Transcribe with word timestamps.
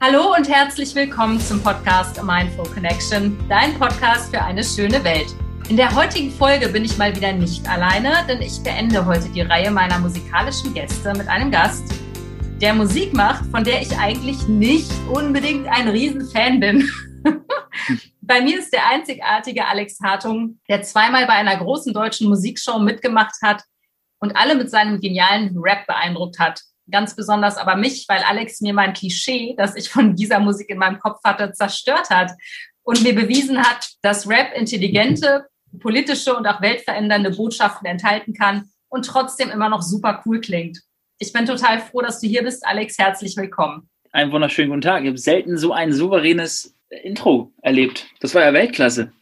Hallo 0.00 0.34
und 0.36 0.48
herzlich 0.48 0.94
willkommen 0.94 1.40
zum 1.40 1.62
Podcast 1.62 2.22
Mindful 2.22 2.66
Connection, 2.66 3.38
dein 3.48 3.78
Podcast 3.78 4.34
für 4.34 4.42
eine 4.42 4.62
schöne 4.62 5.02
Welt. 5.02 5.28
In 5.70 5.76
der 5.76 5.94
heutigen 5.94 6.30
Folge 6.30 6.68
bin 6.68 6.84
ich 6.84 6.98
mal 6.98 7.14
wieder 7.16 7.32
nicht 7.32 7.66
alleine, 7.66 8.12
denn 8.28 8.42
ich 8.42 8.62
beende 8.62 9.06
heute 9.06 9.28
die 9.30 9.40
Reihe 9.40 9.70
meiner 9.70 9.98
musikalischen 9.98 10.74
Gäste 10.74 11.14
mit 11.14 11.26
einem 11.28 11.50
Gast, 11.50 11.84
der 12.60 12.74
Musik 12.74 13.14
macht, 13.14 13.46
von 13.46 13.64
der 13.64 13.80
ich 13.80 13.96
eigentlich 13.96 14.46
nicht 14.46 14.90
unbedingt 15.10 15.66
ein 15.68 15.88
Riesenfan 15.88 16.60
bin. 16.60 16.90
bei 18.20 18.42
mir 18.42 18.58
ist 18.58 18.72
der 18.72 18.86
einzigartige 18.86 19.66
Alex 19.66 19.98
Hartung, 20.02 20.60
der 20.68 20.82
zweimal 20.82 21.26
bei 21.26 21.34
einer 21.34 21.56
großen 21.56 21.94
deutschen 21.94 22.28
Musikshow 22.28 22.78
mitgemacht 22.78 23.36
hat 23.42 23.62
und 24.18 24.36
alle 24.36 24.54
mit 24.54 24.70
seinem 24.70 25.00
genialen 25.00 25.56
Rap 25.58 25.86
beeindruckt 25.86 26.38
hat. 26.38 26.60
Ganz 26.90 27.16
besonders 27.16 27.56
aber 27.56 27.76
mich, 27.76 28.04
weil 28.08 28.22
Alex 28.22 28.60
mir 28.60 28.74
mein 28.74 28.92
Klischee, 28.92 29.54
das 29.56 29.74
ich 29.74 29.88
von 29.88 30.14
dieser 30.16 30.38
Musik 30.38 30.68
in 30.68 30.78
meinem 30.78 30.98
Kopf 30.98 31.20
hatte, 31.24 31.52
zerstört 31.52 32.10
hat 32.10 32.32
und 32.82 33.02
mir 33.02 33.14
bewiesen 33.14 33.58
hat, 33.58 33.88
dass 34.02 34.28
Rap 34.28 34.52
intelligente, 34.54 35.46
politische 35.80 36.36
und 36.36 36.46
auch 36.46 36.60
weltverändernde 36.60 37.30
Botschaften 37.30 37.86
enthalten 37.86 38.34
kann 38.34 38.68
und 38.88 39.06
trotzdem 39.06 39.50
immer 39.50 39.68
noch 39.68 39.82
super 39.82 40.22
cool 40.26 40.40
klingt. 40.40 40.80
Ich 41.18 41.32
bin 41.32 41.46
total 41.46 41.80
froh, 41.80 42.02
dass 42.02 42.20
du 42.20 42.26
hier 42.26 42.42
bist, 42.42 42.66
Alex. 42.66 42.98
Herzlich 42.98 43.36
willkommen. 43.36 43.88
Einen 44.12 44.30
wunderschönen 44.30 44.70
guten 44.70 44.82
Tag. 44.82 45.02
Ich 45.02 45.08
habe 45.08 45.18
selten 45.18 45.56
so 45.56 45.72
ein 45.72 45.92
souveränes 45.92 46.76
Intro 47.02 47.52
erlebt. 47.62 48.06
Das 48.20 48.34
war 48.34 48.42
ja 48.42 48.52
Weltklasse. 48.52 49.12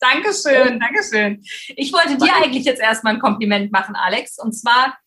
Dankeschön, 0.00 0.78
Dankeschön. 0.78 1.42
Ich 1.76 1.92
wollte 1.92 2.18
dir 2.18 2.34
eigentlich 2.36 2.64
jetzt 2.64 2.82
erstmal 2.82 3.14
ein 3.14 3.20
Kompliment 3.20 3.72
machen, 3.72 3.94
Alex. 3.96 4.38
Und 4.38 4.52
zwar 4.52 4.98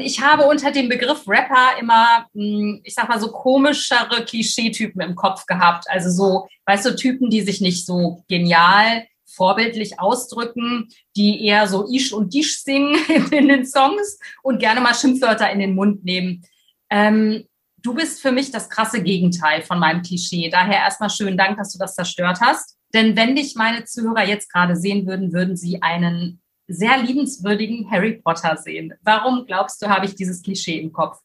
ich 0.00 0.20
habe 0.20 0.44
unter 0.44 0.72
dem 0.72 0.88
Begriff 0.88 1.26
Rapper 1.26 1.78
immer, 1.80 2.26
hm, 2.34 2.80
ich 2.84 2.94
sag 2.94 3.08
mal, 3.08 3.20
so 3.20 3.30
komischere 3.30 4.24
Klischeetypen 4.24 5.00
im 5.00 5.14
Kopf 5.14 5.46
gehabt. 5.46 5.84
Also 5.88 6.10
so, 6.10 6.48
weißt 6.66 6.86
du, 6.86 6.96
Typen, 6.96 7.30
die 7.30 7.42
sich 7.42 7.60
nicht 7.60 7.86
so 7.86 8.24
genial 8.28 9.06
vorbildlich 9.26 10.00
ausdrücken, 10.00 10.88
die 11.16 11.44
eher 11.44 11.68
so 11.68 11.86
Isch 11.88 12.12
und 12.12 12.34
Disch 12.34 12.62
singen 12.62 12.96
in 13.30 13.48
den 13.48 13.64
Songs 13.64 14.18
und 14.42 14.58
gerne 14.58 14.80
mal 14.80 14.94
Schimpfwörter 14.94 15.50
in 15.50 15.60
den 15.60 15.74
Mund 15.74 16.04
nehmen. 16.04 16.42
Ähm, 16.90 17.44
du 17.78 17.94
bist 17.94 18.20
für 18.20 18.32
mich 18.32 18.50
das 18.50 18.68
krasse 18.68 19.02
Gegenteil 19.02 19.62
von 19.62 19.78
meinem 19.78 20.02
Klischee. 20.02 20.50
Daher 20.50 20.78
erstmal 20.78 21.10
schönen 21.10 21.38
Dank, 21.38 21.56
dass 21.58 21.72
du 21.72 21.78
das 21.78 21.94
zerstört 21.94 22.40
hast. 22.40 22.76
Denn 22.92 23.16
wenn 23.16 23.36
dich 23.36 23.54
meine 23.54 23.84
Zuhörer 23.84 24.26
jetzt 24.26 24.52
gerade 24.52 24.74
sehen 24.74 25.06
würden, 25.06 25.32
würden 25.32 25.56
sie 25.56 25.80
einen 25.80 26.42
sehr 26.70 27.02
liebenswürdigen 27.02 27.90
Harry 27.90 28.20
Potter 28.24 28.56
sehen. 28.56 28.94
Warum 29.02 29.46
glaubst 29.46 29.82
du, 29.82 29.88
habe 29.88 30.06
ich 30.06 30.14
dieses 30.14 30.42
Klischee 30.42 30.78
im 30.78 30.92
Kopf? 30.92 31.18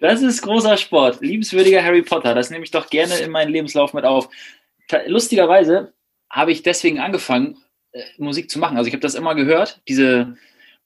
Das 0.00 0.22
ist 0.22 0.42
großer 0.42 0.76
Sport. 0.76 1.20
Liebenswürdiger 1.20 1.82
Harry 1.82 2.02
Potter. 2.02 2.34
Das 2.34 2.50
nehme 2.50 2.64
ich 2.64 2.70
doch 2.70 2.88
gerne 2.88 3.16
in 3.18 3.30
meinen 3.30 3.50
Lebenslauf 3.50 3.94
mit 3.94 4.04
auf. 4.04 4.28
Lustigerweise 5.06 5.92
habe 6.30 6.52
ich 6.52 6.62
deswegen 6.62 7.00
angefangen, 7.00 7.58
äh, 7.92 8.02
Musik 8.18 8.50
zu 8.50 8.58
machen. 8.58 8.76
Also 8.76 8.88
ich 8.88 8.94
habe 8.94 9.02
das 9.02 9.14
immer 9.14 9.34
gehört, 9.34 9.82
diese 9.88 10.36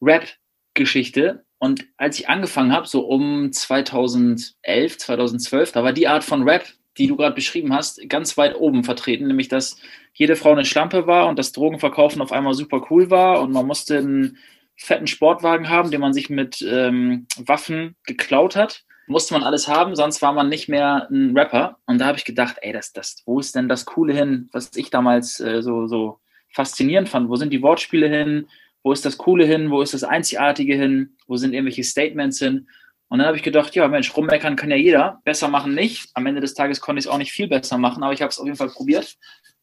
Rap-Geschichte. 0.01 1.45
Und 1.59 1.87
als 1.97 2.19
ich 2.19 2.29
angefangen 2.29 2.73
habe, 2.73 2.89
so 2.89 3.07
um 3.07 3.53
2011, 3.53 4.99
2012, 4.99 5.73
da 5.73 5.85
war 5.85 5.93
die 5.93 6.09
Art 6.09 6.25
von 6.25 6.43
Rap, 6.43 6.65
die 6.99 7.07
du 7.07 7.17
gerade 7.17 7.35
beschrieben 7.35 7.73
hast, 7.73 8.07
ganz 8.09 8.37
weit 8.37 8.55
oben 8.57 8.85
vertreten, 8.85 9.27
nämlich 9.27 9.49
dass 9.49 9.77
jede 10.13 10.37
Frau 10.37 10.53
eine 10.53 10.65
Schlampe 10.65 11.07
war 11.07 11.29
und 11.29 11.39
das 11.39 11.53
Drogenverkaufen 11.53 12.21
auf 12.21 12.33
einmal 12.33 12.55
super 12.55 12.87
cool 12.91 13.11
war 13.11 13.41
und 13.41 13.53
man 13.53 13.67
musste 13.67 13.99
einen 13.99 14.39
fetten 14.77 15.07
Sportwagen 15.07 15.69
haben, 15.69 15.91
den 15.91 16.01
man 16.01 16.13
sich 16.13 16.29
mit 16.29 16.63
ähm, 16.63 17.27
Waffen 17.39 17.97
geklaut 18.05 18.57
hat. 18.57 18.85
Musste 19.07 19.35
man 19.35 19.43
alles 19.43 19.69
haben, 19.69 19.97
sonst 19.97 20.23
war 20.23 20.33
man 20.33 20.49
nicht 20.49 20.69
mehr 20.69 21.09
ein 21.11 21.37
Rapper. 21.37 21.79
Und 21.87 21.99
da 21.99 22.07
habe 22.07 22.19
ich 22.19 22.25
gedacht, 22.25 22.57
ey, 22.63 22.73
das, 22.73 22.93
das, 22.93 23.23
wo 23.27 23.41
ist 23.41 23.55
denn 23.55 23.69
das 23.69 23.85
Coole 23.85 24.15
hin, 24.15 24.49
was 24.53 24.71
ich 24.77 24.91
damals 24.91 25.41
äh, 25.41 25.63
so, 25.63 25.87
so 25.87 26.19
faszinierend 26.51 27.09
fand? 27.09 27.29
Wo 27.29 27.37
sind 27.37 27.53
die 27.53 27.63
Wortspiele 27.63 28.09
hin? 28.09 28.47
Wo 28.83 28.93
ist 28.93 29.05
das 29.05 29.19
Coole 29.19 29.45
hin? 29.45 29.71
Wo 29.71 29.83
ist 29.83 29.95
das 29.95 30.05
Einzigartige 30.05 30.75
hin? 30.75 31.17
Wo 31.27 31.37
sind 31.37 31.53
irgendwelche 31.53 31.85
Statements 31.85 32.39
hin? 32.39 32.69
Und 33.13 33.19
dann 33.19 33.27
habe 33.27 33.37
ich 33.37 33.43
gedacht, 33.43 33.75
ja 33.75 33.87
Mensch, 33.89 34.17
rummeckern 34.17 34.57
kann 34.57 34.71
ja 34.71 34.77
jeder, 34.77 35.21
besser 35.25 35.49
machen 35.49 35.75
nicht. 35.75 36.09
Am 36.15 36.25
Ende 36.25 36.41
des 36.41 36.55
Tages 36.55 36.81
konnte 36.81 36.99
ich 36.99 37.05
es 37.05 37.11
auch 37.11 37.19
nicht 37.19 37.31
viel 37.31 37.47
besser 37.47 37.77
machen, 37.77 38.03
aber 38.03 38.15
ich 38.15 38.23
habe 38.23 38.31
es 38.31 38.39
auf 38.39 38.47
jeden 38.47 38.57
Fall 38.57 38.71
probiert. 38.71 39.19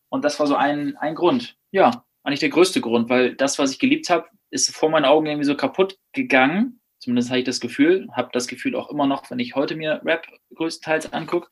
Und 0.10 0.24
das 0.24 0.40
war 0.40 0.46
so 0.46 0.56
ein, 0.56 0.96
ein 0.98 1.16
Grund. 1.16 1.58
Ja, 1.72 2.04
eigentlich 2.24 2.42
der 2.42 2.50
größte 2.50 2.80
Grund, 2.80 3.10
weil 3.10 3.34
das, 3.34 3.58
was 3.58 3.72
ich 3.72 3.80
geliebt 3.80 4.12
habe, 4.12 4.28
ist 4.52 4.70
vor 4.76 4.92
meinen 4.92 5.06
Augen 5.06 5.26
irgendwie 5.26 5.48
so 5.48 5.58
kaputt 5.58 5.98
gegangen. 6.14 6.80
Zumindest 7.00 7.32
habe 7.32 7.40
ich 7.40 7.46
das 7.46 7.60
Gefühl, 7.60 8.08
habe 8.12 8.30
das 8.34 8.46
Gefühl 8.46 8.76
auch 8.76 8.92
immer 8.92 9.08
noch, 9.08 9.32
wenn 9.32 9.40
ich 9.40 9.56
heute 9.56 9.76
mir 9.76 10.00
Rap 10.06 10.28
größtenteils 10.54 11.12
angucke. 11.12 11.50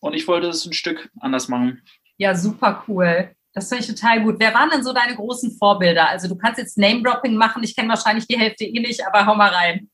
Und 0.00 0.14
ich 0.14 0.26
wollte 0.26 0.46
es 0.46 0.64
ein 0.64 0.72
Stück 0.72 1.10
anders 1.20 1.48
machen. 1.48 1.82
Ja, 2.16 2.34
super 2.34 2.82
cool. 2.88 3.36
Das 3.52 3.68
finde 3.68 3.84
ich 3.84 3.90
total 3.90 4.22
gut. 4.22 4.36
Wer 4.38 4.54
waren 4.54 4.70
denn 4.70 4.82
so 4.82 4.94
deine 4.94 5.16
großen 5.16 5.54
Vorbilder? 5.58 6.08
Also 6.08 6.28
du 6.28 6.36
kannst 6.38 6.58
jetzt 6.58 6.78
Name-Dropping 6.78 7.36
machen. 7.36 7.62
Ich 7.62 7.76
kenne 7.76 7.90
wahrscheinlich 7.90 8.26
die 8.26 8.38
Hälfte 8.38 8.64
eh 8.64 8.80
nicht, 8.80 9.06
aber 9.06 9.26
hau 9.26 9.34
mal 9.34 9.50
rein. 9.50 9.90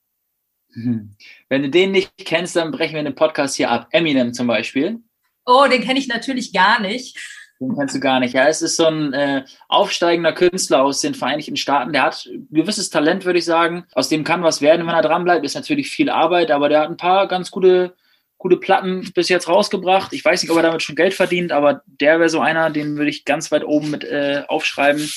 Hm. 0.76 1.10
Wenn 1.48 1.62
du 1.62 1.70
den 1.70 1.92
nicht 1.92 2.12
kennst, 2.18 2.54
dann 2.54 2.70
brechen 2.70 2.94
wir 2.94 3.02
den 3.02 3.14
Podcast 3.14 3.56
hier 3.56 3.70
ab. 3.70 3.88
Eminem 3.90 4.34
zum 4.34 4.46
Beispiel. 4.46 5.00
Oh, 5.46 5.66
den 5.70 5.82
kenne 5.82 5.98
ich 5.98 6.08
natürlich 6.08 6.52
gar 6.52 6.80
nicht. 6.80 7.16
Den 7.58 7.74
kennst 7.74 7.94
du 7.94 8.00
gar 8.00 8.20
nicht. 8.20 8.34
Ja, 8.34 8.46
es 8.46 8.60
ist 8.60 8.76
so 8.76 8.84
ein 8.84 9.14
äh, 9.14 9.44
aufsteigender 9.68 10.32
Künstler 10.32 10.82
aus 10.82 11.00
den 11.00 11.14
Vereinigten 11.14 11.56
Staaten. 11.56 11.92
Der 11.92 12.02
hat 12.02 12.28
gewisses 12.50 12.90
Talent, 12.90 13.24
würde 13.24 13.38
ich 13.38 13.46
sagen. 13.46 13.86
Aus 13.94 14.10
dem 14.10 14.24
kann 14.24 14.42
was 14.42 14.60
werden, 14.60 14.86
wenn 14.86 14.94
er 14.94 15.00
dranbleibt. 15.00 15.46
Ist 15.46 15.54
natürlich 15.54 15.88
viel 15.88 16.10
Arbeit, 16.10 16.50
aber 16.50 16.68
der 16.68 16.80
hat 16.80 16.90
ein 16.90 16.98
paar 16.98 17.26
ganz 17.28 17.50
gute, 17.50 17.96
gute 18.36 18.58
Platten 18.58 19.10
bis 19.14 19.30
jetzt 19.30 19.48
rausgebracht. 19.48 20.12
Ich 20.12 20.22
weiß 20.22 20.42
nicht, 20.42 20.50
ob 20.50 20.58
er 20.58 20.64
damit 20.64 20.82
schon 20.82 20.96
Geld 20.96 21.14
verdient, 21.14 21.52
aber 21.52 21.80
der 21.86 22.18
wäre 22.18 22.28
so 22.28 22.40
einer, 22.40 22.68
den 22.68 22.96
würde 22.96 23.10
ich 23.10 23.24
ganz 23.24 23.50
weit 23.50 23.64
oben 23.64 23.90
mit 23.90 24.04
äh, 24.04 24.42
aufschreiben. 24.48 25.08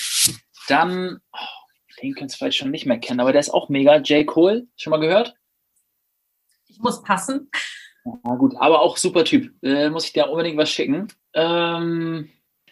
Dann, 0.70 1.20
oh, 1.34 2.02
den 2.02 2.14
könntest 2.14 2.36
du 2.36 2.46
vielleicht 2.46 2.60
schon 2.60 2.72
nicht 2.72 2.86
mehr 2.86 3.00
kennen, 3.00 3.20
aber 3.20 3.34
der 3.34 3.42
ist 3.42 3.50
auch 3.50 3.68
mega. 3.68 3.98
J. 3.98 4.26
Cole, 4.26 4.68
schon 4.78 4.92
mal 4.92 5.02
gehört? 5.02 5.36
Muss 6.80 7.04
passen. 7.04 7.50
Ja, 8.06 8.36
gut, 8.36 8.56
aber 8.58 8.82
auch 8.82 8.98
super 8.98 9.24
Typ. 9.24 9.54
Äh, 9.64 9.90
muss 9.90 10.06
ich 10.06 10.14
dir 10.14 10.30
unbedingt 10.30 10.58
was 10.58 10.70
schicken. 10.70 11.08
Ähm, 11.34 12.30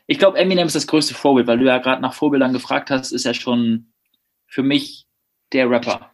ich 0.08 0.20
glaube, 0.20 0.38
Eminem 0.38 0.68
ist 0.68 0.76
das 0.76 0.88
größte 0.88 1.14
Vorbild, 1.14 1.48
weil 1.48 1.60
du 1.60 1.66
ja 1.66 1.78
gerade 1.80 2.02
nach 2.02 2.14
Vorbildern 2.14 2.54
gefragt 2.54 2.90
hast, 2.90 3.12
ist 3.12 3.26
er 3.26 3.34
schon 3.34 3.92
für 4.48 4.64
mich 4.64 5.06
der 5.52 5.70
Rapper. 5.70 6.12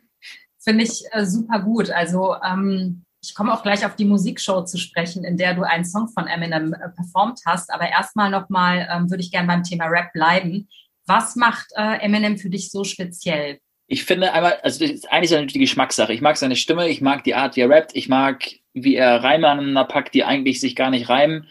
Finde 0.59 0.83
ich 0.83 1.03
äh, 1.11 1.25
super 1.25 1.59
gut. 1.59 1.89
Also 1.89 2.35
ähm, 2.43 3.05
ich 3.21 3.35
komme 3.35 3.53
auch 3.53 3.63
gleich 3.63 3.85
auf 3.85 3.95
die 3.95 4.05
Musikshow 4.05 4.63
zu 4.63 4.77
sprechen, 4.77 5.23
in 5.23 5.37
der 5.37 5.53
du 5.53 5.63
einen 5.63 5.85
Song 5.85 6.09
von 6.09 6.27
Eminem 6.27 6.73
äh, 6.73 6.89
performt 6.89 7.41
hast. 7.45 7.71
Aber 7.71 7.87
erstmal 7.87 8.29
nochmal 8.29 8.87
ähm, 8.91 9.09
würde 9.09 9.23
ich 9.23 9.31
gerne 9.31 9.47
beim 9.47 9.63
Thema 9.63 9.85
Rap 9.85 10.11
bleiben. 10.13 10.67
Was 11.05 11.35
macht 11.35 11.67
äh, 11.75 11.99
Eminem 11.99 12.37
für 12.37 12.49
dich 12.49 12.71
so 12.71 12.83
speziell? 12.83 13.59
Ich 13.93 14.05
finde 14.05 14.33
einmal, 14.33 14.59
also 14.63 14.83
ist 14.83 15.11
eigentlich 15.11 15.29
natürlich 15.29 15.53
die 15.53 15.59
Geschmackssache. 15.59 16.13
Ich 16.13 16.21
mag 16.21 16.35
seine 16.35 16.55
Stimme, 16.55 16.89
ich 16.89 16.99
mag 16.99 17.23
die 17.23 17.35
Art, 17.35 17.55
wie 17.55 17.61
er 17.61 17.69
rappt, 17.69 17.95
ich 17.95 18.09
mag, 18.09 18.43
wie 18.73 18.95
er 18.95 19.23
Reime 19.23 19.47
aneinander 19.47 19.85
packt, 19.85 20.15
die 20.15 20.23
eigentlich 20.23 20.59
sich 20.59 20.75
gar 20.75 20.89
nicht 20.89 21.09
reimen, 21.09 21.47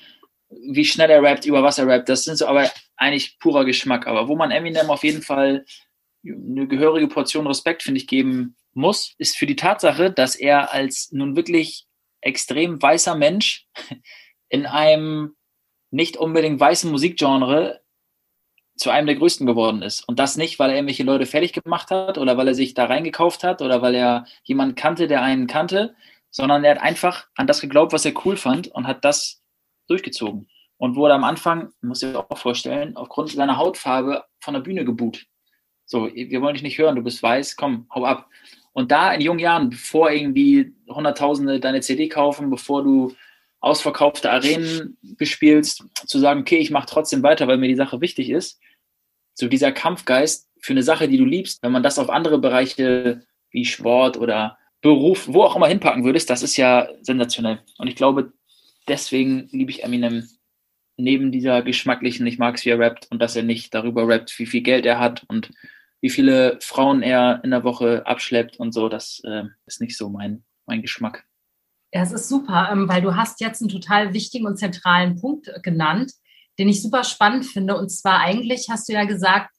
wie 0.51 0.85
schnell 0.85 1.09
er 1.09 1.23
rappt, 1.23 1.47
über 1.47 1.63
was 1.63 1.79
er 1.79 1.87
rappt. 1.87 2.09
Das 2.09 2.25
sind 2.25 2.37
so 2.37 2.49
aber 2.49 2.69
eigentlich 2.97 3.39
purer 3.39 3.65
Geschmack. 3.65 4.09
Aber 4.09 4.27
wo 4.27 4.35
man 4.35 4.51
Eminem 4.51 4.91
auf 4.91 5.05
jeden 5.05 5.23
Fall 5.23 5.65
eine 6.25 6.67
gehörige 6.67 7.07
Portion 7.07 7.47
Respekt, 7.47 7.85
finde 7.85 8.01
ich, 8.01 8.09
geben 8.09 8.57
muss, 8.75 9.15
ist 9.19 9.37
für 9.37 9.47
die 9.47 9.55
Tatsache, 9.55 10.11
dass 10.11 10.35
er 10.35 10.73
als 10.73 11.13
nun 11.13 11.37
wirklich 11.37 11.87
extrem 12.23 12.83
weißer 12.83 13.15
Mensch 13.15 13.69
in 14.49 14.67
einem 14.67 15.37
nicht 15.93 16.17
unbedingt 16.17 16.59
weißen 16.59 16.91
Musikgenre 16.91 17.81
zu 18.82 18.91
einem 18.91 19.06
der 19.06 19.16
größten 19.16 19.47
geworden 19.47 19.81
ist. 19.82 20.06
Und 20.09 20.19
das 20.19 20.37
nicht, 20.37 20.59
weil 20.59 20.70
er 20.70 20.76
irgendwelche 20.76 21.04
Leute 21.04 21.25
fertig 21.25 21.53
gemacht 21.53 21.91
hat 21.91 22.19
oder 22.19 22.37
weil 22.37 22.48
er 22.48 22.54
sich 22.54 22.75
da 22.75 22.87
reingekauft 22.87 23.44
hat 23.44 23.62
oder 23.62 23.81
weil 23.81 23.94
er 23.94 24.26
jemanden 24.43 24.75
kannte, 24.75 25.06
der 25.06 25.22
einen 25.22 25.47
kannte, 25.47 25.94
sondern 26.31 26.65
er 26.65 26.72
hat 26.72 26.82
einfach 26.82 27.28
an 27.37 27.47
das 27.47 27.60
geglaubt, 27.60 27.93
was 27.93 28.04
er 28.04 28.15
cool 28.25 28.37
fand 28.37 28.69
und 28.69 28.87
hat 28.87 29.04
das 29.04 29.43
durchgezogen. 29.88 30.49
Und 30.79 30.96
wurde 30.96 31.14
am 31.14 31.23
Anfang, 31.23 31.73
muss 31.81 32.02
ich 32.02 32.14
auch 32.17 32.37
vorstellen, 32.37 32.96
aufgrund 32.96 33.31
seiner 33.31 33.56
Hautfarbe 33.56 34.25
von 34.40 34.55
der 34.55 34.62
Bühne 34.62 34.85
geboot. 34.85 35.26
So, 35.85 36.11
wir 36.12 36.40
wollen 36.40 36.55
dich 36.55 36.64
nicht 36.64 36.78
hören, 36.78 36.96
du 36.96 37.02
bist 37.02 37.23
weiß, 37.23 37.56
komm, 37.56 37.87
hau 37.94 38.05
ab. 38.05 38.28
Und 38.73 38.90
da 38.90 39.12
in 39.12 39.20
jungen 39.20 39.38
Jahren, 39.38 39.70
bevor 39.70 40.11
irgendwie 40.11 40.75
Hunderttausende 40.88 41.61
deine 41.61 41.82
CD 41.82 42.08
kaufen, 42.08 42.50
bevor 42.50 42.82
du 42.82 43.14
ausverkaufte 43.61 44.31
Arenen 44.31 44.99
bespielst, 45.02 45.85
zu 46.06 46.19
sagen, 46.19 46.40
okay, 46.40 46.56
ich 46.56 46.73
mache 46.73 46.87
trotzdem 46.87 47.23
weiter, 47.23 47.46
weil 47.46 47.58
mir 47.58 47.69
die 47.69 47.76
Sache 47.76 48.00
wichtig 48.00 48.28
ist. 48.28 48.61
So 49.34 49.49
dieser 49.49 49.73
Kampfgeist 49.73 50.50
für 50.61 50.73
eine 50.73 50.82
Sache, 50.82 51.08
die 51.08 51.19
du 51.19 51.25
liebst, 51.25 51.62
wenn 51.62 51.73
man 51.73 51.82
das 51.82 51.99
auf 51.99 52.11
andere 52.11 52.38
Bereiche 52.38 53.23
wie 53.50 53.64
Sport 53.64 54.17
oder 54.17 54.58
Beruf, 54.81 55.29
wo 55.29 55.43
auch 55.43 55.56
immer 55.56 55.69
hinpacken 55.69 56.05
würdest, 56.05 56.29
das 56.31 56.43
ist 56.43 56.56
ja 56.56 56.88
sensationell. 57.02 57.61
Und 57.79 57.87
ich 57.87 57.96
glaube, 57.96 58.32
deswegen 58.88 59.49
liebe 59.52 59.70
ich 59.70 59.84
Eminem 59.84 60.29
neben 60.96 61.32
dieser 61.32 61.62
geschmacklichen, 61.62 62.26
ich 62.26 62.38
mag 62.38 62.56
es, 62.56 62.64
wie 62.64 62.70
er 62.70 62.79
rappt 62.79 63.08
und 63.11 63.20
dass 63.20 63.37
er 63.37 63.43
nicht 63.43 63.75
darüber 63.75 64.06
rappt, 64.06 64.38
wie 64.38 64.46
viel 64.46 64.62
Geld 64.62 64.84
er 64.87 64.99
hat 64.99 65.25
und 65.29 65.50
wie 66.00 66.11
viele 66.11 66.58
Frauen 66.61 67.02
er 67.02 67.40
in 67.44 67.50
der 67.50 67.64
Woche 67.64 68.05
abschleppt 68.06 68.58
und 68.58 68.73
so, 68.73 68.88
das 68.88 69.23
äh, 69.25 69.44
ist 69.67 69.81
nicht 69.81 69.96
so 69.96 70.08
mein, 70.08 70.44
mein 70.67 70.82
Geschmack. 70.82 71.25
Ja, 71.93 72.02
es 72.02 72.12
ist 72.12 72.28
super, 72.28 72.70
ähm, 72.73 72.88
weil 72.88 73.02
du 73.02 73.14
hast 73.14 73.40
jetzt 73.40 73.62
einen 73.62 73.69
total 73.69 74.12
wichtigen 74.12 74.46
und 74.46 74.58
zentralen 74.58 75.20
Punkt 75.20 75.50
genannt, 75.62 76.12
den 76.58 76.69
ich 76.69 76.82
super 76.82 77.04
spannend 77.04 77.46
finde. 77.46 77.76
Und 77.76 77.90
zwar 77.90 78.20
eigentlich 78.20 78.69
hast 78.70 78.88
du 78.88 78.93
ja 78.93 79.04
gesagt, 79.04 79.50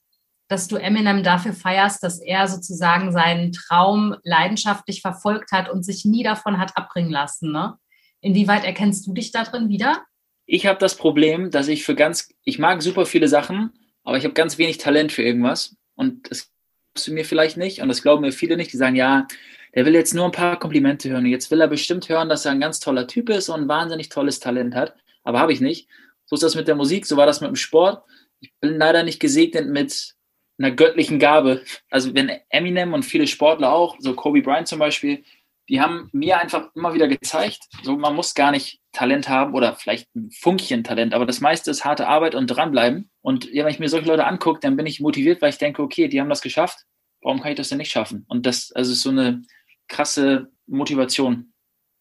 dass 0.48 0.68
du 0.68 0.76
Eminem 0.76 1.22
dafür 1.22 1.52
feierst, 1.52 2.02
dass 2.02 2.20
er 2.20 2.46
sozusagen 2.48 3.12
seinen 3.12 3.52
Traum 3.52 4.14
leidenschaftlich 4.24 5.00
verfolgt 5.00 5.52
hat 5.52 5.70
und 5.70 5.84
sich 5.84 6.04
nie 6.04 6.22
davon 6.22 6.58
hat 6.58 6.76
abbringen 6.76 7.10
lassen. 7.10 7.50
Ne? 7.50 7.76
Inwieweit 8.20 8.64
erkennst 8.64 9.06
du 9.06 9.14
dich 9.14 9.32
da 9.32 9.44
drin 9.44 9.68
wieder? 9.68 10.02
Ich 10.46 10.66
habe 10.66 10.78
das 10.78 10.96
Problem, 10.96 11.50
dass 11.50 11.68
ich 11.68 11.84
für 11.84 11.94
ganz, 11.94 12.28
ich 12.44 12.58
mag 12.58 12.82
super 12.82 13.06
viele 13.06 13.28
Sachen, 13.28 13.72
aber 14.04 14.18
ich 14.18 14.24
habe 14.24 14.34
ganz 14.34 14.58
wenig 14.58 14.78
Talent 14.78 15.12
für 15.12 15.22
irgendwas. 15.22 15.76
Und 15.94 16.30
das 16.30 16.50
glaubst 16.92 17.08
du 17.08 17.14
mir 17.14 17.24
vielleicht 17.24 17.56
nicht 17.56 17.80
und 17.80 17.88
das 17.88 18.02
glauben 18.02 18.22
mir 18.22 18.32
viele 18.32 18.58
nicht. 18.58 18.72
Die 18.72 18.76
sagen, 18.76 18.96
ja, 18.96 19.26
der 19.74 19.86
will 19.86 19.94
jetzt 19.94 20.14
nur 20.14 20.26
ein 20.26 20.32
paar 20.32 20.58
Komplimente 20.58 21.08
hören. 21.08 21.24
Und 21.24 21.30
jetzt 21.30 21.50
will 21.50 21.60
er 21.60 21.68
bestimmt 21.68 22.08
hören, 22.08 22.28
dass 22.28 22.44
er 22.44 22.52
ein 22.52 22.60
ganz 22.60 22.80
toller 22.80 23.06
Typ 23.06 23.30
ist 23.30 23.48
und 23.48 23.62
ein 23.62 23.68
wahnsinnig 23.68 24.10
tolles 24.10 24.38
Talent 24.40 24.74
hat. 24.74 24.94
Aber 25.24 25.40
habe 25.40 25.52
ich 25.52 25.60
nicht. 25.60 25.88
So 26.34 26.46
ist 26.46 26.52
das 26.52 26.54
mit 26.56 26.66
der 26.66 26.74
Musik, 26.74 27.06
so 27.06 27.16
war 27.16 27.26
das 27.26 27.40
mit 27.40 27.48
dem 27.48 27.54
Sport. 27.54 28.02
Ich 28.40 28.52
bin 28.60 28.76
leider 28.76 29.04
nicht 29.04 29.20
gesegnet 29.20 29.68
mit 29.68 30.16
einer 30.58 30.72
göttlichen 30.72 31.20
Gabe. 31.20 31.62
Also 31.90 32.12
wenn 32.12 32.28
Eminem 32.48 32.92
und 32.92 33.04
viele 33.04 33.28
Sportler 33.28 33.72
auch, 33.72 33.94
so 34.00 34.14
Kobe 34.14 34.42
Bryant 34.42 34.66
zum 34.66 34.80
Beispiel, 34.80 35.22
die 35.68 35.80
haben 35.80 36.10
mir 36.12 36.40
einfach 36.40 36.70
immer 36.74 36.92
wieder 36.92 37.06
gezeigt, 37.06 37.68
so 37.84 37.96
man 37.96 38.16
muss 38.16 38.34
gar 38.34 38.50
nicht 38.50 38.80
Talent 38.90 39.28
haben 39.28 39.54
oder 39.54 39.76
vielleicht 39.76 40.12
ein 40.16 40.32
Funkchen 40.32 40.82
Talent, 40.82 41.14
aber 41.14 41.24
das 41.24 41.40
meiste 41.40 41.70
ist 41.70 41.84
harte 41.84 42.08
Arbeit 42.08 42.34
und 42.34 42.48
dranbleiben. 42.48 43.10
Und 43.22 43.48
ja, 43.52 43.64
wenn 43.64 43.72
ich 43.72 43.78
mir 43.78 43.88
solche 43.88 44.08
Leute 44.08 44.26
angucke, 44.26 44.58
dann 44.60 44.76
bin 44.76 44.86
ich 44.86 45.00
motiviert, 45.00 45.40
weil 45.40 45.50
ich 45.50 45.58
denke, 45.58 45.82
okay, 45.82 46.08
die 46.08 46.20
haben 46.20 46.28
das 46.28 46.42
geschafft, 46.42 46.80
warum 47.22 47.40
kann 47.40 47.52
ich 47.52 47.56
das 47.56 47.68
denn 47.68 47.78
nicht 47.78 47.92
schaffen? 47.92 48.24
Und 48.26 48.44
das 48.44 48.72
also 48.72 48.90
ist 48.90 49.02
so 49.02 49.10
eine 49.10 49.42
krasse 49.86 50.50
Motivation. 50.66 51.53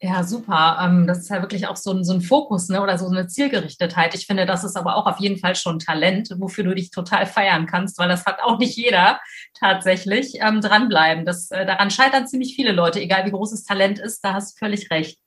Ja, 0.06 0.22
super. 0.26 0.80
Ähm, 0.84 1.08
das 1.08 1.20
ist 1.20 1.30
ja 1.30 1.42
wirklich 1.42 1.66
auch 1.68 1.78
so 1.78 1.92
ein, 1.92 2.04
so 2.04 2.12
ein 2.12 2.20
Fokus 2.20 2.68
ne? 2.68 2.82
oder 2.82 2.98
so 2.98 3.08
eine 3.08 3.28
Zielgerichtetheit. 3.28 4.14
Ich 4.16 4.26
finde, 4.26 4.46
das 4.46 4.66
ist 4.66 4.76
aber 4.76 4.98
auch 4.98 5.06
auf 5.06 5.22
jeden 5.22 5.38
Fall 5.38 5.56
schon 5.56 5.80
Talent, 5.80 6.30
wofür 6.40 6.66
du 6.66 6.76
dich 6.76 6.92
total 6.92 7.26
feiern 7.26 7.68
kannst, 7.68 7.98
weil 7.98 8.10
das 8.10 8.26
hat 8.26 8.42
auch 8.44 8.60
nicht 8.60 8.76
jeder 8.76 9.22
tatsächlich. 9.58 10.42
Ähm, 10.42 10.60
dranbleiben. 10.60 11.24
Das, 11.24 11.52
äh, 11.52 11.66
daran 11.66 11.90
scheitern 11.90 12.28
ziemlich 12.28 12.54
viele 12.54 12.74
Leute, 12.74 13.00
egal 13.00 13.26
wie 13.26 13.32
groß 13.32 13.52
das 13.52 13.64
Talent 13.64 13.98
ist, 13.98 14.20
da 14.26 14.34
hast 14.34 14.56
du 14.56 14.66
völlig 14.66 14.92
recht. 14.92 15.20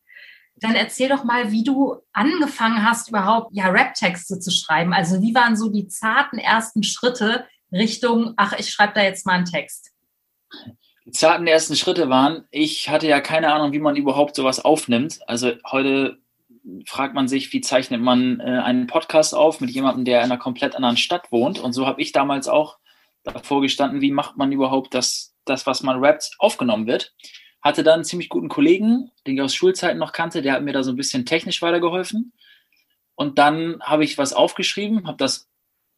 Dann 0.56 0.74
erzähl 0.74 1.08
doch 1.08 1.24
mal, 1.24 1.50
wie 1.52 1.64
du 1.64 1.96
angefangen 2.12 2.84
hast, 2.84 3.08
überhaupt 3.08 3.56
ja 3.56 3.68
Rap-Texte 3.68 4.40
zu 4.40 4.50
schreiben. 4.50 4.92
Also 4.92 5.22
wie 5.22 5.34
waren 5.34 5.56
so 5.56 5.70
die 5.70 5.88
zarten 5.88 6.36
ersten 6.36 6.82
Schritte 6.82 7.46
Richtung, 7.72 8.34
ach, 8.36 8.52
ich 8.58 8.68
schreibe 8.68 8.92
da 8.92 9.02
jetzt 9.02 9.24
mal 9.24 9.36
einen 9.36 9.46
Text? 9.46 9.92
Die 11.06 11.12
zarten 11.12 11.46
ersten 11.46 11.76
Schritte 11.76 12.08
waren, 12.08 12.48
ich 12.50 12.88
hatte 12.88 13.06
ja 13.06 13.20
keine 13.20 13.52
Ahnung, 13.52 13.72
wie 13.72 13.78
man 13.78 13.94
überhaupt 13.94 14.34
sowas 14.34 14.64
aufnimmt. 14.64 15.20
Also 15.28 15.52
heute 15.70 16.18
fragt 16.84 17.14
man 17.14 17.28
sich, 17.28 17.52
wie 17.52 17.60
zeichnet 17.60 18.00
man 18.00 18.40
äh, 18.40 18.42
einen 18.42 18.88
Podcast 18.88 19.32
auf 19.32 19.60
mit 19.60 19.70
jemandem, 19.70 20.04
der 20.04 20.18
in 20.18 20.24
einer 20.24 20.36
komplett 20.36 20.74
anderen 20.74 20.96
Stadt 20.96 21.30
wohnt. 21.30 21.60
Und 21.60 21.74
so 21.74 21.86
habe 21.86 22.02
ich 22.02 22.10
damals 22.10 22.48
auch 22.48 22.78
davor 23.22 23.62
gestanden, 23.62 24.00
wie 24.00 24.10
macht 24.10 24.36
man 24.36 24.50
überhaupt 24.50 24.94
das, 24.94 25.32
das, 25.44 25.64
was 25.64 25.84
man 25.84 26.00
rappt, 26.04 26.32
aufgenommen 26.40 26.88
wird. 26.88 27.14
Hatte 27.62 27.84
dann 27.84 27.94
einen 27.94 28.04
ziemlich 28.04 28.28
guten 28.28 28.48
Kollegen, 28.48 29.12
den 29.28 29.36
ich 29.36 29.42
aus 29.42 29.54
Schulzeiten 29.54 29.98
noch 29.98 30.12
kannte, 30.12 30.42
der 30.42 30.54
hat 30.54 30.62
mir 30.62 30.72
da 30.72 30.82
so 30.82 30.90
ein 30.90 30.96
bisschen 30.96 31.24
technisch 31.24 31.62
weitergeholfen. 31.62 32.32
Und 33.14 33.38
dann 33.38 33.78
habe 33.80 34.02
ich 34.02 34.18
was 34.18 34.32
aufgeschrieben, 34.32 35.06
habe 35.06 35.18
das 35.18 35.48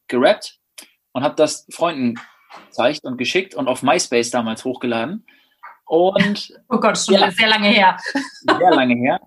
gerappt 0.07 0.59
und 1.13 1.23
habe 1.23 1.35
das 1.35 1.65
Freunden 1.71 2.19
gezeigt 2.67 3.03
und 3.03 3.17
geschickt 3.17 3.55
und 3.55 3.67
auf 3.67 3.83
MySpace 3.83 4.31
damals 4.31 4.65
hochgeladen. 4.65 5.25
Und 5.85 6.53
oh 6.69 6.77
Gott, 6.77 6.97
schon 6.97 7.15
ja, 7.15 7.31
sehr 7.31 7.49
lange 7.49 7.69
her. 7.69 7.97
Sehr 8.41 8.71
lange 8.71 8.95
her. 8.95 9.19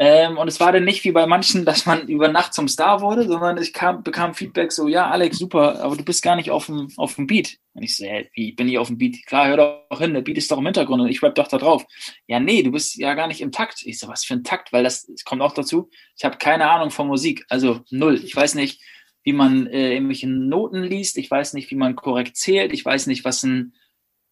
Ähm, 0.00 0.38
und 0.38 0.46
es 0.46 0.60
war 0.60 0.70
dann 0.70 0.84
nicht 0.84 1.02
wie 1.02 1.10
bei 1.10 1.26
manchen, 1.26 1.64
dass 1.64 1.84
man 1.84 2.06
über 2.06 2.28
Nacht 2.28 2.54
zum 2.54 2.68
Star 2.68 3.00
wurde, 3.00 3.26
sondern 3.26 3.58
ich 3.58 3.72
kam, 3.72 4.04
bekam 4.04 4.32
Feedback 4.32 4.70
so, 4.70 4.86
ja, 4.86 5.10
Alex, 5.10 5.38
super, 5.38 5.80
aber 5.82 5.96
du 5.96 6.04
bist 6.04 6.22
gar 6.22 6.36
nicht 6.36 6.52
auf 6.52 6.66
dem, 6.66 6.88
auf 6.96 7.16
dem 7.16 7.26
Beat. 7.26 7.56
Und 7.74 7.82
ich 7.82 7.96
so, 7.96 8.04
hey, 8.06 8.30
wie 8.34 8.52
bin 8.52 8.68
ich 8.68 8.78
auf 8.78 8.86
dem 8.86 8.98
Beat? 8.98 9.26
Klar, 9.26 9.48
hör 9.48 9.56
doch 9.90 9.98
hin, 9.98 10.14
der 10.14 10.20
Beat 10.20 10.38
ist 10.38 10.52
doch 10.52 10.58
im 10.58 10.66
Hintergrund 10.66 11.02
und 11.02 11.08
ich 11.08 11.20
rap 11.20 11.34
doch 11.34 11.48
da 11.48 11.58
drauf. 11.58 11.84
Ja, 12.28 12.38
nee, 12.38 12.62
du 12.62 12.70
bist 12.70 12.94
ja 12.94 13.14
gar 13.14 13.26
nicht 13.26 13.40
im 13.40 13.50
Takt. 13.50 13.82
Ich 13.82 13.98
so, 13.98 14.06
was 14.06 14.24
für 14.24 14.34
ein 14.34 14.44
Takt? 14.44 14.72
Weil 14.72 14.84
das, 14.84 15.04
das 15.04 15.24
kommt 15.24 15.42
auch 15.42 15.52
dazu, 15.52 15.90
ich 16.16 16.24
habe 16.24 16.38
keine 16.38 16.70
Ahnung 16.70 16.92
von 16.92 17.08
Musik, 17.08 17.44
also 17.48 17.80
null. 17.90 18.20
Ich 18.22 18.36
weiß 18.36 18.54
nicht, 18.54 18.80
wie 19.22 19.32
man 19.32 19.66
äh, 19.66 19.94
irgendwelche 19.94 20.28
Noten 20.28 20.82
liest. 20.82 21.18
Ich 21.18 21.30
weiß 21.30 21.54
nicht, 21.54 21.70
wie 21.70 21.76
man 21.76 21.96
korrekt 21.96 22.36
zählt. 22.36 22.72
Ich 22.72 22.84
weiß 22.84 23.06
nicht, 23.06 23.24
was 23.24 23.42
ein 23.42 23.74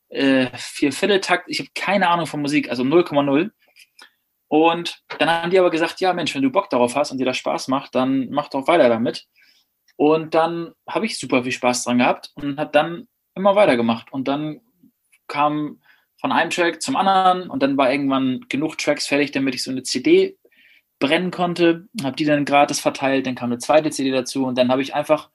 äh, 0.08 0.48
Viervierteltakt. 0.56 1.46
Ich 1.48 1.58
habe 1.58 1.70
keine 1.74 2.08
Ahnung 2.08 2.26
von 2.26 2.40
Musik, 2.40 2.70
also 2.70 2.82
0,0. 2.82 3.50
Und 4.48 5.02
dann 5.18 5.28
haben 5.28 5.50
die 5.50 5.58
aber 5.58 5.70
gesagt, 5.70 6.00
ja 6.00 6.12
Mensch, 6.12 6.34
wenn 6.34 6.42
du 6.42 6.50
Bock 6.50 6.70
darauf 6.70 6.94
hast 6.94 7.10
und 7.10 7.18
dir 7.18 7.26
das 7.26 7.36
Spaß 7.36 7.68
macht, 7.68 7.94
dann 7.94 8.30
mach 8.30 8.48
doch 8.48 8.68
weiter 8.68 8.88
damit. 8.88 9.26
Und 9.96 10.34
dann 10.34 10.72
habe 10.88 11.06
ich 11.06 11.18
super 11.18 11.42
viel 11.42 11.52
Spaß 11.52 11.84
dran 11.84 11.98
gehabt 11.98 12.30
und 12.34 12.58
habe 12.58 12.70
dann 12.70 13.08
immer 13.34 13.56
weitergemacht. 13.56 14.12
Und 14.12 14.28
dann 14.28 14.60
kam 15.26 15.80
von 16.20 16.32
einem 16.32 16.50
Track 16.50 16.80
zum 16.80 16.96
anderen 16.96 17.50
und 17.50 17.62
dann 17.62 17.76
war 17.76 17.90
irgendwann 17.90 18.44
genug 18.48 18.78
Tracks 18.78 19.06
fertig, 19.06 19.32
damit 19.32 19.54
ich 19.54 19.62
so 19.62 19.70
eine 19.70 19.82
CD 19.82 20.38
brennen 20.98 21.30
konnte, 21.30 21.88
habe 22.02 22.16
die 22.16 22.24
dann 22.24 22.44
gratis 22.44 22.80
verteilt, 22.80 23.26
dann 23.26 23.34
kam 23.34 23.50
eine 23.50 23.58
zweite 23.58 23.90
CD 23.90 24.10
dazu 24.10 24.46
und 24.46 24.56
dann 24.56 24.70
habe 24.70 24.82
ich 24.82 24.94
einfach 24.94 25.30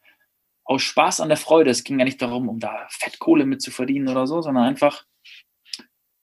aus 0.63 0.81
Spaß 0.81 1.19
an 1.19 1.29
der 1.29 1.37
Freude, 1.37 1.69
es 1.69 1.83
ging 1.83 1.99
ja 1.99 2.05
nicht 2.05 2.21
darum, 2.21 2.49
um 2.49 2.59
da 2.59 2.87
Fettkohle 2.89 3.45
mit 3.45 3.61
zu 3.61 3.71
verdienen 3.71 4.07
oder 4.07 4.27
so, 4.27 4.41
sondern 4.41 4.63
einfach, 4.63 5.05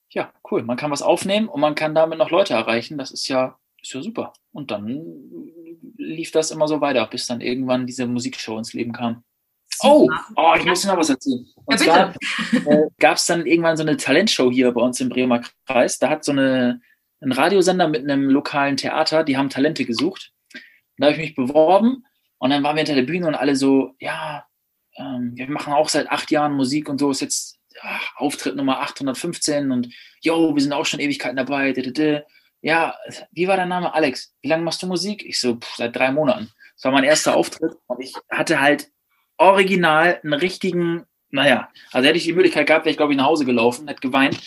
ja, 0.09 0.33
cool, 0.49 0.63
man 0.63 0.77
kann 0.77 0.91
was 0.91 1.01
aufnehmen 1.01 1.47
und 1.47 1.61
man 1.61 1.75
kann 1.75 1.95
damit 1.95 2.17
noch 2.17 2.31
Leute 2.31 2.53
erreichen, 2.53 2.97
das 2.97 3.11
ist 3.11 3.27
ja, 3.27 3.57
ist 3.81 3.93
ja 3.93 4.01
super. 4.01 4.33
Und 4.51 4.71
dann 4.71 5.23
lief 5.97 6.31
das 6.31 6.51
immer 6.51 6.67
so 6.67 6.81
weiter, 6.81 7.05
bis 7.07 7.27
dann 7.27 7.41
irgendwann 7.41 7.85
diese 7.85 8.07
Musikshow 8.07 8.57
ins 8.57 8.73
Leben 8.73 8.91
kam. 8.91 9.23
Oh, 9.81 10.09
oh, 10.35 10.53
ich 10.57 10.65
muss 10.65 10.81
dir 10.81 10.89
noch 10.89 10.97
was 10.97 11.09
erzählen. 11.09 11.45
Und 11.65 11.85
ja, 11.85 12.13
zwar 12.51 12.73
äh, 12.73 12.87
gab 12.99 13.15
es 13.15 13.25
dann 13.25 13.45
irgendwann 13.45 13.77
so 13.77 13.83
eine 13.83 13.95
Talentshow 13.95 14.51
hier 14.51 14.71
bei 14.71 14.81
uns 14.81 14.99
im 14.99 15.09
Bremer 15.09 15.41
Kreis. 15.65 15.99
Da 15.99 16.09
hat 16.09 16.25
so 16.25 16.33
eine 16.33 16.81
ein 17.21 17.31
Radiosender 17.31 17.87
mit 17.87 18.03
einem 18.03 18.29
lokalen 18.29 18.77
Theater, 18.77 19.23
die 19.23 19.37
haben 19.37 19.49
Talente 19.49 19.85
gesucht. 19.85 20.31
da 20.97 21.07
habe 21.07 21.15
ich 21.15 21.21
mich 21.21 21.35
beworben 21.35 22.05
und 22.37 22.49
dann 22.49 22.63
waren 22.63 22.75
wir 22.75 22.81
hinter 22.81 22.95
der 22.95 23.03
Bühne 23.03 23.27
und 23.27 23.35
alle 23.35 23.55
so, 23.55 23.95
ja, 23.99 24.45
ähm, 24.95 25.31
wir 25.35 25.49
machen 25.49 25.73
auch 25.73 25.89
seit 25.89 26.09
acht 26.09 26.31
Jahren 26.31 26.53
Musik 26.53 26.89
und 26.89 26.99
so 26.99 27.11
ist 27.11 27.21
jetzt 27.21 27.59
ja, 27.75 27.99
Auftritt 28.15 28.55
Nummer 28.55 28.79
815 28.81 29.71
und 29.71 29.93
yo, 30.21 30.53
wir 30.55 30.61
sind 30.61 30.73
auch 30.73 30.85
schon 30.85 30.99
Ewigkeiten 30.99 31.37
dabei. 31.37 31.73
Ja, 32.61 32.95
wie 33.31 33.47
war 33.47 33.57
dein 33.57 33.69
Name? 33.69 33.93
Alex. 33.93 34.33
Wie 34.41 34.49
lange 34.49 34.63
machst 34.63 34.81
du 34.81 34.87
Musik? 34.87 35.23
Ich 35.25 35.39
so, 35.39 35.55
pff, 35.55 35.75
seit 35.75 35.95
drei 35.95 36.11
Monaten. 36.11 36.51
Das 36.75 36.85
war 36.85 36.91
mein 36.91 37.05
erster 37.05 37.35
Auftritt 37.35 37.73
und 37.87 38.01
ich 38.01 38.13
hatte 38.29 38.59
halt 38.59 38.89
original 39.37 40.19
einen 40.23 40.33
richtigen, 40.33 41.05
naja, 41.29 41.69
also 41.91 42.07
hätte 42.07 42.17
ich 42.17 42.25
die 42.25 42.33
Möglichkeit 42.33 42.67
gehabt, 42.67 42.85
wäre 42.85 42.91
ich 42.91 42.97
glaube 42.97 43.13
ich 43.13 43.17
nach 43.17 43.25
Hause 43.25 43.45
gelaufen, 43.45 43.87
hätte 43.87 44.01
geweint 44.01 44.37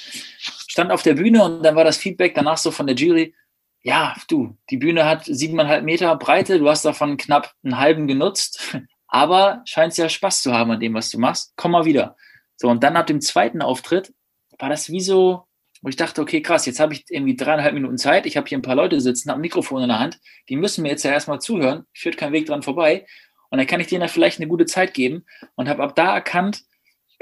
stand 0.73 0.91
auf 0.91 1.03
der 1.03 1.13
Bühne 1.13 1.45
und 1.45 1.63
dann 1.63 1.77
war 1.77 1.85
das 1.85 1.99
Feedback 1.99 2.35
danach 2.35 2.57
so 2.57 2.71
von 2.71 2.87
der 2.87 2.97
Jury, 2.97 3.35
ja, 3.83 4.15
du, 4.29 4.57
die 4.71 4.79
Bühne 4.79 5.05
hat 5.05 5.27
siebeneinhalb 5.27 5.85
Meter 5.85 6.17
Breite, 6.17 6.59
du 6.59 6.69
hast 6.69 6.87
davon 6.87 7.19
knapp 7.19 7.53
einen 7.63 7.79
halben 7.79 8.09
genutzt, 8.09 8.79
aber 9.07 9.61
scheinst 9.67 9.99
ja 9.99 10.09
Spaß 10.09 10.41
zu 10.41 10.55
haben 10.55 10.71
an 10.71 10.81
dem, 10.81 10.95
was 10.95 11.11
du 11.11 11.19
machst. 11.19 11.53
Komm 11.57 11.73
mal 11.73 11.85
wieder. 11.85 12.17
So, 12.57 12.69
und 12.69 12.83
dann 12.83 12.97
ab 12.97 13.07
dem 13.07 13.21
zweiten 13.21 13.61
Auftritt 13.61 14.15
war 14.59 14.71
das 14.71 14.89
wie 14.89 15.03
so, 15.03 15.45
wo 15.83 15.91
ich 15.91 15.97
dachte, 15.97 16.23
okay, 16.23 16.41
krass, 16.41 16.65
jetzt 16.65 16.81
habe 16.81 16.95
ich 16.95 17.05
irgendwie 17.11 17.37
dreieinhalb 17.37 17.75
Minuten 17.75 17.99
Zeit, 17.99 18.25
ich 18.25 18.39
habe 18.39 18.49
hier 18.49 18.57
ein 18.57 18.63
paar 18.63 18.77
Leute 18.77 18.99
sitzen, 19.03 19.29
habe 19.29 19.41
ein 19.41 19.43
Mikrofon 19.43 19.83
in 19.83 19.89
der 19.89 19.99
Hand, 19.99 20.21
die 20.49 20.57
müssen 20.57 20.83
mir 20.83 20.89
jetzt 20.89 21.03
ja 21.03 21.11
erstmal 21.11 21.41
zuhören, 21.41 21.85
führt 21.93 22.17
kein 22.17 22.33
Weg 22.33 22.47
dran 22.47 22.63
vorbei. 22.63 23.05
Und 23.51 23.59
dann 23.59 23.67
kann 23.67 23.81
ich 23.81 23.89
denen 23.89 24.01
da 24.01 24.09
vielleicht 24.09 24.39
eine 24.39 24.49
gute 24.49 24.65
Zeit 24.65 24.95
geben 24.95 25.27
und 25.55 25.69
habe 25.69 25.83
ab 25.83 25.95
da 25.97 26.15
erkannt, 26.15 26.63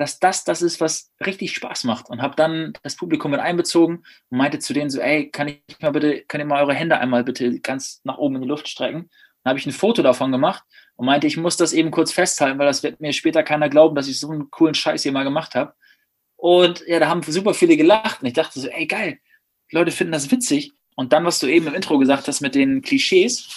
dass 0.01 0.19
das 0.19 0.45
das 0.45 0.63
ist, 0.63 0.81
was 0.81 1.13
richtig 1.25 1.55
Spaß 1.55 1.85
macht. 1.85 2.09
Und 2.09 2.23
habe 2.23 2.35
dann 2.35 2.73
das 2.83 2.97
Publikum 2.97 3.33
mit 3.33 3.41
einbezogen 3.41 4.03
und 4.31 4.39
meinte 4.39 4.59
zu 4.59 4.73
denen 4.73 4.89
so, 4.89 4.99
ey, 4.99 5.31
kann 5.31 5.49
ich 5.49 5.61
mal 5.81 5.93
bitte, 5.93 6.23
könnt 6.27 6.43
ihr 6.43 6.47
mal 6.47 6.63
eure 6.63 6.73
Hände 6.73 6.99
einmal 6.99 7.23
bitte 7.23 7.61
ganz 7.61 8.01
nach 8.05 8.17
oben 8.17 8.37
in 8.37 8.43
die 8.43 8.49
Luft 8.49 8.67
strecken? 8.67 9.11
Dann 9.43 9.51
habe 9.51 9.59
ich 9.59 9.67
ein 9.67 9.73
Foto 9.73 10.03
davon 10.03 10.33
gemacht 10.33 10.65
und 10.97 11.05
meinte, 11.05 11.27
ich 11.27 11.37
muss 11.37 11.59
das 11.59 11.75
eben 11.75 11.91
kurz 11.91 12.13
festhalten, 12.13 12.59
weil 12.59 12.67
das 12.67 12.83
wird 12.83 13.01
mir 13.01 13.13
später 13.13 13.43
keiner 13.43 13.69
glauben, 13.69 13.95
dass 13.95 14.09
ich 14.09 14.19
so 14.19 14.31
einen 14.31 14.51
coolen 14.51 14.75
Scheiß 14.75 15.03
hier 15.03 15.13
mal 15.13 15.25
gemacht 15.25 15.55
habe. 15.55 15.75
Und 16.37 16.83
ja, 16.87 16.99
da 16.99 17.09
haben 17.09 17.23
super 17.23 17.53
viele 17.53 17.77
gelacht 17.77 18.23
und 18.23 18.27
ich 18.27 18.35
dachte 18.35 18.59
so, 18.59 18.69
ey, 18.69 18.87
geil, 18.87 19.19
die 19.71 19.77
Leute 19.77 19.91
finden 19.91 20.13
das 20.13 20.31
witzig. 20.31 20.73
Und 20.97 21.13
dann, 21.13 21.27
was 21.27 21.41
du 21.41 21.47
eben 21.47 21.67
im 21.67 21.75
Intro 21.75 21.99
gesagt 21.99 22.27
hast 22.27 22.41
mit 22.41 22.55
den 22.55 22.81
Klischees, 22.81 23.49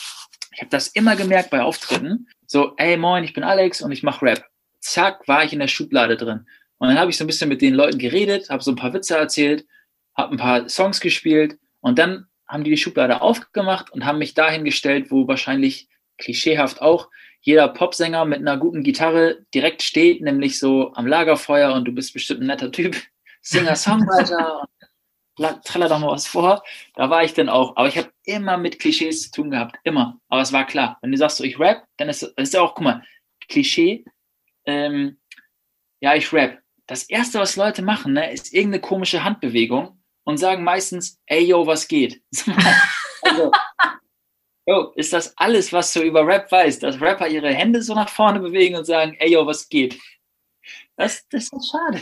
ich 0.51 0.59
habe 0.59 0.69
das 0.69 0.89
immer 0.89 1.15
gemerkt 1.15 1.51
bei 1.51 1.61
Auftritten. 1.61 2.27
So, 2.47 2.73
ey, 2.75 2.97
moin, 2.97 3.23
ich 3.23 3.33
bin 3.33 3.45
Alex 3.45 3.81
und 3.81 3.93
ich 3.93 4.03
mache 4.03 4.25
Rap 4.25 4.52
zack, 4.83 5.27
war 5.27 5.43
ich 5.43 5.53
in 5.53 5.59
der 5.59 5.67
Schublade 5.67 6.17
drin. 6.17 6.45
Und 6.77 6.89
dann 6.89 6.99
habe 6.99 7.09
ich 7.09 7.17
so 7.17 7.23
ein 7.23 7.27
bisschen 7.27 7.49
mit 7.49 7.61
den 7.61 7.73
Leuten 7.73 7.97
geredet, 7.97 8.49
habe 8.49 8.63
so 8.63 8.71
ein 8.71 8.75
paar 8.75 8.93
Witze 8.93 9.15
erzählt, 9.15 9.65
habe 10.15 10.31
ein 10.31 10.37
paar 10.37 10.69
Songs 10.69 10.99
gespielt 10.99 11.57
und 11.79 11.97
dann 11.97 12.27
haben 12.47 12.63
die 12.63 12.71
die 12.71 12.77
Schublade 12.77 13.21
aufgemacht 13.21 13.91
und 13.91 14.05
haben 14.05 14.19
mich 14.19 14.33
dahin 14.33 14.65
gestellt, 14.65 15.09
wo 15.09 15.27
wahrscheinlich 15.27 15.87
klischeehaft 16.17 16.81
auch 16.81 17.09
jeder 17.41 17.67
Popsänger 17.67 18.25
mit 18.25 18.39
einer 18.39 18.57
guten 18.57 18.83
Gitarre 18.83 19.45
direkt 19.53 19.81
steht, 19.81 20.21
nämlich 20.21 20.59
so 20.59 20.93
am 20.93 21.07
Lagerfeuer 21.07 21.73
und 21.73 21.85
du 21.85 21.91
bist 21.91 22.13
bestimmt 22.13 22.41
ein 22.41 22.47
netter 22.47 22.71
Typ, 22.71 22.95
Singer, 23.41 23.75
Songwriter. 23.75 24.65
triller 25.65 25.89
doch 25.89 25.99
mal 25.99 26.11
was 26.11 26.27
vor. 26.27 26.63
Da 26.95 27.09
war 27.09 27.23
ich 27.23 27.33
dann 27.33 27.49
auch. 27.49 27.75
Aber 27.75 27.89
ich 27.89 27.97
habe 27.97 28.11
immer 28.23 28.57
mit 28.57 28.79
Klischees 28.79 29.23
zu 29.23 29.31
tun 29.31 29.51
gehabt. 29.51 29.75
Immer. 29.83 30.19
Aber 30.29 30.41
es 30.41 30.53
war 30.53 30.65
klar. 30.65 30.97
Wenn 31.01 31.11
du 31.11 31.17
sagst, 31.17 31.37
so, 31.37 31.43
ich 31.43 31.59
rap, 31.59 31.83
dann 31.97 32.07
ist 32.07 32.31
es 32.37 32.53
ja 32.53 32.61
auch, 32.61 32.75
guck 32.75 32.85
mal, 32.85 33.03
Klischee, 33.49 34.05
ähm, 34.65 35.19
ja, 36.01 36.15
ich 36.15 36.31
rap. 36.33 36.59
Das 36.87 37.03
erste, 37.03 37.39
was 37.39 37.55
Leute 37.55 37.81
machen, 37.81 38.13
ne, 38.13 38.31
ist 38.33 38.53
irgendeine 38.53 38.81
komische 38.81 39.23
Handbewegung 39.23 40.01
und 40.25 40.37
sagen 40.37 40.63
meistens, 40.63 41.19
ey, 41.27 41.45
yo, 41.45 41.65
was 41.65 41.87
geht? 41.87 42.21
also, 43.21 43.51
yo, 44.65 44.91
ist 44.95 45.13
das 45.13 45.33
alles, 45.37 45.71
was 45.71 45.93
du 45.93 46.01
über 46.01 46.27
Rap 46.27 46.51
weißt, 46.51 46.83
dass 46.83 46.99
Rapper 46.99 47.27
ihre 47.27 47.53
Hände 47.53 47.81
so 47.81 47.95
nach 47.95 48.09
vorne 48.09 48.39
bewegen 48.39 48.75
und 48.75 48.85
sagen, 48.85 49.15
ey, 49.19 49.31
yo, 49.31 49.45
was 49.45 49.69
geht? 49.69 49.97
Das, 50.95 51.27
das 51.29 51.49
ist 51.51 51.71
schade. 51.71 52.01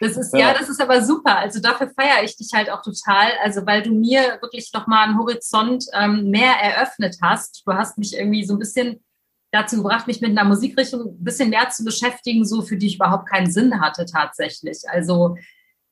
Das 0.00 0.16
ist, 0.16 0.32
ja. 0.32 0.48
ja. 0.48 0.54
das 0.58 0.68
ist 0.68 0.80
aber 0.80 1.02
super. 1.02 1.38
Also 1.38 1.60
dafür 1.60 1.88
feiere 1.90 2.24
ich 2.24 2.36
dich 2.36 2.50
halt 2.52 2.68
auch 2.70 2.82
total. 2.82 3.32
Also 3.42 3.64
weil 3.66 3.82
du 3.82 3.90
mir 3.90 4.38
wirklich 4.40 4.72
nochmal 4.72 5.06
einen 5.06 5.18
Horizont 5.18 5.84
ähm, 5.92 6.28
mehr 6.28 6.54
eröffnet 6.54 7.18
hast. 7.22 7.62
Du 7.64 7.72
hast 7.72 7.98
mich 7.98 8.16
irgendwie 8.16 8.44
so 8.44 8.54
ein 8.54 8.58
bisschen 8.58 9.04
dazu 9.52 9.76
gebracht, 9.76 10.06
mich 10.06 10.20
mit 10.20 10.30
einer 10.30 10.48
Musikrichtung 10.48 11.02
ein 11.02 11.24
bisschen 11.24 11.50
mehr 11.50 11.68
zu 11.68 11.84
beschäftigen, 11.84 12.44
so 12.44 12.62
für 12.62 12.76
die 12.76 12.86
ich 12.86 12.96
überhaupt 12.96 13.28
keinen 13.28 13.50
Sinn 13.50 13.80
hatte 13.80 14.06
tatsächlich. 14.06 14.78
Also 14.88 15.36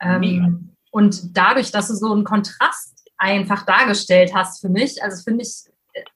ähm, 0.00 0.75
und 0.90 1.37
dadurch, 1.37 1.71
dass 1.71 1.88
du 1.88 1.95
so 1.95 2.12
einen 2.12 2.25
Kontrast 2.25 3.11
einfach 3.17 3.64
dargestellt 3.64 4.33
hast 4.35 4.61
für 4.61 4.71
mich, 4.71 5.02
also 5.02 5.23
finde 5.23 5.45
ich, 5.45 5.64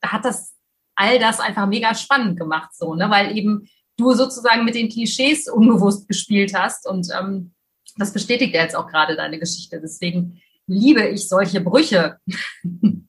hat 0.02 0.24
das 0.24 0.54
all 0.96 1.18
das 1.18 1.38
einfach 1.38 1.66
mega 1.66 1.94
spannend 1.94 2.38
gemacht, 2.38 2.70
so, 2.74 2.94
ne? 2.94 3.10
Weil 3.10 3.36
eben 3.36 3.68
du 3.96 4.12
sozusagen 4.12 4.64
mit 4.64 4.74
den 4.74 4.88
Klischees 4.88 5.48
unbewusst 5.48 6.08
gespielt 6.08 6.54
hast 6.54 6.88
und 6.88 7.08
ähm, 7.16 7.52
das 7.96 8.12
bestätigt 8.12 8.54
ja 8.54 8.62
jetzt 8.62 8.74
auch 8.74 8.88
gerade 8.88 9.16
deine 9.16 9.38
Geschichte. 9.38 9.80
Deswegen 9.80 10.40
liebe 10.66 11.06
ich 11.06 11.28
solche 11.28 11.60
Brüche. 11.60 12.18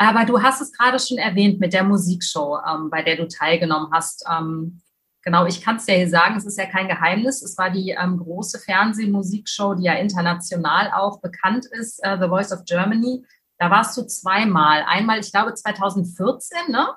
Aber 0.00 0.24
du 0.24 0.42
hast 0.42 0.62
es 0.62 0.72
gerade 0.72 0.98
schon 0.98 1.18
erwähnt 1.18 1.60
mit 1.60 1.74
der 1.74 1.84
Musikshow, 1.84 2.58
ähm, 2.66 2.88
bei 2.88 3.02
der 3.02 3.16
du 3.16 3.28
teilgenommen 3.28 3.92
hast. 3.92 4.24
Ähm, 4.30 4.80
genau, 5.22 5.44
ich 5.44 5.60
kann 5.60 5.76
es 5.76 5.86
ja 5.86 5.94
hier 5.94 6.08
sagen, 6.08 6.38
es 6.38 6.46
ist 6.46 6.56
ja 6.56 6.64
kein 6.64 6.88
Geheimnis. 6.88 7.42
Es 7.42 7.58
war 7.58 7.68
die 7.68 7.90
ähm, 7.90 8.16
große 8.16 8.60
Fernsehmusikshow, 8.60 9.74
die 9.74 9.84
ja 9.84 9.92
international 9.92 10.90
auch 10.94 11.20
bekannt 11.20 11.66
ist, 11.66 12.02
äh, 12.02 12.16
The 12.18 12.28
Voice 12.28 12.50
of 12.50 12.64
Germany. 12.64 13.26
Da 13.58 13.70
warst 13.70 13.94
du 13.98 14.06
zweimal. 14.06 14.84
Einmal, 14.88 15.20
ich 15.20 15.32
glaube, 15.32 15.52
2014, 15.52 16.70
ne? 16.70 16.94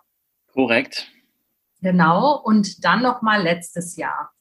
Korrekt. 0.54 1.12
Genau. 1.82 2.42
Und 2.42 2.86
dann 2.86 3.02
nochmal 3.02 3.44
letztes 3.44 3.98
Jahr. 3.98 4.32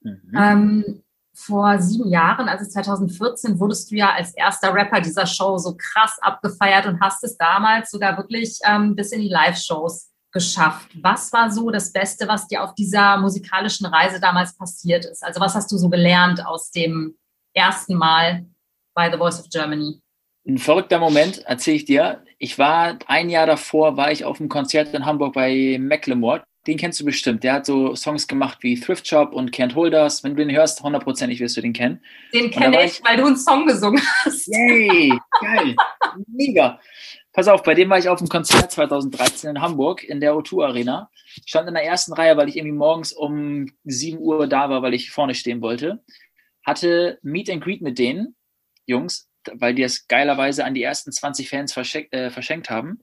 Mhm. 0.00 0.32
Ähm, 0.34 1.02
vor 1.36 1.78
sieben 1.80 2.08
Jahren, 2.08 2.48
also 2.48 2.64
2014, 2.64 3.60
wurdest 3.60 3.90
du 3.90 3.96
ja 3.96 4.12
als 4.14 4.34
erster 4.34 4.72
Rapper 4.72 5.02
dieser 5.02 5.26
Show 5.26 5.58
so 5.58 5.76
krass 5.76 6.16
abgefeiert 6.22 6.86
und 6.86 6.98
hast 7.00 7.22
es 7.24 7.36
damals 7.36 7.90
sogar 7.90 8.16
wirklich 8.16 8.58
ähm, 8.64 8.96
bis 8.96 9.12
in 9.12 9.20
die 9.20 9.28
Live-Shows 9.28 10.10
geschafft. 10.32 10.88
Was 11.02 11.30
war 11.34 11.50
so 11.50 11.70
das 11.70 11.92
Beste, 11.92 12.26
was 12.26 12.48
dir 12.48 12.64
auf 12.64 12.74
dieser 12.74 13.18
musikalischen 13.18 13.86
Reise 13.86 14.18
damals 14.18 14.56
passiert 14.56 15.04
ist? 15.04 15.22
Also 15.22 15.40
was 15.40 15.54
hast 15.54 15.70
du 15.70 15.76
so 15.76 15.90
gelernt 15.90 16.44
aus 16.44 16.70
dem 16.70 17.16
ersten 17.52 17.94
Mal 17.94 18.46
bei 18.94 19.10
The 19.10 19.18
Voice 19.18 19.38
of 19.38 19.50
Germany? 19.50 20.00
Ein 20.48 20.58
verrückter 20.58 20.98
Moment, 20.98 21.38
erzähle 21.44 21.76
ich 21.76 21.84
dir. 21.84 22.22
Ich 22.38 22.58
war 22.58 22.98
ein 23.08 23.28
Jahr 23.28 23.46
davor, 23.46 23.96
war 23.98 24.10
ich 24.10 24.24
auf 24.24 24.40
einem 24.40 24.48
Konzert 24.48 24.94
in 24.94 25.04
Hamburg 25.04 25.34
bei 25.34 25.76
Macklemore 25.78 26.44
den 26.66 26.76
kennst 26.76 27.00
du 27.00 27.04
bestimmt. 27.04 27.44
Der 27.44 27.52
hat 27.52 27.66
so 27.66 27.94
Songs 27.94 28.26
gemacht 28.26 28.58
wie 28.62 28.78
Thrift 28.78 29.06
Shop 29.06 29.32
und 29.32 29.54
Can't 29.54 29.74
Hold 29.74 29.94
Us. 29.94 30.24
Wenn 30.24 30.34
du 30.34 30.44
den 30.44 30.54
hörst, 30.54 30.82
hundertprozentig 30.82 31.40
wirst 31.40 31.56
du 31.56 31.60
den 31.60 31.72
kennen. 31.72 32.02
Den 32.32 32.50
kenne 32.50 32.84
ich, 32.84 33.02
weil 33.04 33.16
du 33.16 33.26
einen 33.26 33.36
Song 33.36 33.66
gesungen 33.66 34.02
hast. 34.24 34.48
Yay, 34.48 35.12
geil, 35.40 35.76
mega. 36.26 36.80
Pass 37.32 37.48
auf, 37.48 37.62
bei 37.62 37.74
dem 37.74 37.90
war 37.90 37.98
ich 37.98 38.08
auf 38.08 38.18
dem 38.18 38.28
Konzert 38.28 38.72
2013 38.72 39.50
in 39.50 39.60
Hamburg 39.60 40.02
in 40.02 40.20
der 40.20 40.32
O2 40.32 40.64
Arena. 40.64 41.10
Ich 41.36 41.44
stand 41.46 41.68
in 41.68 41.74
der 41.74 41.84
ersten 41.84 42.14
Reihe, 42.14 42.36
weil 42.36 42.48
ich 42.48 42.56
irgendwie 42.56 42.76
morgens 42.76 43.12
um 43.12 43.70
7 43.84 44.18
Uhr 44.18 44.46
da 44.48 44.70
war, 44.70 44.82
weil 44.82 44.94
ich 44.94 45.10
vorne 45.10 45.34
stehen 45.34 45.60
wollte. 45.60 46.02
Hatte 46.64 47.18
Meet 47.22 47.50
and 47.50 47.62
Greet 47.62 47.82
mit 47.82 47.98
denen, 47.98 48.34
Jungs, 48.86 49.28
weil 49.52 49.74
die 49.74 49.82
es 49.82 50.08
geilerweise 50.08 50.64
an 50.64 50.74
die 50.74 50.82
ersten 50.82 51.12
20 51.12 51.48
Fans 51.48 51.72
verschenkt, 51.72 52.12
äh, 52.14 52.30
verschenkt 52.30 52.70
haben. 52.70 53.00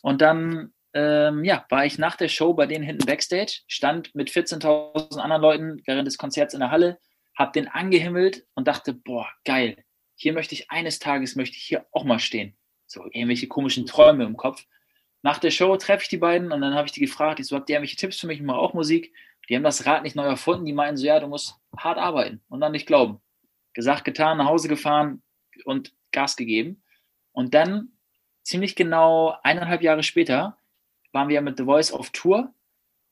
Und 0.00 0.20
dann 0.20 0.72
ähm, 0.94 1.44
ja, 1.44 1.64
war 1.68 1.86
ich 1.86 1.98
nach 1.98 2.16
der 2.16 2.28
Show 2.28 2.54
bei 2.54 2.66
denen 2.66 2.84
hinten 2.84 3.06
Backstage, 3.06 3.60
stand 3.66 4.14
mit 4.14 4.30
14.000 4.30 5.18
anderen 5.18 5.42
Leuten 5.42 5.82
während 5.86 6.06
des 6.06 6.18
Konzerts 6.18 6.54
in 6.54 6.60
der 6.60 6.70
Halle, 6.70 6.98
hab 7.36 7.52
den 7.52 7.68
angehimmelt 7.68 8.46
und 8.54 8.68
dachte, 8.68 8.92
boah, 8.92 9.28
geil, 9.44 9.84
hier 10.14 10.32
möchte 10.32 10.54
ich 10.54 10.70
eines 10.70 10.98
Tages, 10.98 11.36
möchte 11.36 11.56
ich 11.56 11.64
hier 11.64 11.86
auch 11.92 12.04
mal 12.04 12.18
stehen. 12.18 12.56
So 12.86 13.04
irgendwelche 13.10 13.48
komischen 13.48 13.86
Träume 13.86 14.24
im 14.24 14.36
Kopf. 14.36 14.66
Nach 15.22 15.38
der 15.38 15.50
Show 15.50 15.76
treffe 15.76 16.02
ich 16.02 16.08
die 16.08 16.18
beiden 16.18 16.52
und 16.52 16.60
dann 16.60 16.74
habe 16.74 16.86
ich 16.86 16.92
die 16.92 17.00
gefragt, 17.00 17.40
ich 17.40 17.46
so, 17.46 17.56
habt 17.56 17.70
ihr 17.70 17.76
irgendwelche 17.76 17.96
Tipps 17.96 18.20
für 18.20 18.26
mich? 18.26 18.38
Ich 18.38 18.44
mache 18.44 18.58
auch 18.58 18.74
Musik. 18.74 19.14
Die 19.48 19.56
haben 19.56 19.62
das 19.62 19.86
Rad 19.86 20.02
nicht 20.02 20.16
neu 20.16 20.24
erfunden. 20.24 20.64
Die 20.64 20.72
meinen 20.72 20.96
so, 20.96 21.06
ja, 21.06 21.18
du 21.20 21.26
musst 21.26 21.56
hart 21.76 21.98
arbeiten 21.98 22.42
und 22.48 22.60
dann 22.60 22.72
nicht 22.72 22.86
glauben. 22.86 23.20
Gesagt, 23.72 24.04
getan, 24.04 24.38
nach 24.38 24.46
Hause 24.46 24.68
gefahren 24.68 25.22
und 25.64 25.94
Gas 26.10 26.36
gegeben. 26.36 26.82
Und 27.32 27.54
dann, 27.54 27.92
ziemlich 28.42 28.76
genau 28.76 29.36
eineinhalb 29.42 29.82
Jahre 29.82 30.02
später, 30.02 30.58
waren 31.12 31.28
wir 31.28 31.40
mit 31.40 31.58
The 31.58 31.64
Voice 31.64 31.92
auf 31.92 32.10
Tour, 32.10 32.54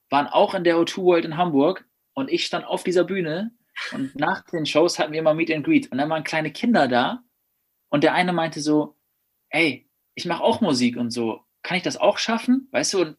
waren 0.08 0.26
auch 0.26 0.54
in 0.54 0.64
der 0.64 0.76
O2 0.76 1.02
World 1.02 1.24
in 1.24 1.36
Hamburg 1.36 1.86
und 2.14 2.30
ich 2.30 2.44
stand 2.44 2.64
auf 2.64 2.82
dieser 2.84 3.04
Bühne 3.04 3.52
und 3.92 4.14
nach 4.18 4.44
den 4.46 4.66
Shows 4.66 4.98
hatten 4.98 5.12
wir 5.12 5.20
immer 5.20 5.34
Meet 5.34 5.52
and 5.52 5.64
Greet 5.64 5.90
und 5.92 5.98
dann 5.98 6.10
waren 6.10 6.24
kleine 6.24 6.52
Kinder 6.52 6.88
da 6.88 7.22
und 7.88 8.04
der 8.04 8.14
eine 8.14 8.32
meinte 8.32 8.60
so, 8.60 8.96
ey, 9.50 9.88
ich 10.14 10.26
mache 10.26 10.42
auch 10.42 10.60
Musik 10.60 10.96
und 10.96 11.10
so, 11.10 11.44
kann 11.62 11.76
ich 11.76 11.82
das 11.82 11.96
auch 11.96 12.18
schaffen? 12.18 12.68
Weißt 12.72 12.94
du, 12.94 13.02
und 13.02 13.16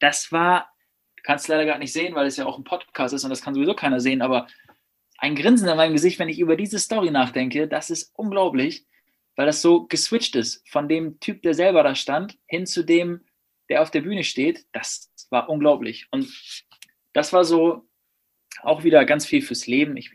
das 0.00 0.32
war, 0.32 0.70
du 1.16 1.22
kannst 1.22 1.48
leider 1.48 1.64
gar 1.64 1.78
nicht 1.78 1.92
sehen, 1.92 2.14
weil 2.14 2.26
es 2.26 2.36
ja 2.36 2.46
auch 2.46 2.58
ein 2.58 2.64
Podcast 2.64 3.14
ist 3.14 3.24
und 3.24 3.30
das 3.30 3.42
kann 3.42 3.54
sowieso 3.54 3.74
keiner 3.74 4.00
sehen, 4.00 4.22
aber 4.22 4.46
ein 5.18 5.34
Grinsen 5.34 5.68
in 5.68 5.76
meinem 5.76 5.94
Gesicht, 5.94 6.18
wenn 6.18 6.28
ich 6.28 6.38
über 6.38 6.56
diese 6.56 6.78
Story 6.78 7.10
nachdenke, 7.10 7.68
das 7.68 7.90
ist 7.90 8.12
unglaublich, 8.14 8.86
weil 9.34 9.46
das 9.46 9.62
so 9.62 9.86
geswitcht 9.86 10.36
ist 10.36 10.68
von 10.68 10.88
dem 10.88 11.20
Typ, 11.20 11.42
der 11.42 11.54
selber 11.54 11.82
da 11.82 11.94
stand, 11.94 12.38
hin 12.46 12.66
zu 12.66 12.84
dem, 12.84 13.24
der 13.68 13.82
auf 13.82 13.90
der 13.90 14.02
Bühne 14.02 14.24
steht, 14.24 14.66
das 14.72 15.10
war 15.30 15.48
unglaublich. 15.48 16.06
Und 16.10 16.28
das 17.12 17.32
war 17.32 17.44
so 17.44 17.86
auch 18.62 18.84
wieder 18.84 19.04
ganz 19.04 19.26
viel 19.26 19.42
fürs 19.42 19.66
Leben. 19.66 19.96
Ich 19.96 20.10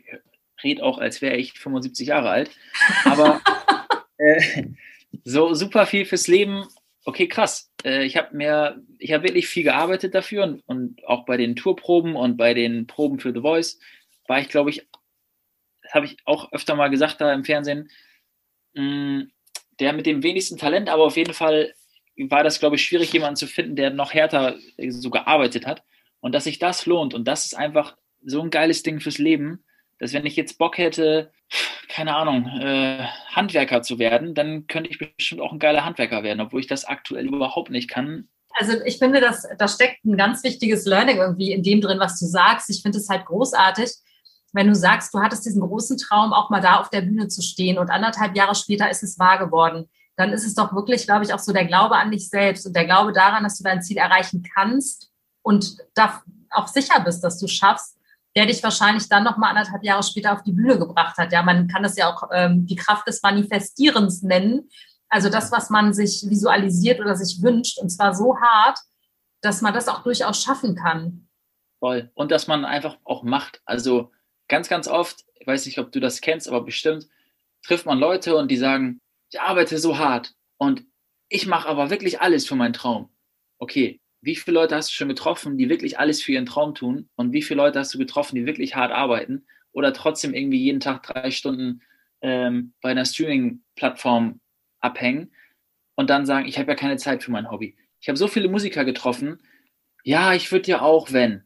rede 0.62 0.82
auch, 0.82 0.98
als 0.98 1.22
wäre 1.22 1.36
ich 1.36 1.58
75 1.58 2.08
Jahre 2.08 2.30
alt. 2.30 2.50
Aber 3.04 3.40
äh, 4.18 4.64
so 5.24 5.54
super 5.54 5.86
viel 5.86 6.04
fürs 6.04 6.28
Leben. 6.28 6.66
Okay, 7.04 7.28
krass. 7.28 7.72
Äh, 7.84 8.04
ich 8.04 8.16
habe 8.16 8.36
mir, 8.36 8.82
ich 8.98 9.12
habe 9.12 9.24
wirklich 9.24 9.48
viel 9.48 9.64
gearbeitet 9.64 10.14
dafür 10.14 10.44
und, 10.44 10.62
und, 10.66 11.04
auch 11.04 11.24
bei 11.24 11.36
den 11.36 11.56
Tourproben 11.56 12.16
und 12.16 12.36
bei 12.36 12.54
den 12.54 12.86
Proben 12.86 13.18
für 13.18 13.32
The 13.32 13.40
Voice 13.40 13.78
war 14.28 14.40
ich, 14.40 14.48
glaube 14.48 14.70
ich, 14.70 14.86
das 15.82 15.94
habe 15.94 16.06
ich 16.06 16.16
auch 16.24 16.52
öfter 16.52 16.76
mal 16.76 16.88
gesagt 16.88 17.20
da 17.20 17.32
im 17.32 17.44
Fernsehen, 17.44 17.90
mh, 18.74 18.82
mm, 18.82 19.32
der 19.80 19.92
mit 19.92 20.06
dem 20.06 20.22
wenigsten 20.22 20.58
Talent, 20.58 20.88
aber 20.88 21.04
auf 21.04 21.16
jeden 21.16 21.34
Fall 21.34 21.74
war 22.16 22.44
das, 22.44 22.60
glaube 22.60 22.76
ich, 22.76 22.82
schwierig, 22.82 23.12
jemanden 23.12 23.36
zu 23.36 23.46
finden, 23.46 23.76
der 23.76 23.90
noch 23.90 24.12
härter 24.12 24.56
äh, 24.76 24.90
so 24.90 25.10
gearbeitet 25.10 25.66
hat. 25.66 25.82
Und 26.20 26.32
dass 26.32 26.44
sich 26.44 26.58
das 26.58 26.86
lohnt. 26.86 27.14
Und 27.14 27.26
das 27.26 27.46
ist 27.46 27.56
einfach 27.56 27.96
so 28.24 28.40
ein 28.42 28.50
geiles 28.50 28.82
Ding 28.82 29.00
fürs 29.00 29.18
Leben, 29.18 29.64
dass 29.98 30.12
wenn 30.12 30.26
ich 30.26 30.36
jetzt 30.36 30.58
Bock 30.58 30.78
hätte, 30.78 31.32
keine 31.88 32.14
Ahnung, 32.14 32.46
äh, 32.46 33.04
Handwerker 33.28 33.82
zu 33.82 33.98
werden, 33.98 34.34
dann 34.34 34.66
könnte 34.66 34.90
ich 34.90 34.98
bestimmt 34.98 35.40
auch 35.40 35.52
ein 35.52 35.58
geiler 35.58 35.84
Handwerker 35.84 36.22
werden, 36.22 36.40
obwohl 36.40 36.60
ich 36.60 36.66
das 36.66 36.84
aktuell 36.84 37.26
überhaupt 37.26 37.70
nicht 37.70 37.88
kann. 37.88 38.28
Also 38.54 38.80
ich 38.84 38.98
finde, 38.98 39.20
dass 39.20 39.46
da 39.58 39.66
steckt 39.66 40.04
ein 40.04 40.16
ganz 40.16 40.44
wichtiges 40.44 40.84
Learning 40.86 41.16
irgendwie 41.16 41.52
in 41.52 41.62
dem 41.62 41.80
drin, 41.80 41.98
was 41.98 42.18
du 42.20 42.26
sagst. 42.26 42.70
Ich 42.70 42.82
finde 42.82 42.98
es 42.98 43.08
halt 43.08 43.24
großartig, 43.24 43.90
wenn 44.52 44.68
du 44.68 44.74
sagst, 44.74 45.14
du 45.14 45.20
hattest 45.20 45.46
diesen 45.46 45.62
großen 45.62 45.96
Traum, 45.96 46.32
auch 46.32 46.50
mal 46.50 46.60
da 46.60 46.76
auf 46.80 46.90
der 46.90 47.00
Bühne 47.00 47.28
zu 47.28 47.42
stehen 47.42 47.78
und 47.78 47.90
anderthalb 47.90 48.36
Jahre 48.36 48.54
später 48.54 48.90
ist 48.90 49.02
es 49.02 49.18
wahr 49.18 49.38
geworden 49.38 49.88
dann 50.16 50.32
ist 50.32 50.46
es 50.46 50.54
doch 50.54 50.74
wirklich, 50.74 51.06
glaube 51.06 51.24
ich, 51.24 51.32
auch 51.32 51.38
so 51.38 51.52
der 51.52 51.64
Glaube 51.64 51.96
an 51.96 52.10
dich 52.10 52.28
selbst 52.28 52.66
und 52.66 52.74
der 52.76 52.84
Glaube 52.84 53.12
daran, 53.12 53.44
dass 53.44 53.58
du 53.58 53.64
dein 53.64 53.82
Ziel 53.82 53.96
erreichen 53.96 54.42
kannst 54.54 55.10
und 55.42 55.78
da 55.94 56.22
auch 56.50 56.68
sicher 56.68 57.00
bist, 57.00 57.24
dass 57.24 57.38
du 57.38 57.48
schaffst, 57.48 57.98
der 58.36 58.46
dich 58.46 58.62
wahrscheinlich 58.62 59.08
dann 59.08 59.24
noch 59.24 59.36
mal 59.36 59.50
anderthalb 59.50 59.84
Jahre 59.84 60.02
später 60.02 60.32
auf 60.32 60.42
die 60.42 60.52
Bühne 60.52 60.78
gebracht 60.78 61.16
hat. 61.18 61.32
Ja, 61.32 61.42
man 61.42 61.68
kann 61.68 61.82
das 61.82 61.96
ja 61.96 62.12
auch 62.12 62.28
ähm, 62.32 62.66
die 62.66 62.76
Kraft 62.76 63.06
des 63.06 63.22
Manifestierens 63.22 64.22
nennen. 64.22 64.70
Also 65.08 65.28
das, 65.28 65.52
was 65.52 65.68
man 65.68 65.92
sich 65.92 66.24
visualisiert 66.28 67.00
oder 67.00 67.14
sich 67.14 67.42
wünscht, 67.42 67.78
und 67.78 67.90
zwar 67.90 68.14
so 68.14 68.38
hart, 68.38 68.78
dass 69.42 69.60
man 69.60 69.74
das 69.74 69.88
auch 69.88 70.02
durchaus 70.02 70.42
schaffen 70.42 70.74
kann. 70.74 71.28
Voll. 71.80 72.10
Und 72.14 72.30
dass 72.30 72.46
man 72.46 72.64
einfach 72.64 72.96
auch 73.04 73.22
macht. 73.22 73.60
Also 73.66 74.10
ganz, 74.48 74.68
ganz 74.68 74.88
oft, 74.88 75.24
ich 75.34 75.46
weiß 75.46 75.66
nicht, 75.66 75.78
ob 75.78 75.92
du 75.92 76.00
das 76.00 76.20
kennst, 76.20 76.48
aber 76.48 76.62
bestimmt 76.62 77.08
trifft 77.62 77.86
man 77.86 77.98
Leute 77.98 78.36
und 78.36 78.50
die 78.50 78.56
sagen, 78.56 79.01
ich 79.32 79.40
arbeite 79.40 79.78
so 79.78 79.98
hart 79.98 80.34
und 80.58 80.84
ich 81.28 81.46
mache 81.46 81.68
aber 81.68 81.90
wirklich 81.90 82.20
alles 82.20 82.46
für 82.46 82.54
meinen 82.54 82.74
Traum. 82.74 83.08
Okay, 83.58 84.00
wie 84.20 84.36
viele 84.36 84.54
Leute 84.54 84.76
hast 84.76 84.90
du 84.90 84.94
schon 84.94 85.08
getroffen, 85.08 85.56
die 85.56 85.70
wirklich 85.70 85.98
alles 85.98 86.22
für 86.22 86.32
ihren 86.32 86.46
Traum 86.46 86.74
tun? 86.74 87.08
Und 87.16 87.32
wie 87.32 87.42
viele 87.42 87.62
Leute 87.62 87.78
hast 87.78 87.94
du 87.94 87.98
getroffen, 87.98 88.36
die 88.36 88.46
wirklich 88.46 88.76
hart 88.76 88.92
arbeiten 88.92 89.46
oder 89.72 89.94
trotzdem 89.94 90.34
irgendwie 90.34 90.60
jeden 90.60 90.80
Tag 90.80 91.02
drei 91.02 91.30
Stunden 91.30 91.82
ähm, 92.20 92.74
bei 92.82 92.90
einer 92.90 93.06
Streaming-Plattform 93.06 94.40
abhängen 94.80 95.32
und 95.94 96.10
dann 96.10 96.26
sagen, 96.26 96.46
ich 96.46 96.58
habe 96.58 96.70
ja 96.70 96.76
keine 96.76 96.98
Zeit 96.98 97.22
für 97.22 97.30
mein 97.30 97.50
Hobby. 97.50 97.76
Ich 98.00 98.08
habe 98.08 98.18
so 98.18 98.28
viele 98.28 98.48
Musiker 98.48 98.84
getroffen, 98.84 99.40
ja, 100.04 100.34
ich 100.34 100.52
würde 100.52 100.70
ja 100.70 100.82
auch, 100.82 101.12
wenn. 101.12 101.44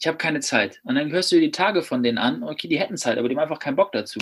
Ich 0.00 0.06
habe 0.06 0.18
keine 0.18 0.40
Zeit. 0.40 0.80
Und 0.84 0.96
dann 0.96 1.10
hörst 1.10 1.32
du 1.32 1.36
dir 1.36 1.42
die 1.42 1.50
Tage 1.50 1.82
von 1.82 2.02
denen 2.02 2.18
an, 2.18 2.42
okay, 2.42 2.68
die 2.68 2.78
hätten 2.78 2.96
Zeit, 2.96 3.16
aber 3.16 3.28
die 3.28 3.36
haben 3.36 3.42
einfach 3.42 3.60
keinen 3.60 3.76
Bock 3.76 3.92
dazu. 3.92 4.18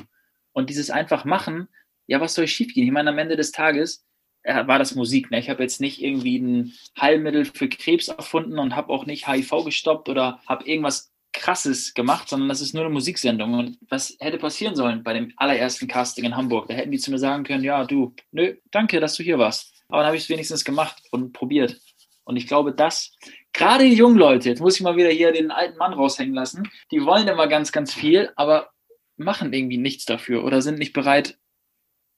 Und 0.53 0.71
dieses 0.71 0.91
einfach 0.91 1.25
machen, 1.25 1.69
ja, 2.07 2.21
was 2.21 2.35
soll 2.35 2.47
schiefgehen? 2.47 2.87
Ich 2.87 2.93
meine, 2.93 3.11
am 3.11 3.19
Ende 3.19 3.37
des 3.37 3.53
Tages 3.53 4.05
äh, 4.43 4.67
war 4.67 4.79
das 4.79 4.95
Musik. 4.95 5.31
Ne? 5.31 5.39
Ich 5.39 5.51
habe 5.51 5.63
jetzt 5.63 5.81
nicht 5.81 6.03
irgendwie 6.03 6.39
ein 6.39 6.73
Heilmittel 7.01 7.45
für 7.45 7.69
Krebs 7.69 8.09
erfunden 8.09 8.59
und 8.59 8.77
habe 8.77 8.93
auch 8.93 9.07
nicht 9.07 9.27
HIV 9.27 9.65
gestoppt 9.65 10.09
oder 10.09 10.41
habe 10.47 10.65
irgendwas 10.69 11.13
Krasses 11.33 11.95
gemacht, 11.95 12.29
sondern 12.29 12.49
das 12.49 12.61
ist 12.61 12.75
nur 12.75 12.85
eine 12.85 12.93
Musiksendung. 12.93 13.55
Und 13.55 13.79
was 13.89 14.17
hätte 14.21 14.39
passieren 14.39 14.77
sollen 14.77 15.03
bei 15.03 15.13
dem 15.13 15.33
allerersten 15.37 15.89
Casting 15.89 16.25
in 16.25 16.37
Hamburg? 16.37 16.69
Da 16.69 16.75
hätten 16.75 16.93
die 16.93 16.99
zu 16.99 17.11
mir 17.11 17.19
sagen 17.19 17.45
können, 17.45 17.65
ja, 17.65 17.85
du, 17.85 18.15
nö, 18.31 18.55
danke, 18.71 19.01
dass 19.01 19.17
du 19.17 19.23
hier 19.23 19.39
warst. 19.39 19.75
Aber 19.89 19.99
dann 19.99 20.07
habe 20.07 20.17
ich 20.17 20.25
es 20.25 20.29
wenigstens 20.29 20.65
gemacht 20.65 21.03
und 21.11 21.33
probiert. 21.33 21.81
Und 22.25 22.37
ich 22.37 22.47
glaube, 22.47 22.73
das, 22.73 23.17
gerade 23.53 23.85
die 23.85 23.95
jungen 23.95 24.17
Leute, 24.17 24.49
jetzt 24.49 24.61
muss 24.61 24.77
ich 24.77 24.83
mal 24.83 24.97
wieder 24.97 25.11
hier 25.11 25.33
den 25.33 25.51
alten 25.51 25.77
Mann 25.77 25.93
raushängen 25.93 26.35
lassen, 26.35 26.69
die 26.91 27.05
wollen 27.05 27.29
immer 27.29 27.49
ganz, 27.49 27.73
ganz 27.73 27.93
viel, 27.93 28.31
aber 28.37 28.71
machen 29.17 29.53
irgendwie 29.53 29.77
nichts 29.77 30.05
dafür 30.05 30.45
oder 30.45 30.63
sind 30.63 30.79
nicht 30.79 30.93
bereit, 30.93 31.39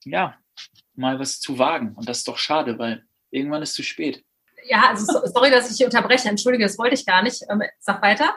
ja, 0.09 0.37
mal 0.95 1.19
was 1.19 1.39
zu 1.39 1.59
wagen. 1.59 1.93
Und 1.95 2.07
das 2.09 2.19
ist 2.19 2.27
doch 2.27 2.37
schade, 2.37 2.77
weil 2.79 3.05
irgendwann 3.29 3.61
ist 3.61 3.73
zu 3.73 3.83
spät. 3.83 4.23
Ja, 4.67 4.89
also 4.89 5.05
sorry, 5.25 5.49
dass 5.49 5.71
ich 5.71 5.77
hier 5.77 5.87
unterbreche. 5.87 6.29
Entschuldige, 6.29 6.65
das 6.65 6.77
wollte 6.77 6.95
ich 6.95 7.05
gar 7.05 7.23
nicht. 7.23 7.43
Ähm, 7.49 7.61
sag 7.79 8.01
weiter. 8.01 8.35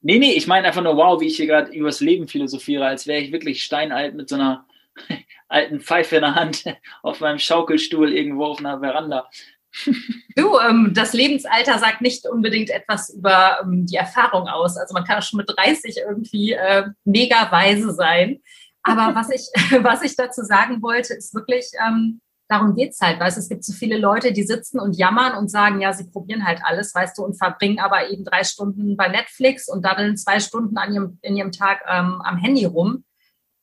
Nee, 0.00 0.18
nee, 0.18 0.32
ich 0.32 0.46
meine 0.46 0.68
einfach 0.68 0.82
nur, 0.82 0.96
wow, 0.96 1.20
wie 1.20 1.26
ich 1.26 1.36
hier 1.36 1.46
gerade 1.46 1.72
übers 1.72 2.00
Leben 2.00 2.28
philosophiere, 2.28 2.86
als 2.86 3.06
wäre 3.06 3.20
ich 3.20 3.32
wirklich 3.32 3.64
steinalt 3.64 4.14
mit 4.14 4.28
so 4.28 4.36
einer 4.36 4.66
alten 5.48 5.80
Pfeife 5.80 6.16
in 6.16 6.22
der 6.22 6.34
Hand 6.34 6.64
auf 7.02 7.20
meinem 7.20 7.38
Schaukelstuhl 7.38 8.12
irgendwo 8.12 8.46
auf 8.46 8.58
einer 8.58 8.80
Veranda. 8.80 9.28
Du, 10.34 10.56
ähm, 10.60 10.92
das 10.94 11.14
Lebensalter 11.14 11.78
sagt 11.78 12.00
nicht 12.00 12.24
unbedingt 12.26 12.70
etwas 12.70 13.10
über 13.10 13.58
ähm, 13.62 13.86
die 13.86 13.96
Erfahrung 13.96 14.46
aus. 14.46 14.76
Also 14.76 14.94
man 14.94 15.02
kann 15.02 15.18
auch 15.18 15.22
schon 15.22 15.38
mit 15.38 15.50
30 15.50 15.96
irgendwie 15.96 16.52
äh, 16.52 16.84
mega 17.04 17.50
weise 17.50 17.92
sein. 17.92 18.40
Aber 18.88 19.14
was 19.14 19.30
ich, 19.30 19.48
was 19.82 20.02
ich 20.02 20.16
dazu 20.16 20.42
sagen 20.42 20.82
wollte, 20.82 21.14
ist 21.14 21.34
wirklich, 21.34 21.70
ähm, 21.86 22.20
darum 22.48 22.74
geht's 22.74 23.00
halt. 23.00 23.20
Weißt, 23.20 23.38
es 23.38 23.48
gibt 23.48 23.64
so 23.64 23.72
viele 23.72 23.98
Leute, 23.98 24.32
die 24.32 24.42
sitzen 24.42 24.80
und 24.80 24.96
jammern 24.96 25.36
und 25.36 25.50
sagen, 25.50 25.80
ja, 25.80 25.92
sie 25.92 26.04
probieren 26.04 26.46
halt 26.46 26.60
alles, 26.64 26.94
weißt 26.94 27.18
du, 27.18 27.24
und 27.24 27.34
verbringen 27.34 27.78
aber 27.78 28.10
eben 28.10 28.24
drei 28.24 28.44
Stunden 28.44 28.96
bei 28.96 29.08
Netflix 29.08 29.68
und 29.68 29.84
daddeln 29.84 30.16
zwei 30.16 30.40
Stunden 30.40 30.78
an 30.78 30.92
ihrem, 30.92 31.18
in 31.22 31.36
ihrem 31.36 31.52
Tag 31.52 31.82
ähm, 31.86 32.20
am 32.24 32.38
Handy 32.38 32.64
rum 32.64 33.04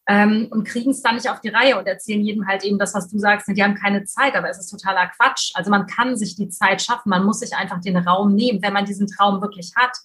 ähm, 0.08 0.48
und 0.52 0.68
kriegen 0.68 0.92
es 0.92 1.02
dann 1.02 1.16
nicht 1.16 1.30
auf 1.30 1.42
die 1.42 1.50
Reihe 1.50 1.80
und 1.80 1.88
erzählen 1.88 2.22
jedem 2.22 2.48
halt 2.48 2.64
eben 2.64 2.78
das, 2.78 2.94
was 2.94 3.10
du 3.10 3.18
sagst, 3.18 3.48
die 3.48 3.64
haben 3.64 3.76
keine 3.76 4.04
Zeit, 4.04 4.36
aber 4.36 4.50
es 4.50 4.60
ist 4.60 4.70
totaler 4.70 5.08
Quatsch. 5.08 5.52
Also 5.56 5.72
man 5.72 5.88
kann 5.88 6.16
sich 6.16 6.36
die 6.36 6.50
Zeit 6.50 6.82
schaffen, 6.82 7.10
man 7.10 7.24
muss 7.24 7.40
sich 7.40 7.56
einfach 7.56 7.82
den 7.82 7.98
Raum 7.98 8.36
nehmen, 8.36 8.62
wenn 8.62 8.74
man 8.74 8.86
diesen 8.86 9.08
Traum 9.08 9.42
wirklich 9.42 9.72
hat 9.76 9.98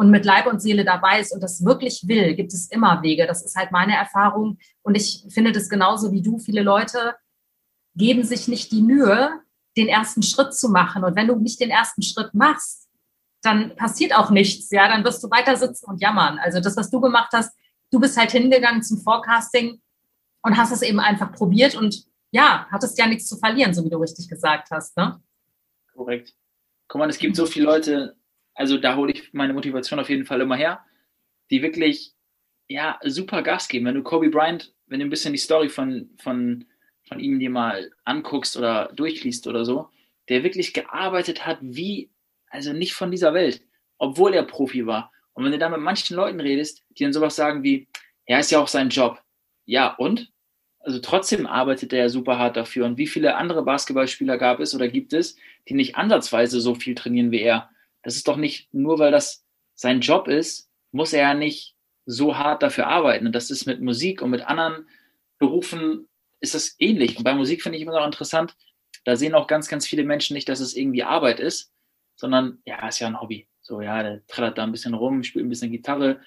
und 0.00 0.10
mit 0.10 0.24
Leib 0.24 0.46
und 0.46 0.62
Seele 0.62 0.82
dabei 0.82 1.20
ist 1.20 1.30
und 1.30 1.42
das 1.42 1.62
wirklich 1.62 2.08
will, 2.08 2.34
gibt 2.34 2.54
es 2.54 2.70
immer 2.70 3.02
Wege. 3.02 3.26
Das 3.26 3.44
ist 3.44 3.54
halt 3.54 3.70
meine 3.70 3.94
Erfahrung 3.94 4.56
und 4.80 4.94
ich 4.94 5.26
finde 5.28 5.52
das 5.52 5.68
genauso 5.68 6.10
wie 6.10 6.22
du. 6.22 6.38
Viele 6.38 6.62
Leute 6.62 7.16
geben 7.94 8.24
sich 8.24 8.48
nicht 8.48 8.72
die 8.72 8.80
Mühe, 8.80 9.42
den 9.76 9.88
ersten 9.88 10.22
Schritt 10.22 10.54
zu 10.54 10.70
machen 10.70 11.04
und 11.04 11.16
wenn 11.16 11.26
du 11.26 11.36
nicht 11.36 11.60
den 11.60 11.68
ersten 11.68 12.00
Schritt 12.00 12.32
machst, 12.32 12.88
dann 13.42 13.76
passiert 13.76 14.14
auch 14.14 14.30
nichts, 14.30 14.70
ja, 14.70 14.88
dann 14.88 15.04
wirst 15.04 15.22
du 15.22 15.28
weiter 15.30 15.54
sitzen 15.56 15.84
und 15.90 16.00
jammern. 16.00 16.38
Also 16.38 16.60
das, 16.60 16.78
was 16.78 16.88
du 16.88 16.98
gemacht 17.02 17.32
hast, 17.34 17.54
du 17.90 18.00
bist 18.00 18.16
halt 18.16 18.30
hingegangen 18.30 18.82
zum 18.82 19.02
Forecasting 19.02 19.82
und 20.40 20.56
hast 20.56 20.72
es 20.72 20.80
eben 20.80 20.98
einfach 20.98 21.30
probiert 21.30 21.74
und 21.74 22.06
ja, 22.30 22.66
hattest 22.70 22.98
ja 22.98 23.06
nichts 23.06 23.26
zu 23.26 23.36
verlieren, 23.36 23.74
so 23.74 23.84
wie 23.84 23.90
du 23.90 23.98
richtig 23.98 24.30
gesagt 24.30 24.70
hast. 24.70 24.96
Ne? 24.96 25.22
Korrekt. 25.92 26.34
Guck 26.88 27.00
mal, 27.00 27.10
es 27.10 27.18
gibt 27.18 27.36
so 27.36 27.44
viele 27.44 27.66
Leute, 27.66 28.16
also 28.54 28.78
da 28.78 28.96
hole 28.96 29.12
ich 29.12 29.32
meine 29.32 29.52
Motivation 29.52 30.00
auf 30.00 30.10
jeden 30.10 30.26
Fall 30.26 30.40
immer 30.40 30.56
her, 30.56 30.84
die 31.50 31.62
wirklich 31.62 32.12
ja, 32.68 32.98
super 33.02 33.42
Gas 33.42 33.68
geben. 33.68 33.86
Wenn 33.86 33.96
du 33.96 34.02
Kobe 34.02 34.30
Bryant, 34.30 34.72
wenn 34.86 35.00
du 35.00 35.06
ein 35.06 35.10
bisschen 35.10 35.32
die 35.32 35.38
Story 35.38 35.68
von, 35.68 36.10
von, 36.18 36.64
von 37.02 37.18
ihm 37.18 37.38
dir 37.38 37.50
mal 37.50 37.90
anguckst 38.04 38.56
oder 38.56 38.90
durchliest 38.94 39.46
oder 39.46 39.64
so, 39.64 39.88
der 40.28 40.44
wirklich 40.44 40.72
gearbeitet 40.72 41.46
hat 41.46 41.58
wie, 41.60 42.10
also 42.48 42.72
nicht 42.72 42.94
von 42.94 43.10
dieser 43.10 43.34
Welt, 43.34 43.62
obwohl 43.98 44.34
er 44.34 44.44
Profi 44.44 44.86
war. 44.86 45.10
Und 45.32 45.44
wenn 45.44 45.52
du 45.52 45.58
da 45.58 45.68
mit 45.68 45.80
manchen 45.80 46.16
Leuten 46.16 46.40
redest, 46.40 46.84
die 46.90 47.02
dann 47.02 47.12
sowas 47.12 47.34
sagen 47.34 47.62
wie, 47.64 47.88
ja, 48.26 48.38
ist 48.38 48.52
ja 48.52 48.60
auch 48.60 48.68
sein 48.68 48.90
Job. 48.90 49.20
Ja, 49.64 49.94
und? 49.94 50.30
Also 50.78 51.00
trotzdem 51.00 51.46
arbeitet 51.46 51.92
er 51.92 52.08
super 52.08 52.38
hart 52.38 52.56
dafür. 52.56 52.86
Und 52.86 52.96
wie 52.96 53.06
viele 53.06 53.36
andere 53.36 53.64
Basketballspieler 53.64 54.38
gab 54.38 54.60
es 54.60 54.74
oder 54.74 54.88
gibt 54.88 55.12
es, 55.12 55.36
die 55.68 55.74
nicht 55.74 55.96
ansatzweise 55.96 56.60
so 56.60 56.74
viel 56.74 56.94
trainieren 56.94 57.32
wie 57.32 57.40
er? 57.40 57.70
Das 58.02 58.16
ist 58.16 58.28
doch 58.28 58.36
nicht 58.36 58.72
nur, 58.72 58.98
weil 58.98 59.12
das 59.12 59.44
sein 59.74 60.00
Job 60.00 60.28
ist, 60.28 60.70
muss 60.92 61.12
er 61.12 61.22
ja 61.22 61.34
nicht 61.34 61.74
so 62.06 62.36
hart 62.36 62.62
dafür 62.62 62.86
arbeiten. 62.86 63.26
Und 63.26 63.34
das 63.34 63.50
ist 63.50 63.66
mit 63.66 63.80
Musik 63.80 64.22
und 64.22 64.30
mit 64.30 64.42
anderen 64.42 64.88
Berufen 65.38 66.08
ist 66.40 66.54
das 66.54 66.74
ähnlich. 66.78 67.16
Und 67.16 67.24
bei 67.24 67.34
Musik 67.34 67.62
finde 67.62 67.76
ich 67.76 67.82
immer 67.82 67.98
noch 67.98 68.06
interessant, 68.06 68.56
da 69.04 69.16
sehen 69.16 69.34
auch 69.34 69.46
ganz, 69.46 69.68
ganz 69.68 69.86
viele 69.86 70.04
Menschen 70.04 70.34
nicht, 70.34 70.48
dass 70.48 70.60
es 70.60 70.76
irgendwie 70.76 71.02
Arbeit 71.02 71.40
ist, 71.40 71.72
sondern 72.16 72.58
ja, 72.64 72.86
ist 72.86 72.98
ja 72.98 73.06
ein 73.06 73.20
Hobby. 73.20 73.48
So, 73.62 73.80
ja, 73.80 74.02
der 74.02 74.26
trällert 74.26 74.58
da 74.58 74.64
ein 74.64 74.72
bisschen 74.72 74.94
rum, 74.94 75.22
spielt 75.22 75.44
ein 75.44 75.48
bisschen 75.48 75.70
Gitarre, 75.70 76.20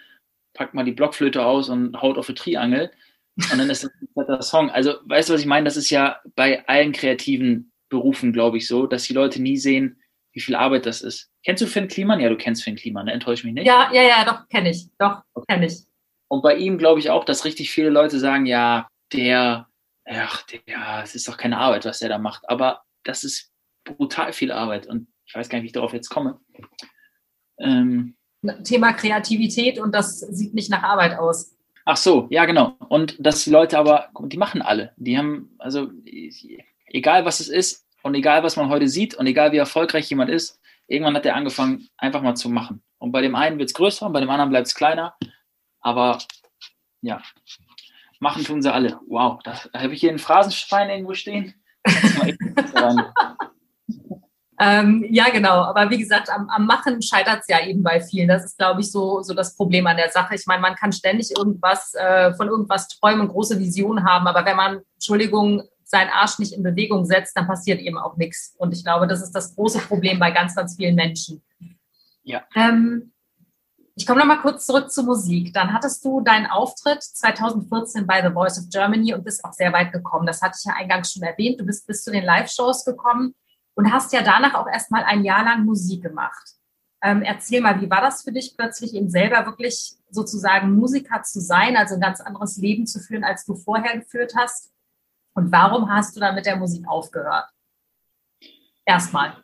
packt 0.53 0.73
mal 0.73 0.86
die 0.86 0.91
Blockflöte 0.91 1.45
aus 1.45 1.69
und 1.69 2.01
haut 2.01 2.17
auf 2.17 2.29
eine 2.29 2.36
Triangel. 2.36 2.91
Und 3.36 3.57
dann 3.57 3.69
ist 3.69 3.83
das 3.83 3.91
fetter 4.13 4.41
Song. 4.41 4.69
Also, 4.69 4.95
weißt 5.05 5.29
du, 5.29 5.33
was 5.33 5.41
ich 5.41 5.47
meine? 5.47 5.65
Das 5.65 5.77
ist 5.77 5.89
ja 5.89 6.21
bei 6.36 6.67
allen 6.67 6.91
kreativen 6.91 7.71
Berufen, 7.89 8.31
glaube 8.33 8.57
ich, 8.57 8.67
so, 8.67 8.86
dass 8.86 9.03
die 9.03 9.13
Leute 9.13 9.41
nie 9.41 9.57
sehen, 9.57 9.99
wie 10.34 10.41
viel 10.41 10.56
Arbeit 10.56 10.86
das 10.86 11.02
ist. 11.02 11.30
Kennst 11.46 11.62
du 11.62 11.67
Finn 11.67 11.88
Kliman? 11.88 12.19
Ja, 12.19 12.30
du 12.30 12.38
kennst 12.38 12.63
Finn 12.63 12.76
Kliman, 12.76 13.06
ne? 13.06 13.13
enttäusch 13.13 13.43
mich 13.43 13.54
nicht. 13.54 13.67
Ja, 13.67 13.89
ja, 13.93 14.02
ja, 14.02 14.26
doch, 14.26 14.48
kenne 14.50 14.72
ich. 14.72 14.89
Doch, 14.98 15.22
kenne 15.48 15.67
ich. 15.67 15.84
Und 16.28 16.41
bei 16.41 16.56
ihm 16.56 16.78
glaube 16.78 17.00
ich 17.00 17.12
auch, 17.12 17.24
dass 17.24 17.46
richtig 17.46 17.72
viele 17.72 17.89
Leute 17.89 18.19
sagen, 18.19 18.48
ja, 18.48 18.88
der, 19.13 19.67
ach, 20.06 20.43
der, 20.48 21.04
es 21.04 21.13
ist 21.13 21.28
doch 21.28 21.38
keine 21.38 21.60
Arbeit, 21.60 21.86
was 21.86 22.00
der 22.00 22.10
da 22.10 22.17
macht. 22.17 22.50
Aber 22.50 22.82
das 23.04 23.24
ist 23.24 23.52
brutal 23.84 24.34
viel 24.34 24.52
Arbeit. 24.52 24.88
Und 24.88 25.08
ich 25.26 25.36
weiß 25.36 25.50
gar 25.50 25.58
nicht, 25.58 25.63
wie 25.63 25.67
ich 25.67 25.74
darauf 25.74 25.93
jetzt 25.93 26.10
komme. 26.10 26.39
Ähm, 27.60 28.15
Thema 28.63 28.93
Kreativität 28.93 29.80
und 29.80 29.93
das 29.93 30.19
sieht 30.19 30.54
nicht 30.54 30.69
nach 30.69 30.84
Arbeit 30.84 31.17
aus. 31.17 31.56
Ach 31.86 31.98
so, 31.98 32.28
ja, 32.32 32.46
genau. 32.46 32.76
Und 32.89 33.15
dass 33.19 33.43
die 33.43 33.52
Leute 33.52 33.78
aber, 33.78 34.10
die 34.19 34.38
machen 34.38 34.62
alle. 34.62 34.93
Die 34.98 35.17
haben, 35.17 35.54
also, 35.60 35.91
egal 36.88 37.26
was 37.26 37.39
es 37.39 37.50
ist 37.50 37.83
und 38.04 38.16
egal 38.16 38.44
was 38.44 38.56
man 38.56 38.70
heute 38.70 38.88
sieht 38.88 39.16
und 39.16 39.26
egal 39.26 39.52
wie 39.52 39.58
erfolgreich 39.58 40.10
jemand 40.10 40.30
ist, 40.30 40.60
irgendwann 40.88 41.16
hat 41.16 41.26
er 41.26 41.36
angefangen, 41.36 41.88
einfach 41.98 42.22
mal 42.22 42.36
zu 42.36 42.50
machen. 42.50 42.84
Und 43.00 43.12
bei 43.12 43.22
dem 43.22 43.36
einen 43.36 43.58
wird 43.58 43.70
es 43.70 43.74
größer 43.74 44.06
und 44.06 44.13
bei 44.13 44.20
dem 44.20 44.30
anderen 44.30 44.50
bleibt 44.50 44.68
es 44.68 44.76
kleiner. 44.76 45.16
Aber 45.82 46.20
ja, 47.02 47.22
machen 48.20 48.44
tun 48.44 48.62
sie 48.62 48.72
alle. 48.72 49.00
Wow, 49.08 49.39
da 49.44 49.58
habe 49.74 49.94
ich 49.94 50.02
hier 50.02 50.10
einen 50.10 50.20
Phrasenschwein 50.20 50.89
irgendwo 50.89 51.13
stehen. 51.13 51.56
Ähm, 54.60 55.06
ja, 55.10 55.30
genau. 55.30 55.63
Aber 55.63 55.89
wie 55.89 55.98
gesagt, 55.98 56.30
am, 56.30 56.48
am 56.50 56.66
Machen 56.66 57.02
scheitert 57.02 57.42
es 57.42 57.48
ja 57.48 57.66
eben 57.66 57.84
bei 57.84 58.00
vielen. 58.00 58.28
Das 58.28 58.46
ist, 58.46 58.58
glaube 58.58 58.82
ich, 58.82 58.92
so, 58.92 59.22
so 59.22 59.34
das 59.34 59.58
Problem 59.58 59.88
an 59.88 59.98
der 59.98 60.10
Sache. 60.10 60.36
Ich 60.36 60.46
meine, 60.46 60.62
man 60.62 60.76
kann 60.76 60.94
ständig 60.94 61.32
irgendwas 61.36 61.94
äh, 61.96 62.34
von 62.36 62.48
irgendwas 62.48 62.88
träumen, 62.88 63.28
große 63.28 63.60
Visionen 63.60 64.06
haben, 64.06 64.28
aber 64.28 64.46
wenn 64.46 64.56
man, 64.56 64.82
Entschuldigung, 64.94 65.63
seinen 65.86 66.10
Arsch 66.10 66.39
nicht 66.39 66.54
in 66.54 66.63
Bewegung 66.63 67.06
setzt, 67.06 67.36
dann 67.38 67.48
passiert 67.48 67.80
eben 67.80 67.98
auch 67.98 68.17
nichts. 68.17 68.56
Und 68.58 68.74
ich 68.74 68.84
glaube, 68.84 69.08
das 69.08 69.22
ist 69.22 69.32
das 69.32 69.56
große 69.56 69.80
Problem 69.80 70.19
bei 70.19 70.32
ganz, 70.32 70.56
ganz 70.56 70.76
vielen 70.76 70.96
Menschen. 70.96 71.43
Ja. 72.24 72.43
Ähm, 72.56 73.13
ich 73.96 74.08
komme 74.08 74.19
nochmal 74.19 74.41
kurz 74.41 74.65
zurück 74.65 74.91
zur 74.91 75.04
Musik. 75.04 75.54
Dann 75.54 75.72
hattest 75.72 76.04
du 76.04 76.22
deinen 76.22 76.48
Auftritt 76.48 77.04
2014 77.04 78.08
bei 78.08 78.28
The 78.28 78.34
Voice 78.34 78.58
of 78.58 78.69
Germany 78.69 79.13
und 79.13 79.24
bist 79.24 79.46
auch 79.46 79.54
sehr 79.54 79.72
weit 79.72 79.91
gekommen. 79.91 80.26
Das 80.26 80.41
hatte 80.41 80.58
ich 80.60 80.65
ja 80.65 80.74
eingangs 80.74 81.12
schon 81.12 81.22
erwähnt. 81.22 81.60
Du 81.60 81.65
bist 81.65 81.86
bis 81.86 82.04
zu 82.04 82.12
den 82.12 82.24
Live-Shows 82.24 82.86
gekommen 82.86 83.36
und 83.76 83.91
hast 83.91 84.12
ja 84.13 84.24
danach 84.24 84.56
auch 84.56 84.67
erstmal 84.67 85.04
ein 85.04 85.24
Jahr 85.24 85.43
lang 85.43 85.65
Musik 85.65 86.02
gemacht. 86.02 86.56
Ähm, 87.04 87.22
erzähl 87.22 87.62
mal, 87.62 87.82
wie 87.82 87.89
war 87.89 88.02
das 88.02 88.24
für 88.24 88.32
dich 88.32 88.56
plötzlich 88.58 88.96
eben 88.96 89.10
selber 89.10 89.46
wirklich 89.46 89.96
sozusagen 90.10 90.74
Musiker 90.74 91.22
zu 91.22 91.41
sein, 91.41 91.76
also 91.76 91.96
ein 91.96 92.02
ganz 92.02 92.22
anderes 92.22 92.58
Leben 92.58 92.88
zu 92.88 93.00
führen, 93.00 93.24
als 93.24 93.46
du 93.46 93.56
vorher 93.56 94.00
geführt 94.00 94.34
hast? 94.38 94.72
Und 95.34 95.52
warum 95.52 95.89
hast 95.89 96.15
du 96.15 96.19
dann 96.19 96.36
mit 96.36 96.46
der 96.46 96.58
Musik 96.58 96.88
aufgehört? 96.88 97.46
Erstmal. 98.86 99.38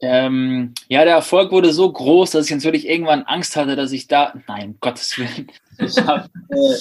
Ähm, 0.00 0.74
ja, 0.88 1.04
der 1.04 1.14
Erfolg 1.14 1.50
wurde 1.52 1.72
so 1.72 1.90
groß, 1.90 2.32
dass 2.32 2.46
ich 2.46 2.54
natürlich 2.54 2.86
irgendwann 2.88 3.22
Angst 3.22 3.56
hatte, 3.56 3.76
dass 3.76 3.92
ich 3.92 4.06
da, 4.06 4.34
nein, 4.48 4.76
Gottes 4.80 5.16
Willen, 5.18 5.50
habe 6.06 6.28
äh, 6.50 6.74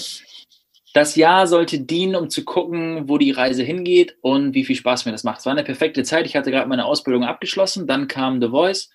das 0.93 1.15
Jahr 1.15 1.47
sollte 1.47 1.79
dienen, 1.79 2.15
um 2.15 2.29
zu 2.29 2.43
gucken, 2.43 3.09
wo 3.09 3.17
die 3.17 3.31
Reise 3.31 3.63
hingeht 3.63 4.15
und 4.21 4.53
wie 4.53 4.63
viel 4.63 4.75
Spaß 4.75 5.05
mir 5.05 5.11
das 5.11 5.23
macht. 5.23 5.39
Es 5.39 5.45
war 5.45 5.53
eine 5.53 5.63
perfekte 5.63 6.03
Zeit. 6.03 6.25
Ich 6.25 6.35
hatte 6.35 6.51
gerade 6.51 6.69
meine 6.69 6.85
Ausbildung 6.85 7.23
abgeschlossen, 7.23 7.87
dann 7.87 8.07
kam 8.07 8.41
The 8.41 8.49
Voice, 8.49 8.91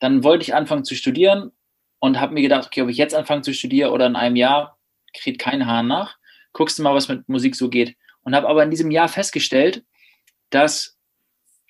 dann 0.00 0.22
wollte 0.22 0.42
ich 0.42 0.54
anfangen 0.54 0.84
zu 0.84 0.94
studieren 0.94 1.50
und 1.98 2.20
habe 2.20 2.34
mir 2.34 2.42
gedacht, 2.42 2.66
okay, 2.66 2.82
ob 2.82 2.88
ich 2.88 2.98
jetzt 2.98 3.14
anfange 3.14 3.42
zu 3.42 3.54
studieren 3.54 3.92
oder 3.92 4.06
in 4.06 4.16
einem 4.16 4.36
Jahr, 4.36 4.78
kriegt 5.14 5.40
kein 5.40 5.66
Hahn 5.66 5.86
nach. 5.86 6.16
guckst 6.52 6.78
du 6.78 6.82
mal, 6.82 6.94
was 6.94 7.08
mit 7.08 7.28
Musik 7.28 7.56
so 7.56 7.68
geht. 7.68 7.96
Und 8.22 8.34
habe 8.34 8.48
aber 8.48 8.62
in 8.62 8.70
diesem 8.70 8.90
Jahr 8.90 9.08
festgestellt, 9.08 9.84
dass 10.50 10.98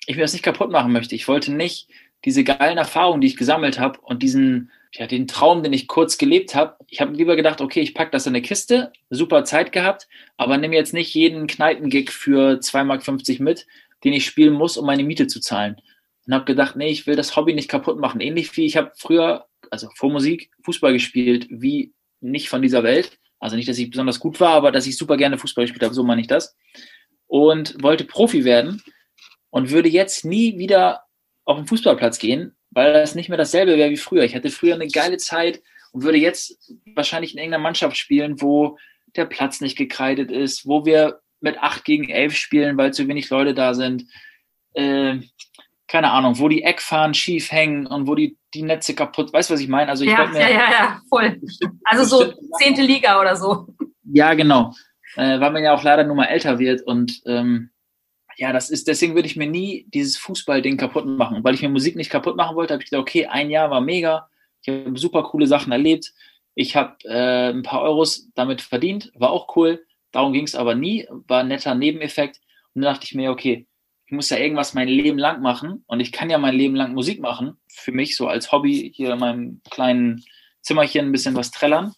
ich 0.05 0.15
mir 0.15 0.23
das 0.23 0.33
nicht 0.33 0.43
kaputt 0.43 0.71
machen 0.71 0.91
möchte. 0.91 1.15
Ich 1.15 1.27
wollte 1.27 1.53
nicht 1.53 1.87
diese 2.25 2.43
geilen 2.43 2.77
Erfahrungen, 2.77 3.21
die 3.21 3.27
ich 3.27 3.37
gesammelt 3.37 3.79
habe 3.79 3.99
und 4.01 4.21
diesen, 4.21 4.71
ja, 4.93 5.07
den 5.07 5.27
Traum, 5.27 5.63
den 5.63 5.73
ich 5.73 5.87
kurz 5.87 6.17
gelebt 6.17 6.53
habe, 6.53 6.75
ich 6.87 7.01
habe 7.01 7.13
lieber 7.13 7.35
gedacht, 7.35 7.61
okay, 7.61 7.81
ich 7.81 7.93
packe 7.93 8.11
das 8.11 8.27
in 8.27 8.31
eine 8.35 8.41
Kiste, 8.41 8.91
super 9.09 9.43
Zeit 9.43 9.71
gehabt, 9.71 10.07
aber 10.37 10.57
nehme 10.57 10.75
jetzt 10.75 10.93
nicht 10.93 11.13
jeden 11.13 11.47
Kneipengig 11.47 12.11
für 12.11 12.59
2,50 12.59 12.83
Mark 12.83 13.39
mit, 13.39 13.67
den 14.03 14.13
ich 14.13 14.25
spielen 14.25 14.53
muss, 14.53 14.77
um 14.77 14.85
meine 14.85 15.03
Miete 15.03 15.27
zu 15.27 15.39
zahlen. 15.39 15.81
Und 16.27 16.33
habe 16.33 16.45
gedacht, 16.45 16.75
nee, 16.75 16.89
ich 16.89 17.07
will 17.07 17.15
das 17.15 17.35
Hobby 17.35 17.53
nicht 17.53 17.69
kaputt 17.69 17.99
machen. 17.99 18.21
Ähnlich 18.21 18.55
wie 18.55 18.65
ich 18.65 18.77
habe 18.77 18.91
früher, 18.95 19.47
also 19.71 19.89
vor 19.95 20.11
Musik, 20.11 20.51
Fußball 20.63 20.93
gespielt, 20.93 21.47
wie 21.49 21.93
nicht 22.19 22.49
von 22.49 22.61
dieser 22.61 22.83
Welt. 22.83 23.17
Also 23.41 23.55
nicht, 23.55 23.67
dass 23.67 23.77
ich 23.79 23.89
besonders 23.89 24.19
gut 24.19 24.39
war, 24.39 24.51
aber 24.51 24.71
dass 24.71 24.85
ich 24.85 24.95
super 24.95 25.17
gerne 25.17 25.37
Fußball 25.37 25.65
gespielt 25.65 25.83
habe, 25.83 25.95
so 25.95 26.03
meine 26.03 26.21
ich 26.21 26.27
das. 26.27 26.55
Und 27.27 27.81
wollte 27.81 28.05
Profi 28.05 28.45
werden 28.45 28.81
und 29.49 29.71
würde 29.71 29.89
jetzt 29.89 30.23
nie 30.23 30.57
wieder 30.57 31.01
auf 31.43 31.57
den 31.57 31.65
Fußballplatz 31.65 32.19
gehen, 32.19 32.55
weil 32.69 32.93
das 32.93 33.15
nicht 33.15 33.29
mehr 33.29 33.39
dasselbe 33.39 33.77
wäre 33.77 33.89
wie 33.89 33.97
früher. 33.97 34.23
Ich 34.23 34.35
hatte 34.35 34.49
früher 34.49 34.75
eine 34.75 34.87
geile 34.87 35.17
Zeit 35.17 35.61
und 35.91 36.03
würde 36.03 36.19
jetzt 36.19 36.71
wahrscheinlich 36.95 37.33
in 37.33 37.39
irgendeiner 37.39 37.63
Mannschaft 37.63 37.97
spielen, 37.97 38.41
wo 38.41 38.77
der 39.15 39.25
Platz 39.25 39.59
nicht 39.59 39.77
gekreidet 39.77 40.31
ist, 40.31 40.67
wo 40.67 40.85
wir 40.85 41.19
mit 41.41 41.57
acht 41.57 41.83
gegen 41.83 42.09
elf 42.09 42.35
spielen, 42.35 42.77
weil 42.77 42.93
zu 42.93 43.07
wenig 43.07 43.29
Leute 43.29 43.55
da 43.55 43.73
sind. 43.73 44.05
Äh, 44.73 45.19
keine 45.91 46.11
Ahnung, 46.11 46.39
wo 46.39 46.47
die 46.47 46.63
Eckfahnen 46.63 47.13
schief 47.13 47.51
hängen 47.51 47.85
und 47.85 48.07
wo 48.07 48.15
die, 48.15 48.37
die 48.53 48.63
Netze 48.63 48.95
kaputt, 48.95 49.33
weißt 49.33 49.49
du, 49.49 49.55
was 49.55 49.59
ich 49.59 49.67
meine? 49.67 49.91
Also 49.91 50.05
ich 50.05 50.11
ja, 50.11 50.25
mir, 50.25 50.39
ja, 50.39 50.49
ja, 50.49 50.71
ja, 50.71 51.01
voll. 51.09 51.41
Also 51.83 52.05
so 52.05 52.33
zehnte 52.59 52.81
Liga 52.81 53.19
oder 53.19 53.35
so. 53.35 53.67
Ja, 54.05 54.33
genau. 54.33 54.73
Äh, 55.17 55.41
weil 55.41 55.51
man 55.51 55.61
ja 55.61 55.73
auch 55.73 55.83
leider 55.83 56.05
nur 56.05 56.15
mal 56.15 56.27
älter 56.27 56.59
wird 56.59 56.87
und 56.87 57.21
ähm, 57.25 57.71
ja, 58.37 58.53
das 58.53 58.69
ist, 58.69 58.87
deswegen 58.87 59.15
würde 59.15 59.27
ich 59.27 59.35
mir 59.35 59.47
nie 59.47 59.85
dieses 59.93 60.17
Fußballding 60.17 60.77
kaputt 60.77 61.05
machen. 61.05 61.43
Weil 61.43 61.55
ich 61.55 61.61
mir 61.61 61.67
Musik 61.67 61.97
nicht 61.97 62.09
kaputt 62.09 62.37
machen 62.37 62.55
wollte, 62.55 62.73
habe 62.73 62.81
ich 62.81 62.89
gesagt, 62.89 63.01
okay, 63.01 63.25
ein 63.25 63.49
Jahr 63.49 63.69
war 63.69 63.81
mega, 63.81 64.29
ich 64.61 64.73
habe 64.73 64.97
super 64.97 65.23
coole 65.23 65.45
Sachen 65.45 65.73
erlebt, 65.73 66.13
ich 66.55 66.77
habe 66.77 66.95
äh, 67.03 67.49
ein 67.49 67.63
paar 67.63 67.81
Euros 67.81 68.29
damit 68.33 68.61
verdient, 68.61 69.11
war 69.15 69.31
auch 69.31 69.57
cool, 69.57 69.85
darum 70.13 70.31
ging 70.31 70.45
es 70.45 70.55
aber 70.55 70.73
nie, 70.73 71.05
war 71.27 71.41
ein 71.41 71.49
netter 71.49 71.75
Nebeneffekt. 71.75 72.39
Und 72.73 72.81
dann 72.81 72.93
dachte 72.93 73.05
ich 73.05 73.13
mir, 73.13 73.29
okay, 73.29 73.67
ich 74.11 74.15
muss 74.15 74.29
ja 74.29 74.37
irgendwas 74.37 74.73
mein 74.73 74.89
Leben 74.89 75.17
lang 75.17 75.41
machen 75.41 75.85
und 75.87 76.01
ich 76.01 76.11
kann 76.11 76.29
ja 76.29 76.37
mein 76.37 76.53
Leben 76.53 76.75
lang 76.75 76.93
Musik 76.93 77.21
machen, 77.21 77.55
für 77.69 77.93
mich 77.93 78.17
so 78.17 78.27
als 78.27 78.51
Hobby 78.51 78.91
hier 78.93 79.13
in 79.13 79.19
meinem 79.19 79.61
kleinen 79.69 80.25
Zimmerchen 80.59 81.05
ein 81.05 81.11
bisschen 81.13 81.33
was 81.37 81.49
trällern. 81.49 81.93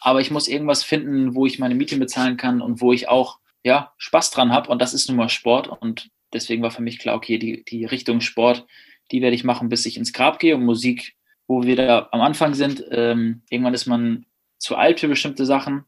Aber 0.00 0.20
ich 0.20 0.32
muss 0.32 0.48
irgendwas 0.48 0.82
finden, 0.82 1.36
wo 1.36 1.46
ich 1.46 1.60
meine 1.60 1.76
Miete 1.76 1.98
bezahlen 1.98 2.36
kann 2.36 2.60
und 2.60 2.80
wo 2.80 2.92
ich 2.92 3.08
auch 3.08 3.38
ja, 3.62 3.92
Spaß 3.96 4.32
dran 4.32 4.50
habe 4.50 4.70
und 4.70 4.82
das 4.82 4.92
ist 4.92 5.06
nun 5.08 5.18
mal 5.18 5.28
Sport. 5.28 5.68
Und 5.68 6.10
deswegen 6.32 6.64
war 6.64 6.72
für 6.72 6.82
mich 6.82 6.98
klar, 6.98 7.14
okay, 7.14 7.38
die, 7.38 7.64
die 7.64 7.84
Richtung 7.84 8.20
Sport, 8.20 8.66
die 9.12 9.22
werde 9.22 9.36
ich 9.36 9.44
machen, 9.44 9.68
bis 9.68 9.86
ich 9.86 9.96
ins 9.96 10.12
Grab 10.12 10.40
gehe. 10.40 10.56
Und 10.56 10.64
Musik, 10.64 11.14
wo 11.46 11.62
wir 11.62 11.76
da 11.76 12.08
am 12.10 12.22
Anfang 12.22 12.54
sind, 12.54 12.82
ähm, 12.90 13.42
irgendwann 13.50 13.74
ist 13.74 13.86
man 13.86 14.26
zu 14.58 14.74
alt 14.74 14.98
für 14.98 15.06
bestimmte 15.06 15.46
Sachen. 15.46 15.84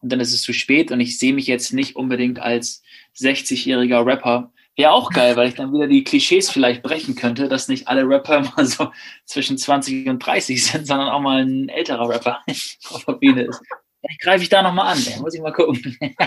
Und 0.00 0.12
dann 0.12 0.20
ist 0.20 0.32
es 0.32 0.42
zu 0.42 0.52
spät. 0.52 0.92
Und 0.92 1.00
ich 1.00 1.18
sehe 1.18 1.32
mich 1.32 1.48
jetzt 1.48 1.72
nicht 1.72 1.96
unbedingt 1.96 2.38
als 2.38 2.84
60-jähriger 3.16 4.06
Rapper. 4.06 4.52
Wäre 4.76 4.92
auch 4.92 5.10
geil, 5.10 5.36
weil 5.36 5.48
ich 5.48 5.54
dann 5.54 5.72
wieder 5.72 5.86
die 5.86 6.02
Klischees 6.02 6.50
vielleicht 6.50 6.82
brechen 6.82 7.14
könnte, 7.14 7.48
dass 7.48 7.68
nicht 7.68 7.88
alle 7.88 8.08
Rapper 8.08 8.40
mal 8.56 8.64
so 8.64 8.90
zwischen 9.26 9.58
20 9.58 10.08
und 10.08 10.18
30 10.18 10.64
sind, 10.64 10.86
sondern 10.86 11.08
auch 11.08 11.20
mal 11.20 11.42
ein 11.42 11.68
älterer 11.68 12.08
Rapper 12.08 12.40
auf 12.90 13.04
der 13.04 13.12
Bühne 13.14 13.42
ist. 13.42 13.60
Vielleicht 14.00 14.20
greife 14.20 14.42
ich 14.42 14.48
da 14.48 14.62
nochmal 14.62 14.94
an, 14.94 14.98
muss 15.20 15.34
ich 15.34 15.40
mal 15.40 15.52
gucken. 15.52 15.98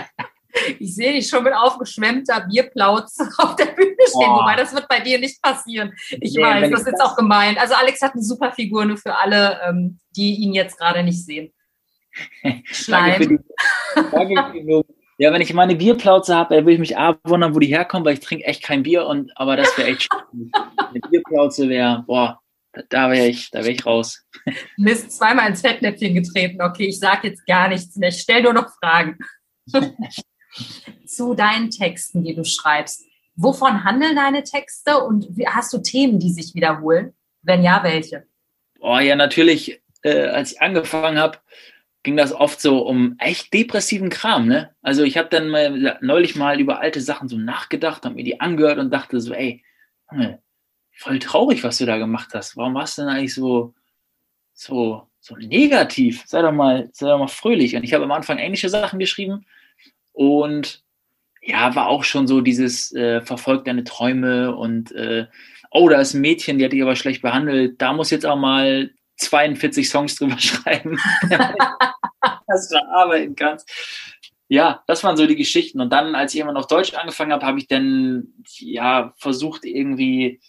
Ich 0.78 0.94
sehe 0.94 1.12
dich 1.12 1.28
schon 1.28 1.44
mit 1.44 1.52
aufgeschwemmter 1.52 2.46
Bierplauz 2.50 3.18
auf 3.36 3.56
der 3.56 3.66
Bühne 3.66 3.94
stehen, 3.98 4.30
oh. 4.30 4.40
wobei 4.40 4.56
das 4.56 4.74
wird 4.74 4.88
bei 4.88 5.00
dir 5.00 5.18
nicht 5.18 5.40
passieren. 5.42 5.92
Ich 6.08 6.32
nee, 6.32 6.42
weiß, 6.42 6.70
das 6.70 6.80
ist 6.80 6.86
jetzt 6.86 7.02
auch 7.02 7.14
gemeint. 7.14 7.58
Also 7.58 7.74
Alex 7.74 8.00
hat 8.00 8.14
eine 8.14 8.22
super 8.22 8.50
Figur, 8.52 8.86
nur 8.86 8.96
für 8.96 9.14
alle, 9.14 9.60
ähm, 9.68 9.98
die 10.16 10.36
ihn 10.36 10.54
jetzt 10.54 10.78
gerade 10.78 11.02
nicht 11.02 11.22
sehen. 11.22 11.52
Schleim. 12.64 13.44
Ja, 15.18 15.32
wenn 15.32 15.40
ich 15.40 15.54
meine 15.54 15.76
Bierplauze 15.76 16.34
habe, 16.34 16.56
würde 16.56 16.72
ich 16.72 16.78
mich 16.78 16.98
A 16.98 17.16
wundern, 17.24 17.54
wo 17.54 17.58
die 17.58 17.68
herkommen, 17.68 18.04
weil 18.04 18.14
ich 18.14 18.20
trinke 18.20 18.44
echt 18.44 18.62
kein 18.62 18.82
Bier 18.82 19.06
und 19.06 19.32
aber 19.36 19.56
das 19.56 19.76
wäre 19.78 19.88
echt 19.88 20.08
schön. 20.12 20.50
Eine 20.76 21.00
Bierplauze 21.10 21.68
wäre, 21.68 22.04
boah, 22.06 22.40
da 22.90 23.10
wäre 23.10 23.26
ich, 23.26 23.50
da 23.50 23.60
wäre 23.60 23.70
ich 23.70 23.86
raus. 23.86 24.22
Mist, 24.76 25.12
zweimal 25.12 25.48
ins 25.48 25.62
Fettnäpfchen 25.62 26.14
getreten. 26.14 26.60
Okay, 26.60 26.86
ich 26.86 26.98
sage 26.98 27.28
jetzt 27.28 27.46
gar 27.46 27.68
nichts 27.68 27.96
mehr. 27.96 28.10
Ich 28.10 28.20
stelle 28.20 28.42
nur 28.42 28.52
noch 28.52 28.68
Fragen. 28.78 29.18
zu 31.06 31.34
deinen 31.34 31.70
Texten, 31.70 32.24
die 32.24 32.34
du 32.34 32.44
schreibst. 32.44 33.04
Wovon 33.34 33.84
handeln 33.84 34.16
deine 34.16 34.42
Texte 34.42 34.98
und 34.98 35.26
hast 35.46 35.72
du 35.72 35.78
Themen, 35.78 36.18
die 36.18 36.30
sich 36.30 36.54
wiederholen? 36.54 37.14
Wenn 37.42 37.62
ja, 37.62 37.82
welche? 37.82 38.26
Oh 38.80 38.98
ja, 38.98 39.14
natürlich, 39.14 39.82
äh, 40.02 40.26
als 40.28 40.52
ich 40.52 40.62
angefangen 40.62 41.18
habe, 41.18 41.38
ging 42.06 42.16
das 42.16 42.32
oft 42.32 42.60
so 42.60 42.86
um 42.86 43.16
echt 43.18 43.52
depressiven 43.52 44.10
Kram, 44.10 44.46
ne? 44.46 44.70
Also 44.80 45.02
ich 45.02 45.18
habe 45.18 45.28
dann 45.28 45.48
mal, 45.48 45.98
neulich 46.00 46.36
mal 46.36 46.60
über 46.60 46.78
alte 46.78 47.00
Sachen 47.00 47.28
so 47.28 47.36
nachgedacht, 47.36 48.04
habe 48.04 48.14
mir 48.14 48.22
die 48.22 48.40
angehört 48.40 48.78
und 48.78 48.92
dachte 48.92 49.20
so, 49.20 49.34
ey, 49.34 49.64
voll 50.92 51.18
traurig, 51.18 51.64
was 51.64 51.78
du 51.78 51.84
da 51.84 51.98
gemacht 51.98 52.30
hast. 52.32 52.56
Warum 52.56 52.74
warst 52.74 52.96
du 52.96 53.02
denn 53.02 53.10
eigentlich 53.10 53.34
so, 53.34 53.74
so, 54.54 55.08
so 55.18 55.34
negativ? 55.34 56.22
Sei 56.26 56.42
doch 56.42 56.52
mal, 56.52 56.88
sei 56.92 57.08
doch 57.08 57.18
mal 57.18 57.26
fröhlich. 57.26 57.74
Und 57.74 57.82
ich 57.82 57.92
habe 57.92 58.04
am 58.04 58.12
Anfang 58.12 58.38
englische 58.38 58.68
Sachen 58.68 59.00
geschrieben 59.00 59.44
und 60.12 60.84
ja, 61.42 61.74
war 61.74 61.88
auch 61.88 62.04
schon 62.04 62.28
so 62.28 62.40
dieses 62.40 62.94
äh, 62.94 63.20
verfolgt 63.20 63.66
deine 63.66 63.82
Träume 63.82 64.54
und 64.54 64.92
äh, 64.92 65.26
oh, 65.72 65.88
da 65.88 66.00
ist 66.00 66.14
ein 66.14 66.20
Mädchen, 66.20 66.58
die 66.58 66.64
hat 66.64 66.72
dich 66.72 66.82
aber 66.82 66.94
schlecht 66.94 67.22
behandelt, 67.22 67.82
da 67.82 67.92
muss 67.92 68.10
jetzt 68.10 68.26
auch 68.26 68.36
mal 68.36 68.90
42 69.16 69.88
Songs 69.88 70.16
drüber 70.16 70.38
schreiben, 70.38 70.98
dass 72.46 72.68
du 72.68 72.84
arbeiten 72.90 73.34
kannst. 73.34 73.70
Ja, 74.48 74.84
das 74.86 75.02
waren 75.02 75.16
so 75.16 75.26
die 75.26 75.36
Geschichten. 75.36 75.80
Und 75.80 75.92
dann, 75.92 76.14
als 76.14 76.34
ich 76.34 76.40
immer 76.40 76.52
noch 76.52 76.66
Deutsch 76.66 76.94
angefangen 76.94 77.32
habe, 77.32 77.44
habe 77.44 77.58
ich 77.58 77.66
dann 77.66 78.28
ja 78.58 79.12
versucht, 79.16 79.64
irgendwie 79.64 80.40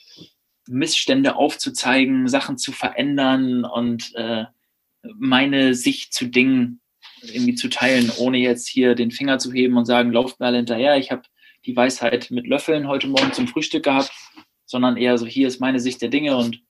Missstände 0.68 1.36
aufzuzeigen, 1.36 2.28
Sachen 2.28 2.58
zu 2.58 2.72
verändern 2.72 3.66
und 3.66 4.14
äh, 4.16 4.46
meine 5.16 5.74
Sicht 5.74 6.14
zu 6.14 6.28
Dingen 6.28 6.82
irgendwie 7.24 7.56
zu 7.56 7.70
teilen, 7.70 8.12
ohne 8.18 8.38
jetzt 8.38 8.68
hier 8.68 8.94
den 8.94 9.12
Finger 9.12 9.40
zu 9.40 9.52
heben 9.52 9.78
und 9.78 9.86
sagen, 9.86 10.12
lauft 10.12 10.40
mal 10.40 10.56
hinterher, 10.56 10.98
ich 10.98 11.12
habe 11.12 11.24
die 11.66 11.76
Weisheit 11.76 12.30
mit 12.30 12.46
Löffeln 12.48 12.88
heute 12.88 13.08
Morgen 13.08 13.34
zum 13.34 13.48
Frühstück 13.48 13.84
gehabt, 13.84 14.12
sondern 14.66 14.98
eher 14.98 15.18
so, 15.18 15.26
hier 15.26 15.48
ist 15.48 15.60
meine 15.60 15.80
Sicht 15.80 16.02
der 16.02 16.10
Dinge 16.10 16.38
und 16.38 16.62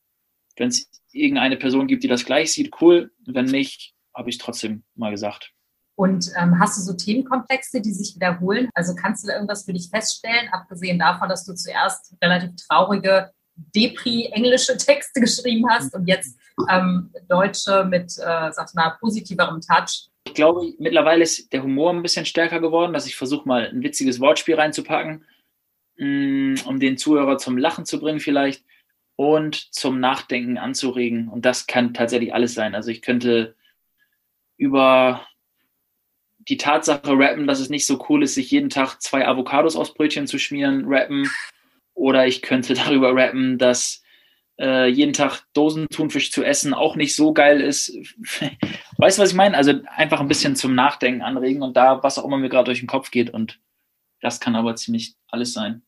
wenn 0.57 0.69
es 0.69 0.89
irgendeine 1.11 1.57
Person 1.57 1.87
gibt, 1.87 2.03
die 2.03 2.07
das 2.07 2.25
gleich 2.25 2.51
sieht, 2.51 2.81
cool, 2.81 3.11
wenn 3.25 3.45
nicht, 3.45 3.93
habe 4.13 4.29
ich 4.29 4.35
es 4.35 4.41
trotzdem 4.41 4.83
mal 4.95 5.11
gesagt. 5.11 5.53
Und 5.95 6.31
ähm, 6.39 6.59
hast 6.59 6.77
du 6.77 6.81
so 6.81 6.93
Themenkomplexe, 6.93 7.81
die 7.81 7.91
sich 7.91 8.15
wiederholen? 8.15 8.69
Also 8.75 8.93
kannst 8.93 9.23
du 9.23 9.29
da 9.29 9.33
irgendwas 9.33 9.65
für 9.65 9.73
dich 9.73 9.89
feststellen, 9.89 10.47
abgesehen 10.51 10.99
davon, 10.99 11.27
dass 11.27 11.43
du 11.43 11.55
zuerst 11.55 12.15
relativ 12.21 12.51
traurige 12.67 13.31
Depri-englische 13.75 14.77
Texte 14.77 15.19
geschrieben 15.21 15.67
hast 15.67 15.95
und 15.95 16.07
jetzt 16.07 16.37
ähm, 16.69 17.11
deutsche 17.27 17.85
mit, 17.85 18.11
äh, 18.19 18.51
sag 18.51 18.73
mal, 18.75 18.95
positiverem 18.99 19.59
Touch? 19.61 20.09
Ich 20.27 20.35
glaube, 20.35 20.71
mittlerweile 20.77 21.23
ist 21.23 21.51
der 21.51 21.63
Humor 21.63 21.91
ein 21.91 22.03
bisschen 22.03 22.25
stärker 22.25 22.59
geworden, 22.59 22.93
dass 22.93 23.07
ich 23.07 23.15
versuche 23.15 23.47
mal 23.47 23.67
ein 23.67 23.81
witziges 23.81 24.19
Wortspiel 24.19 24.55
reinzupacken, 24.55 25.25
mm, 25.97 26.55
um 26.65 26.79
den 26.79 26.97
Zuhörer 26.97 27.39
zum 27.39 27.57
Lachen 27.57 27.85
zu 27.85 27.99
bringen 27.99 28.19
vielleicht 28.19 28.63
und 29.17 29.73
zum 29.73 29.99
Nachdenken 29.99 30.57
anzuregen. 30.57 31.27
Und 31.27 31.43
das 31.43 31.67
kann 31.67 31.93
tatsächlich 31.93 32.33
alles 32.33 32.53
sein. 32.53 32.75
Also 32.75 32.91
ich 32.91 33.01
könnte 33.01 33.55
über 34.57 35.27
die 36.37 36.57
Tatsache 36.57 37.01
rappen, 37.17 37.47
dass 37.47 37.59
es 37.59 37.69
nicht 37.69 37.85
so 37.85 38.05
cool 38.07 38.23
ist, 38.23 38.35
sich 38.35 38.51
jeden 38.51 38.69
Tag 38.69 39.01
zwei 39.01 39.27
Avocados 39.27 39.75
aus 39.75 39.93
Brötchen 39.93 40.27
zu 40.27 40.37
schmieren, 40.37 40.85
rappen. 40.85 41.29
Oder 41.95 42.27
ich 42.27 42.43
könnte 42.43 42.73
darüber 42.75 43.13
rappen, 43.15 43.57
dass 43.57 44.03
äh, 44.59 44.87
jeden 44.87 45.13
Tag 45.13 45.41
Dosentunfisch 45.53 46.31
zu 46.31 46.43
essen 46.43 46.75
auch 46.75 46.95
nicht 46.95 47.15
so 47.15 47.33
geil 47.33 47.59
ist. 47.59 47.97
weißt 48.97 49.17
du, 49.17 49.23
was 49.23 49.31
ich 49.31 49.35
meine? 49.35 49.57
Also 49.57 49.73
einfach 49.87 50.19
ein 50.19 50.27
bisschen 50.27 50.55
zum 50.55 50.75
Nachdenken 50.75 51.23
anregen 51.23 51.63
und 51.63 51.75
da, 51.75 52.03
was 52.03 52.19
auch 52.19 52.25
immer 52.25 52.37
mir 52.37 52.49
gerade 52.49 52.65
durch 52.65 52.79
den 52.79 52.87
Kopf 52.87 53.09
geht. 53.09 53.31
Und 53.31 53.59
das 54.21 54.39
kann 54.39 54.55
aber 54.55 54.75
ziemlich 54.75 55.15
alles 55.27 55.53
sein. 55.53 55.81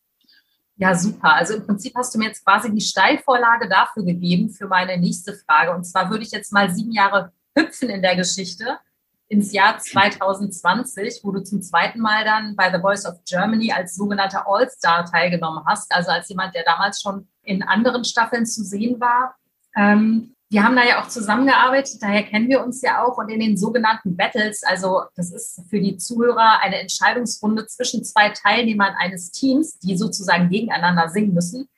Ja, 0.80 0.96
super. 0.96 1.36
Also 1.36 1.56
im 1.56 1.66
Prinzip 1.66 1.94
hast 1.98 2.16
du 2.16 2.20
mir 2.20 2.28
jetzt 2.28 2.46
quasi 2.46 2.74
die 2.74 2.80
Steilvorlage 2.80 3.68
dafür 3.68 4.06
gegeben 4.06 4.50
für 4.50 4.66
meine 4.66 4.98
nächste 4.98 5.34
Frage. 5.34 5.76
Und 5.76 5.84
zwar 5.84 6.10
würde 6.10 6.24
ich 6.24 6.32
jetzt 6.32 6.54
mal 6.54 6.74
sieben 6.74 6.94
Jahre 6.94 7.34
hüpfen 7.54 7.90
in 7.90 8.02
der 8.02 8.16
Geschichte 8.16 8.80
ins 9.28 9.52
Jahr 9.52 9.78
2020, 9.78 11.20
wo 11.24 11.34
du 11.34 11.44
zum 11.44 11.62
zweiten 11.62 12.00
Mal 12.00 12.24
dann 12.24 12.56
bei 12.56 12.72
The 12.72 12.80
Voice 12.80 13.06
of 13.06 13.22
Germany 13.26 13.74
als 13.74 13.96
sogenannter 13.96 14.46
All-Star 14.48 15.04
teilgenommen 15.04 15.66
hast, 15.68 15.94
also 15.94 16.12
als 16.12 16.30
jemand, 16.30 16.56
der 16.56 16.64
damals 16.64 17.02
schon 17.02 17.28
in 17.44 17.62
anderen 17.62 18.06
Staffeln 18.06 18.46
zu 18.46 18.64
sehen 18.64 19.02
war. 19.02 19.36
Ähm, 19.76 20.34
wir 20.52 20.64
haben 20.64 20.76
da 20.76 20.84
ja 20.84 21.02
auch 21.02 21.08
zusammengearbeitet, 21.08 22.02
daher 22.02 22.24
kennen 22.24 22.50
wir 22.50 22.64
uns 22.64 22.82
ja 22.82 23.04
auch. 23.04 23.18
Und 23.18 23.30
in 23.30 23.40
den 23.40 23.56
sogenannten 23.56 24.18
Battles, 24.18 24.64
also 24.64 25.04
das 25.16 25.32
ist 25.32 25.62
für 25.70 25.80
die 25.80 25.98
Zuhörer 25.98 26.60
eine 26.62 26.80
Entscheidungsrunde 26.80 27.68
zwischen 27.68 28.04
zwei 28.04 28.30
Teilnehmern 28.30 28.96
eines 28.98 29.30
Teams, 29.32 29.78
die 29.78 29.96
sozusagen 29.96 30.50
gegeneinander 30.50 31.10
singen 31.10 31.36
müssen, 31.36 31.70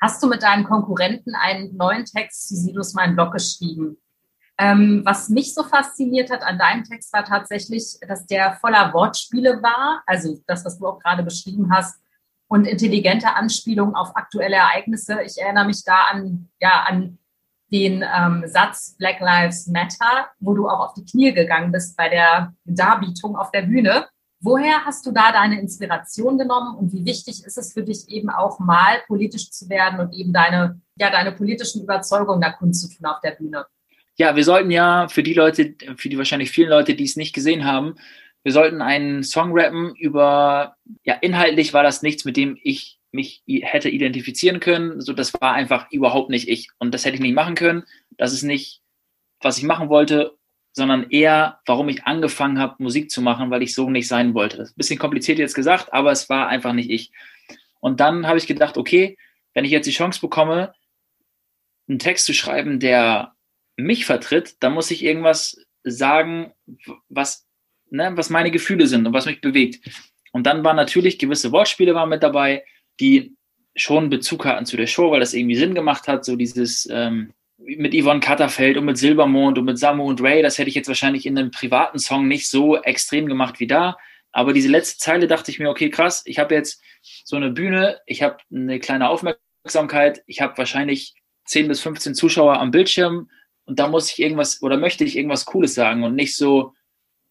hast 0.00 0.22
du 0.22 0.28
mit 0.28 0.42
deinem 0.42 0.64
Konkurrenten 0.64 1.34
einen 1.34 1.74
neuen 1.76 2.04
Text 2.04 2.48
zu 2.48 2.54
Silos 2.54 2.92
Mein 2.92 3.14
Blog 3.14 3.32
geschrieben. 3.32 3.96
Ähm, 4.58 5.02
was 5.06 5.30
mich 5.30 5.54
so 5.54 5.62
fasziniert 5.62 6.30
hat 6.30 6.42
an 6.42 6.58
deinem 6.58 6.84
Text 6.84 7.12
war 7.14 7.24
tatsächlich, 7.24 7.96
dass 8.06 8.26
der 8.26 8.58
voller 8.60 8.92
Wortspiele 8.92 9.62
war, 9.62 10.02
also 10.04 10.38
das, 10.46 10.64
was 10.64 10.78
du 10.78 10.86
auch 10.86 10.98
gerade 10.98 11.22
beschrieben 11.22 11.72
hast, 11.72 11.98
und 12.48 12.66
intelligente 12.66 13.34
Anspielungen 13.34 13.94
auf 13.94 14.16
aktuelle 14.16 14.56
Ereignisse. 14.56 15.20
Ich 15.22 15.38
erinnere 15.38 15.66
mich 15.66 15.84
da 15.84 16.06
an, 16.10 16.48
ja, 16.60 16.84
an 16.88 17.18
den 17.72 18.02
ähm, 18.02 18.44
Satz 18.46 18.96
Black 18.98 19.20
Lives 19.20 19.66
Matter, 19.66 20.28
wo 20.40 20.54
du 20.54 20.68
auch 20.68 20.80
auf 20.80 20.94
die 20.94 21.04
Knie 21.04 21.32
gegangen 21.32 21.72
bist 21.72 21.96
bei 21.96 22.08
der 22.08 22.52
Darbietung 22.64 23.36
auf 23.36 23.50
der 23.50 23.62
Bühne. 23.62 24.06
Woher 24.40 24.84
hast 24.84 25.04
du 25.04 25.10
da 25.10 25.32
deine 25.32 25.60
Inspiration 25.60 26.38
genommen 26.38 26.76
und 26.76 26.92
wie 26.92 27.04
wichtig 27.04 27.44
ist 27.44 27.58
es 27.58 27.72
für 27.72 27.82
dich 27.82 28.08
eben 28.08 28.30
auch 28.30 28.60
mal 28.60 28.98
politisch 29.08 29.50
zu 29.50 29.68
werden 29.68 29.98
und 29.98 30.14
eben 30.14 30.32
deine, 30.32 30.80
ja, 30.96 31.10
deine 31.10 31.32
politischen 31.32 31.82
Überzeugungen 31.82 32.40
da 32.40 32.50
kundzutun 32.50 33.06
auf 33.06 33.20
der 33.20 33.32
Bühne? 33.32 33.66
Ja, 34.16 34.36
wir 34.36 34.44
sollten 34.44 34.70
ja 34.70 35.08
für 35.08 35.22
die 35.22 35.34
Leute, 35.34 35.74
für 35.96 36.08
die 36.08 36.18
wahrscheinlich 36.18 36.50
vielen 36.50 36.70
Leute, 36.70 36.94
die 36.94 37.04
es 37.04 37.16
nicht 37.16 37.34
gesehen 37.34 37.64
haben, 37.64 37.96
wir 38.44 38.52
sollten 38.52 38.80
einen 38.80 39.24
Song 39.24 39.50
rappen 39.52 39.94
über, 39.96 40.76
ja, 41.04 41.14
inhaltlich 41.14 41.74
war 41.74 41.82
das 41.82 42.02
nichts, 42.02 42.24
mit 42.24 42.36
dem 42.36 42.56
ich 42.62 42.97
mich 43.10 43.42
hätte 43.46 43.88
identifizieren 43.88 44.60
können. 44.60 45.00
So, 45.00 45.12
das 45.12 45.32
war 45.40 45.52
einfach 45.52 45.90
überhaupt 45.90 46.30
nicht 46.30 46.48
ich. 46.48 46.68
Und 46.78 46.92
das 46.92 47.04
hätte 47.04 47.16
ich 47.16 47.22
nicht 47.22 47.34
machen 47.34 47.54
können. 47.54 47.84
Das 48.16 48.32
ist 48.32 48.42
nicht, 48.42 48.82
was 49.40 49.58
ich 49.58 49.64
machen 49.64 49.88
wollte, 49.88 50.36
sondern 50.72 51.10
eher, 51.10 51.60
warum 51.66 51.88
ich 51.88 52.04
angefangen 52.04 52.58
habe, 52.58 52.82
Musik 52.82 53.10
zu 53.10 53.22
machen, 53.22 53.50
weil 53.50 53.62
ich 53.62 53.74
so 53.74 53.90
nicht 53.90 54.08
sein 54.08 54.34
wollte. 54.34 54.56
Das 54.56 54.68
ist 54.68 54.74
ein 54.74 54.78
bisschen 54.78 54.98
kompliziert 54.98 55.38
jetzt 55.38 55.54
gesagt, 55.54 55.92
aber 55.92 56.12
es 56.12 56.28
war 56.28 56.48
einfach 56.48 56.72
nicht 56.72 56.90
ich. 56.90 57.10
Und 57.80 58.00
dann 58.00 58.26
habe 58.26 58.38
ich 58.38 58.46
gedacht, 58.46 58.76
okay, 58.76 59.16
wenn 59.54 59.64
ich 59.64 59.70
jetzt 59.70 59.86
die 59.86 59.92
Chance 59.92 60.20
bekomme, 60.20 60.72
einen 61.88 61.98
Text 61.98 62.26
zu 62.26 62.34
schreiben, 62.34 62.80
der 62.80 63.34
mich 63.76 64.04
vertritt, 64.04 64.56
dann 64.60 64.74
muss 64.74 64.90
ich 64.90 65.04
irgendwas 65.04 65.64
sagen, 65.84 66.52
was, 67.08 67.46
ne, 67.90 68.12
was 68.14 68.30
meine 68.30 68.50
Gefühle 68.50 68.86
sind 68.86 69.06
und 69.06 69.12
was 69.12 69.26
mich 69.26 69.40
bewegt. 69.40 69.88
Und 70.32 70.46
dann 70.46 70.64
waren 70.64 70.76
natürlich 70.76 71.18
gewisse 71.18 71.52
Wortspiele 71.52 71.94
waren 71.94 72.08
mit 72.08 72.22
dabei, 72.22 72.64
die 73.00 73.34
schon 73.74 74.10
Bezug 74.10 74.44
hatten 74.44 74.66
zu 74.66 74.76
der 74.76 74.86
Show, 74.86 75.10
weil 75.10 75.20
das 75.20 75.34
irgendwie 75.34 75.56
Sinn 75.56 75.74
gemacht 75.74 76.08
hat, 76.08 76.24
so 76.24 76.36
dieses 76.36 76.88
ähm, 76.90 77.32
mit 77.58 77.94
Yvonne 77.94 78.20
Katterfeld 78.20 78.76
und 78.76 78.84
mit 78.84 78.98
Silbermond 78.98 79.58
und 79.58 79.64
mit 79.64 79.78
Samu 79.78 80.04
und 80.04 80.20
Ray, 80.22 80.42
das 80.42 80.58
hätte 80.58 80.68
ich 80.68 80.74
jetzt 80.74 80.88
wahrscheinlich 80.88 81.26
in 81.26 81.36
einem 81.38 81.50
privaten 81.50 81.98
Song 81.98 82.28
nicht 82.28 82.48
so 82.48 82.76
extrem 82.76 83.26
gemacht 83.26 83.60
wie 83.60 83.66
da. 83.66 83.96
Aber 84.32 84.52
diese 84.52 84.68
letzte 84.68 84.98
Zeile 84.98 85.26
dachte 85.26 85.50
ich 85.50 85.58
mir, 85.58 85.68
okay, 85.68 85.90
krass, 85.90 86.22
ich 86.26 86.38
habe 86.38 86.54
jetzt 86.54 86.80
so 87.24 87.36
eine 87.36 87.50
Bühne, 87.50 88.00
ich 88.06 88.22
habe 88.22 88.38
eine 88.52 88.78
kleine 88.78 89.08
Aufmerksamkeit, 89.08 90.22
ich 90.26 90.40
habe 90.40 90.58
wahrscheinlich 90.58 91.14
10 91.46 91.68
bis 91.68 91.80
15 91.80 92.14
Zuschauer 92.14 92.60
am 92.60 92.70
Bildschirm 92.70 93.30
und 93.64 93.78
da 93.78 93.88
muss 93.88 94.12
ich 94.12 94.18
irgendwas 94.18 94.62
oder 94.62 94.76
möchte 94.76 95.04
ich 95.04 95.16
irgendwas 95.16 95.44
Cooles 95.44 95.74
sagen 95.74 96.04
und 96.04 96.14
nicht 96.14 96.36
so, 96.36 96.74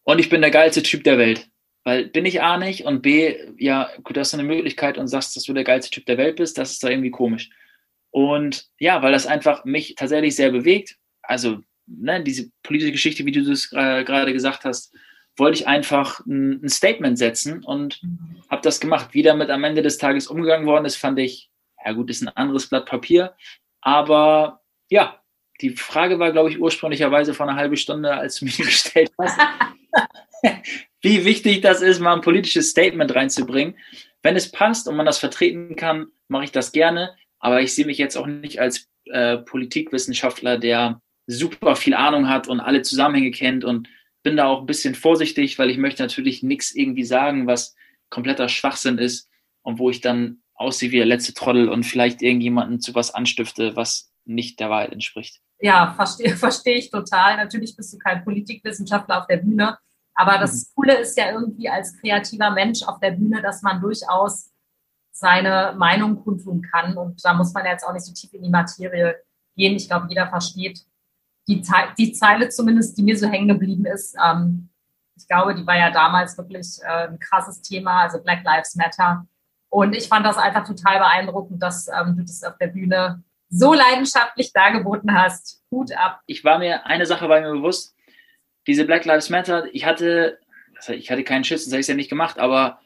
und 0.04 0.20
ich 0.20 0.30
bin 0.30 0.42
der 0.42 0.52
geilste 0.52 0.84
Typ 0.84 1.04
der 1.04 1.18
Welt. 1.18 1.50
Weil 1.88 2.08
bin 2.08 2.26
ich 2.26 2.42
A 2.42 2.58
nicht 2.58 2.84
und 2.84 3.02
B, 3.02 3.38
ja, 3.58 3.90
gut, 4.04 4.18
hast 4.18 4.34
du 4.34 4.38
eine 4.38 4.46
Möglichkeit 4.46 4.98
und 4.98 5.08
sagst, 5.08 5.38
dass 5.38 5.44
du 5.44 5.54
der 5.54 5.64
geilste 5.64 5.90
Typ 5.90 6.06
der 6.06 6.18
Welt 6.18 6.36
bist, 6.36 6.58
das 6.58 6.72
ist 6.72 6.84
da 6.84 6.90
irgendwie 6.90 7.12
komisch. 7.12 7.50
Und 8.12 8.66
ja, 8.78 9.02
weil 9.02 9.14
das 9.14 9.26
einfach 9.26 9.64
mich 9.64 9.96
tatsächlich 9.96 10.36
sehr 10.36 10.52
bewegt. 10.52 10.98
Also, 11.22 11.60
ne, 11.86 12.22
diese 12.22 12.52
politische 12.62 12.92
Geschichte, 12.92 13.26
wie 13.26 13.32
du 13.32 13.42
das 13.42 13.72
äh, 13.72 14.04
gerade 14.04 14.34
gesagt 14.34 14.66
hast, 14.66 14.94
wollte 15.38 15.60
ich 15.60 15.68
einfach 15.70 16.20
ein, 16.26 16.62
ein 16.62 16.68
Statement 16.68 17.18
setzen 17.18 17.64
und 17.64 18.02
habe 18.50 18.64
das 18.64 18.82
gemacht. 18.82 19.14
Wie 19.14 19.24
damit 19.24 19.50
am 19.50 19.64
Ende 19.64 19.82
des 19.82 19.98
Tages 19.98 20.28
umgegangen 20.28 20.68
worden 20.68 20.84
ist, 20.84 20.98
fand 20.98 21.18
ich, 21.20 21.50
ja 21.86 21.94
gut, 21.94 22.10
ist 22.10 22.22
ein 22.22 22.36
anderes 22.36 22.68
Blatt 22.68 22.86
Papier. 22.86 23.34
Aber 23.80 24.60
ja, 24.90 25.22
die 25.62 25.70
Frage 25.70 26.20
war, 26.20 26.34
glaube 26.34 26.50
ich, 26.50 26.60
ursprünglicherweise 26.60 27.34
vor 27.34 27.48
einer 27.48 27.58
halben 27.58 27.78
Stunde, 27.78 28.14
als 28.14 28.40
du 28.40 28.46
die 28.46 28.52
gestellt 28.62 29.14
hast. 29.18 29.40
wie 31.02 31.26
wichtig 31.26 31.62
das 31.62 31.82
ist, 31.82 32.00
mal 32.00 32.14
ein 32.14 32.22
politisches 32.22 32.70
Statement 32.70 33.14
reinzubringen. 33.14 33.76
Wenn 34.24 34.36
es 34.36 34.52
passt 34.52 34.88
und 34.88 34.96
man 34.96 35.06
das 35.06 35.20
vertreten 35.20 35.76
kann, 35.76 36.08
mache 36.28 36.46
ich 36.46 36.52
das 36.52 36.72
gerne. 36.72 37.16
Aber 37.40 37.62
ich 37.62 37.74
sehe 37.74 37.86
mich 37.86 37.98
jetzt 37.98 38.18
auch 38.18 38.26
nicht 38.26 38.60
als 38.60 38.88
äh, 39.06 39.38
Politikwissenschaftler, 39.38 40.58
der 40.58 41.02
super 41.28 41.76
viel 41.76 41.94
Ahnung 41.94 42.30
hat 42.30 42.48
und 42.48 42.60
alle 42.60 42.82
Zusammenhänge 42.82 43.32
kennt 43.32 43.64
und 43.64 43.90
bin 44.24 44.38
da 44.38 44.48
auch 44.48 44.62
ein 44.62 44.66
bisschen 44.66 44.96
vorsichtig, 44.96 45.60
weil 45.60 45.70
ich 45.70 45.78
möchte 45.78 46.02
natürlich 46.02 46.42
nichts 46.44 46.74
irgendwie 46.74 47.04
sagen, 47.04 47.48
was 47.48 47.76
kompletter 48.10 48.50
Schwachsinn 48.50 48.98
ist 48.98 49.30
und 49.62 49.80
wo 49.80 49.90
ich 49.90 50.02
dann 50.02 50.42
aussehe 50.56 50.92
wie 50.92 50.98
der 50.98 51.06
letzte 51.06 51.34
Trottel 51.34 51.70
und 51.70 51.84
vielleicht 51.84 52.22
irgendjemanden 52.22 52.80
zu 52.80 52.96
was 52.96 53.14
anstifte, 53.14 53.76
was 53.76 54.12
nicht 54.26 54.60
der 54.60 54.70
Wahrheit 54.70 54.92
entspricht. 54.92 55.40
Ja, 55.60 55.94
verstehe 55.96 56.36
versteh 56.36 56.74
ich 56.74 56.90
total. 56.90 57.38
Natürlich 57.38 57.76
bist 57.76 57.94
du 57.94 57.98
kein 57.98 58.24
Politikwissenschaftler 58.24 59.20
auf 59.20 59.28
der 59.28 59.38
Bühne, 59.38 59.78
aber 60.18 60.40
das 60.40 60.54
mhm. 60.54 60.72
Coole 60.76 60.98
ist 60.98 61.18
ja 61.18 61.32
irgendwie 61.32 61.70
als 61.70 61.96
kreativer 62.00 62.50
Mensch 62.50 62.82
auf 62.84 63.00
der 63.00 63.12
Bühne, 63.12 63.42
dass 63.42 63.62
man 63.62 63.80
durchaus 63.80 64.52
seine 65.12 65.76
Meinung 65.78 66.24
kundtun 66.24 66.62
kann. 66.62 66.98
Und 66.98 67.24
da 67.24 67.34
muss 67.34 67.54
man 67.54 67.66
jetzt 67.66 67.84
auch 67.84 67.94
nicht 67.94 68.06
so 68.06 68.14
tief 68.14 68.34
in 68.34 68.44
die 68.44 68.50
Materie 68.50 69.16
gehen. 69.56 69.76
Ich 69.76 69.88
glaube, 69.88 70.08
jeder 70.10 70.28
versteht 70.28 70.82
die, 71.48 71.62
Ze 71.62 71.74
die 71.98 72.14
Zeile 72.14 72.50
zumindest, 72.50 72.98
die 72.98 73.04
mir 73.04 73.18
so 73.18 73.28
hängen 73.28 73.48
geblieben 73.48 73.86
ist. 73.86 74.18
Ähm, 74.24 74.70
ich 75.16 75.28
glaube, 75.28 75.56
die 75.56 75.66
war 75.66 75.78
ja 75.78 75.92
damals 75.92 76.38
wirklich 76.38 76.80
äh, 76.82 77.08
ein 77.08 77.20
krasses 77.20 77.62
Thema, 77.62 78.02
also 78.02 78.22
Black 78.22 78.44
Lives 78.44 78.76
Matter. 78.76 79.26
Und 79.70 79.96
ich 79.96 80.08
fand 80.08 80.26
das 80.26 80.38
einfach 80.38 80.66
total 80.66 81.00
beeindruckend, 81.00 81.62
dass 81.62 81.88
ähm, 81.88 82.16
du 82.18 82.24
das 82.24 82.44
auf 82.44 82.58
der 82.58 82.68
Bühne 82.68 83.24
so 83.50 83.74
leidenschaftlich 83.74 84.52
dargeboten 84.52 85.14
hast. 85.14 85.64
Hut 85.72 85.92
ab. 85.96 86.22
Ich 86.26 86.44
war 86.44 86.58
mir, 86.58 86.86
eine 86.86 87.06
Sache 87.06 87.30
war 87.30 87.40
mir 87.40 87.52
bewusst, 87.52 87.97
diese 88.68 88.86
Black 88.86 89.06
Lives 89.06 89.30
Matter, 89.30 89.68
ich 89.74 89.86
hatte, 89.86 90.40
ich 90.90 91.10
hatte 91.10 91.24
keinen 91.24 91.44
Schiss, 91.44 91.64
das 91.64 91.74
habe 91.74 91.82
ich 91.82 91.88
ja 91.88 91.96
nicht 91.96 92.10
gemacht, 92.10 92.38
aber 92.38 92.80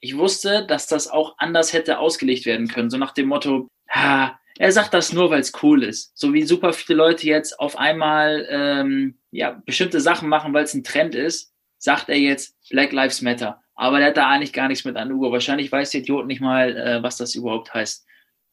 ich 0.00 0.16
wusste, 0.16 0.64
dass 0.66 0.86
das 0.86 1.08
auch 1.08 1.34
anders 1.38 1.72
hätte 1.72 1.98
ausgelegt 1.98 2.46
werden 2.46 2.68
können. 2.68 2.90
So 2.90 2.96
nach 2.96 3.12
dem 3.12 3.28
Motto, 3.28 3.68
ha, 3.90 4.38
er 4.58 4.72
sagt 4.72 4.94
das 4.94 5.12
nur, 5.12 5.30
weil 5.30 5.40
es 5.40 5.52
cool 5.62 5.82
ist. 5.82 6.16
So 6.16 6.32
wie 6.32 6.42
super 6.42 6.72
viele 6.72 6.98
Leute 6.98 7.26
jetzt 7.26 7.58
auf 7.58 7.76
einmal 7.76 8.46
ähm, 8.48 9.18
ja, 9.30 9.60
bestimmte 9.66 10.00
Sachen 10.00 10.28
machen, 10.28 10.54
weil 10.54 10.64
es 10.64 10.74
ein 10.74 10.84
Trend 10.84 11.14
ist, 11.14 11.52
sagt 11.78 12.08
er 12.08 12.18
jetzt 12.18 12.56
Black 12.70 12.92
Lives 12.92 13.20
Matter. 13.20 13.60
Aber 13.74 13.98
der 13.98 14.08
hat 14.08 14.16
da 14.16 14.28
eigentlich 14.28 14.52
gar 14.52 14.68
nichts 14.68 14.84
mit 14.84 14.96
an 14.96 15.10
Uhr. 15.10 15.32
Wahrscheinlich 15.32 15.72
weiß 15.72 15.90
der 15.90 16.02
Idiot 16.02 16.26
nicht 16.26 16.40
mal, 16.40 16.76
äh, 16.76 17.02
was 17.02 17.16
das 17.16 17.34
überhaupt 17.34 17.74
heißt. 17.74 18.06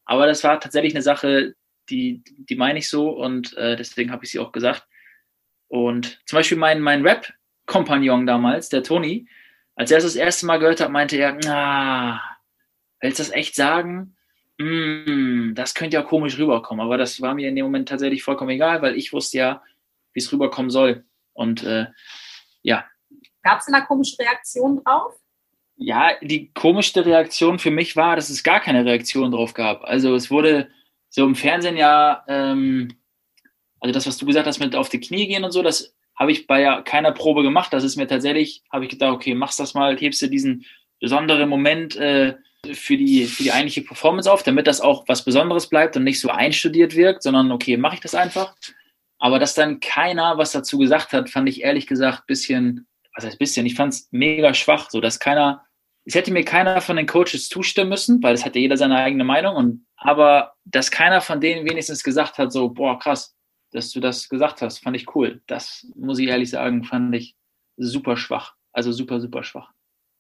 Aber 0.05 0.25
das 0.25 0.43
war 0.43 0.59
tatsächlich 0.59 0.95
eine 0.95 1.03
Sache, 1.03 1.53
die, 1.89 2.23
die 2.25 2.55
meine 2.55 2.79
ich 2.79 2.89
so 2.89 3.09
und 3.09 3.55
äh, 3.57 3.75
deswegen 3.75 4.11
habe 4.11 4.25
ich 4.25 4.31
sie 4.31 4.39
auch 4.39 4.51
gesagt. 4.51 4.87
Und 5.71 6.19
zum 6.25 6.35
Beispiel 6.35 6.57
mein, 6.57 6.81
mein 6.81 7.01
Rap-Kompagnon 7.01 8.27
damals, 8.27 8.67
der 8.67 8.83
Toni, 8.83 9.29
als 9.73 9.89
er 9.89 9.99
es 9.99 10.03
das 10.03 10.17
erste 10.17 10.45
Mal 10.45 10.57
gehört 10.57 10.81
hat, 10.81 10.91
meinte 10.91 11.15
er, 11.15 11.37
na, 11.45 12.21
willst 12.99 13.19
du 13.19 13.23
das 13.23 13.31
echt 13.31 13.55
sagen? 13.55 14.17
Mm, 14.57 15.53
das 15.55 15.73
könnte 15.73 15.95
ja 15.95 16.03
komisch 16.03 16.37
rüberkommen. 16.37 16.85
Aber 16.85 16.97
das 16.97 17.21
war 17.21 17.35
mir 17.35 17.47
in 17.47 17.55
dem 17.55 17.63
Moment 17.63 17.87
tatsächlich 17.87 18.21
vollkommen 18.21 18.49
egal, 18.49 18.81
weil 18.81 18.97
ich 18.97 19.13
wusste 19.13 19.37
ja, 19.37 19.63
wie 20.11 20.19
es 20.19 20.29
rüberkommen 20.33 20.71
soll. 20.71 21.05
Und 21.31 21.63
äh, 21.63 21.85
ja. 22.63 22.83
Gab 23.41 23.59
es 23.59 23.67
eine 23.69 23.85
komische 23.85 24.19
Reaktion 24.19 24.83
drauf? 24.83 25.13
Ja, 25.77 26.15
die 26.21 26.51
komischste 26.51 27.05
Reaktion 27.05 27.59
für 27.59 27.71
mich 27.71 27.95
war, 27.95 28.17
dass 28.17 28.29
es 28.29 28.43
gar 28.43 28.59
keine 28.59 28.83
Reaktion 28.83 29.31
drauf 29.31 29.53
gab. 29.53 29.85
Also 29.85 30.15
es 30.15 30.29
wurde 30.29 30.69
so 31.07 31.25
im 31.25 31.35
Fernsehen 31.35 31.77
ja 31.77 32.25
ähm, 32.27 32.89
also 33.81 33.93
das, 33.93 34.07
was 34.07 34.17
du 34.17 34.25
gesagt 34.25 34.47
hast 34.47 34.59
mit 34.59 34.75
auf 34.75 34.89
die 34.89 34.99
Knie 34.99 35.27
gehen 35.27 35.43
und 35.43 35.51
so, 35.51 35.61
das 35.61 35.93
habe 36.15 36.31
ich 36.31 36.45
bei 36.47 36.81
keiner 36.83 37.11
Probe 37.11 37.41
gemacht. 37.41 37.73
Das 37.73 37.83
ist 37.83 37.95
mir 37.95 38.07
tatsächlich, 38.07 38.61
habe 38.71 38.85
ich 38.85 38.91
gedacht, 38.91 39.11
okay, 39.11 39.33
machst 39.33 39.59
das 39.59 39.73
mal, 39.73 39.97
hebst 39.97 40.21
du 40.21 40.27
diesen 40.27 40.65
besonderen 40.99 41.49
Moment 41.49 41.95
äh, 41.95 42.35
für, 42.73 42.95
die, 42.95 43.25
für 43.25 43.41
die 43.41 43.51
eigentliche 43.51 43.81
Performance 43.81 44.31
auf, 44.31 44.43
damit 44.43 44.67
das 44.67 44.81
auch 44.81 45.03
was 45.07 45.25
Besonderes 45.25 45.67
bleibt 45.67 45.97
und 45.97 46.03
nicht 46.03 46.19
so 46.19 46.29
einstudiert 46.29 46.95
wirkt, 46.95 47.23
sondern 47.23 47.51
okay, 47.51 47.75
mache 47.75 47.95
ich 47.95 48.01
das 48.01 48.13
einfach. 48.13 48.55
Aber 49.17 49.39
dass 49.39 49.55
dann 49.55 49.79
keiner 49.79 50.37
was 50.37 50.51
dazu 50.51 50.77
gesagt 50.77 51.11
hat, 51.11 51.29
fand 51.29 51.49
ich 51.49 51.63
ehrlich 51.63 51.87
gesagt 51.87 52.27
bisschen, 52.27 52.87
was 53.15 53.25
heißt 53.25 53.39
bisschen, 53.39 53.65
ich 53.65 53.75
fand 53.75 53.93
es 53.93 54.07
mega 54.11 54.53
schwach, 54.53 54.91
so 54.91 55.01
dass 55.01 55.19
keiner, 55.19 55.65
es 56.05 56.13
hätte 56.13 56.31
mir 56.31 56.45
keiner 56.45 56.81
von 56.81 56.97
den 56.97 57.07
Coaches 57.07 57.49
zustimmen 57.49 57.89
müssen, 57.89 58.21
weil 58.21 58.35
es 58.35 58.45
hatte 58.45 58.59
jeder 58.59 58.77
seine 58.77 58.97
eigene 58.97 59.23
Meinung 59.23 59.55
und 59.55 59.85
aber 59.97 60.53
dass 60.65 60.91
keiner 60.91 61.21
von 61.21 61.41
denen 61.41 61.67
wenigstens 61.67 62.03
gesagt 62.03 62.37
hat, 62.37 62.51
so, 62.51 62.69
boah, 62.69 62.97
krass, 62.99 63.35
dass 63.71 63.91
du 63.91 63.99
das 63.99 64.29
gesagt 64.29 64.61
hast. 64.61 64.79
Fand 64.79 64.95
ich 64.95 65.15
cool. 65.15 65.41
Das 65.47 65.87
muss 65.95 66.19
ich 66.19 66.27
ehrlich 66.27 66.49
sagen, 66.49 66.83
fand 66.83 67.15
ich 67.15 67.35
super 67.77 68.17
schwach. 68.17 68.55
Also 68.71 68.91
super, 68.91 69.19
super 69.19 69.43
schwach. 69.43 69.71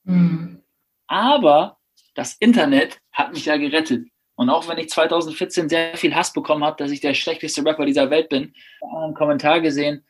Mhm. 0.03 0.61
Aber 1.07 1.77
das 2.15 2.35
Internet 2.39 2.99
hat 3.11 3.33
mich 3.33 3.45
ja 3.45 3.57
gerettet. 3.57 4.07
Und 4.35 4.49
auch 4.49 4.67
wenn 4.67 4.77
ich 4.77 4.89
2014 4.89 5.69
sehr 5.69 5.95
viel 5.97 6.15
Hass 6.15 6.33
bekommen 6.33 6.63
habe, 6.63 6.77
dass 6.77 6.91
ich 6.91 7.01
der 7.01 7.13
schlechteste 7.13 7.63
Rapper 7.63 7.85
dieser 7.85 8.09
Welt 8.09 8.29
bin, 8.29 8.53
habe 8.81 9.05
einen 9.05 9.13
Kommentar 9.13 9.61
gesehen, 9.61 10.05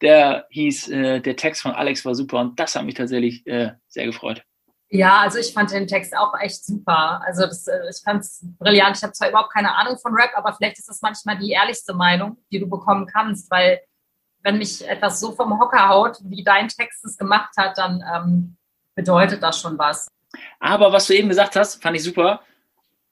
der 0.00 0.46
hieß, 0.50 0.88
äh, 0.88 1.20
der 1.20 1.36
Text 1.36 1.62
von 1.62 1.72
Alex 1.72 2.04
war 2.04 2.14
super 2.14 2.40
und 2.40 2.58
das 2.58 2.74
hat 2.74 2.84
mich 2.84 2.94
tatsächlich 2.94 3.46
äh, 3.46 3.72
sehr 3.88 4.06
gefreut. 4.06 4.42
Ja, 4.88 5.20
also 5.20 5.38
ich 5.38 5.52
fand 5.52 5.72
den 5.72 5.88
Text 5.88 6.16
auch 6.16 6.32
echt 6.40 6.64
super. 6.64 7.20
Also 7.26 7.46
das, 7.46 7.66
äh, 7.66 7.90
ich 7.90 8.02
fand 8.04 8.22
es 8.22 8.44
brillant. 8.58 8.96
Ich 8.96 9.02
habe 9.02 9.12
zwar 9.12 9.28
überhaupt 9.28 9.52
keine 9.52 9.74
Ahnung 9.74 9.98
von 9.98 10.14
Rap, 10.14 10.30
aber 10.34 10.52
vielleicht 10.54 10.78
ist 10.78 10.88
das 10.88 11.02
manchmal 11.02 11.38
die 11.38 11.50
ehrlichste 11.50 11.92
Meinung, 11.92 12.36
die 12.52 12.60
du 12.60 12.68
bekommen 12.68 13.06
kannst, 13.06 13.50
weil 13.50 13.80
wenn 14.42 14.58
mich 14.58 14.86
etwas 14.86 15.18
so 15.18 15.32
vom 15.32 15.58
Hocker 15.58 15.88
haut, 15.88 16.18
wie 16.22 16.44
dein 16.44 16.68
Text 16.68 17.04
es 17.04 17.18
gemacht 17.18 17.50
hat, 17.56 17.76
dann 17.78 18.02
ähm, 18.14 18.56
bedeutet 18.94 19.42
das 19.42 19.60
schon 19.60 19.76
was. 19.76 20.08
Aber 20.60 20.92
was 20.92 21.08
du 21.08 21.14
eben 21.14 21.28
gesagt 21.28 21.56
hast, 21.56 21.82
fand 21.82 21.96
ich 21.96 22.04
super, 22.04 22.42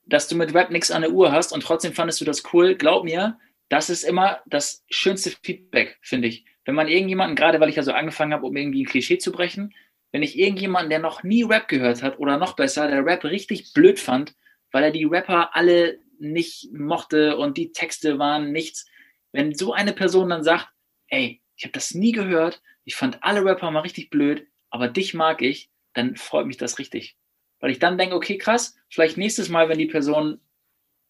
dass 0.07 0.29
du 0.29 0.37
mit 0.37 0.55
Rap 0.55 0.71
nichts 0.71 0.93
an 0.93 1.03
der 1.03 1.11
Uhr 1.11 1.33
hast 1.33 1.53
und 1.53 1.63
trotzdem 1.63 1.93
fandest 1.93 2.21
du 2.21 2.25
das 2.25 2.45
cool. 2.53 2.77
Glaub 2.77 3.03
mir, 3.03 3.37
das 3.69 3.91
ist 3.91 4.05
immer 4.05 4.41
das 4.47 4.85
schönste 4.91 5.31
Feedback, 5.31 5.99
finde 6.03 6.29
ich. 6.29 6.45
Wenn 6.65 6.77
man 6.77 6.89
irgendjemanden, 6.89 7.35
gerade 7.37 7.59
weil 7.61 7.69
ich 7.69 7.77
ja 7.77 7.83
so 7.83 7.93
angefangen 7.93 8.33
habe, 8.33 8.47
um 8.47 8.57
irgendwie 8.57 8.85
ein 8.85 8.87
Klischee 8.87 9.19
zu 9.19 9.33
brechen, 9.33 9.75
wenn 10.15 10.23
ich 10.23 10.39
irgendjemanden, 10.39 10.91
der 10.91 11.01
noch 11.01 11.25
nie 11.25 11.43
Rap 11.43 11.67
gehört 11.67 12.01
hat 12.05 12.21
oder 12.21 12.39
noch 12.39 12.55
besser, 12.55 12.87
der 12.87 13.05
Rap 13.05 13.25
richtig 13.25 13.73
blöd 13.73 13.99
fand, 13.99 14.37
weil 14.71 14.85
er 14.85 14.93
die 14.93 15.07
Rapper 15.07 15.57
alle 15.57 15.99
nicht 16.21 16.73
mochte 16.73 17.37
und 17.37 17.59
die 17.59 17.73
Texte 17.73 18.17
waren 18.17 18.53
nichts, 18.53 18.87
wenn 19.33 19.57
so 19.57 19.73
eine 19.73 19.93
Person 19.93 20.29
dann 20.29 20.45
sagt, 20.45 20.69
ey, 21.09 21.43
ich 21.57 21.65
habe 21.65 21.73
das 21.73 21.95
nie 21.95 22.13
gehört, 22.13 22.63
ich 22.85 22.95
fand 22.95 23.25
alle 23.25 23.45
Rapper 23.45 23.73
mal 23.73 23.81
richtig 23.81 24.09
blöd, 24.09 24.47
aber 24.71 24.87
dich 24.87 25.15
mag 25.15 25.43
ich, 25.43 25.69
dann 25.95 26.15
freut 26.15 26.47
mich 26.47 26.59
das 26.59 26.79
richtig. 26.79 27.17
Weil 27.59 27.73
ich 27.73 27.81
dann 27.81 27.99
denke, 27.99 28.15
okay, 28.15 28.39
krass, 28.39 28.77
vielleicht 28.89 29.17
nächstes 29.17 29.49
Mal, 29.49 29.69
wenn 29.69 29.79
die 29.79 29.87
Person 29.87 30.41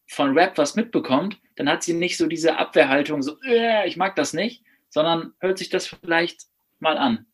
von 0.07 0.33
Rap 0.33 0.57
was 0.57 0.77
mitbekommt, 0.77 1.39
dann 1.57 1.69
hat 1.69 1.83
sie 1.83 1.93
nicht 1.93 2.17
so 2.17 2.27
diese 2.27 2.57
Abwehrhaltung, 2.57 3.21
so, 3.21 3.37
äh, 3.43 3.87
ich 3.87 3.99
mag 3.99 4.17
das 4.17 4.33
nicht, 4.33 4.65
sondern 4.89 5.35
hört 5.41 5.59
sich 5.59 5.69
das 5.69 5.89
vielleicht 5.89 6.45
mal 6.79 6.97
an. 6.97 7.27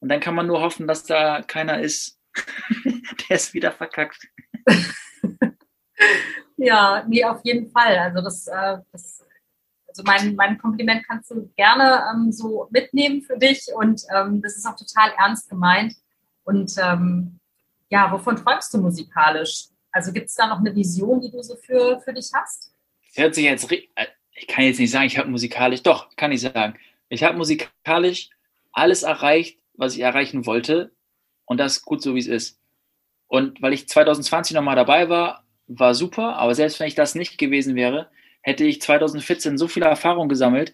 Und 0.00 0.08
dann 0.08 0.20
kann 0.20 0.34
man 0.34 0.46
nur 0.46 0.60
hoffen, 0.60 0.86
dass 0.86 1.04
da 1.04 1.42
keiner 1.42 1.80
ist, 1.80 2.18
der 2.84 3.36
es 3.36 3.52
wieder 3.52 3.72
verkackt. 3.72 4.28
ja, 6.56 7.04
nee, 7.08 7.24
auf 7.24 7.40
jeden 7.44 7.70
Fall. 7.70 7.98
Also 7.98 8.22
das, 8.22 8.46
äh, 8.46 8.78
das 8.92 9.24
also 9.98 10.02
mein, 10.04 10.36
mein 10.36 10.58
Kompliment 10.58 11.04
kannst 11.06 11.30
du 11.30 11.50
gerne 11.56 12.04
ähm, 12.12 12.30
so 12.30 12.68
mitnehmen 12.70 13.22
für 13.22 13.36
dich 13.36 13.66
und 13.74 14.02
ähm, 14.14 14.40
das 14.42 14.56
ist 14.56 14.66
auch 14.66 14.76
total 14.76 15.10
ernst 15.18 15.48
gemeint. 15.48 15.94
Und 16.44 16.72
ähm, 16.78 17.40
ja, 17.90 18.10
wovon 18.12 18.36
träumst 18.36 18.72
du 18.72 18.78
musikalisch? 18.78 19.64
Also 19.90 20.12
gibt 20.12 20.28
es 20.28 20.34
da 20.34 20.46
noch 20.46 20.60
eine 20.60 20.74
Vision, 20.74 21.20
die 21.20 21.30
du 21.30 21.42
so 21.42 21.56
für, 21.56 22.00
für 22.00 22.12
dich 22.12 22.30
hast? 22.32 22.72
Das 23.08 23.24
hört 23.24 23.34
sich 23.34 23.44
jetzt, 23.44 23.70
äh, 23.72 23.86
ich 24.34 24.46
kann 24.46 24.64
jetzt 24.64 24.78
nicht 24.78 24.90
sagen, 24.90 25.06
ich 25.06 25.18
habe 25.18 25.28
musikalisch, 25.28 25.82
doch, 25.82 26.14
kann 26.16 26.30
ich 26.30 26.42
sagen. 26.42 26.78
Ich 27.08 27.24
habe 27.24 27.36
musikalisch 27.36 28.30
alles 28.72 29.02
erreicht, 29.02 29.58
was 29.78 29.94
ich 29.94 30.00
erreichen 30.00 30.44
wollte 30.44 30.92
und 31.46 31.58
das 31.58 31.82
gut 31.82 32.02
so, 32.02 32.14
wie 32.14 32.18
es 32.18 32.26
ist. 32.26 32.60
Und 33.28 33.62
weil 33.62 33.72
ich 33.72 33.88
2020 33.88 34.54
nochmal 34.54 34.76
dabei 34.76 35.08
war, 35.08 35.44
war 35.66 35.94
super, 35.94 36.36
aber 36.36 36.54
selbst 36.54 36.80
wenn 36.80 36.88
ich 36.88 36.94
das 36.94 37.14
nicht 37.14 37.38
gewesen 37.38 37.74
wäre, 37.74 38.10
hätte 38.42 38.64
ich 38.64 38.82
2014 38.82 39.58
so 39.58 39.68
viel 39.68 39.82
Erfahrung 39.82 40.28
gesammelt. 40.28 40.72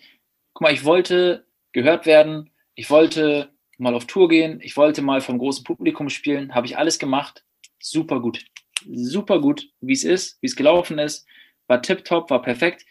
Guck 0.53 0.63
mal, 0.63 0.73
ich 0.73 0.85
wollte 0.85 1.47
gehört 1.73 2.07
werden, 2.07 2.51
ich 2.75 2.91
wollte 2.91 3.51
mal 3.79 3.95
auf 3.95 4.07
Tour 4.07 4.29
gehen, 4.29 4.61
ich 4.63 4.77
wollte 4.77 5.03
mal 5.03 5.21
vom 5.21 5.39
großen 5.39 5.65
Publikum 5.65 6.09
spielen, 6.09 6.55
habe 6.55 6.67
ich 6.67 6.79
alles 6.79 6.99
gemacht. 6.99 7.45
Super 7.81 8.21
gut. 8.21 8.45
Super 8.93 9.41
gut, 9.41 9.69
wie 9.81 9.93
es 9.93 10.05
ist, 10.05 10.41
wie 10.41 10.47
es 10.47 10.57
gelaufen 10.57 10.99
ist. 10.99 11.27
War 11.67 11.83
tipptopp, 11.83 12.31
war 12.31 12.43
perfekt. 12.43 12.85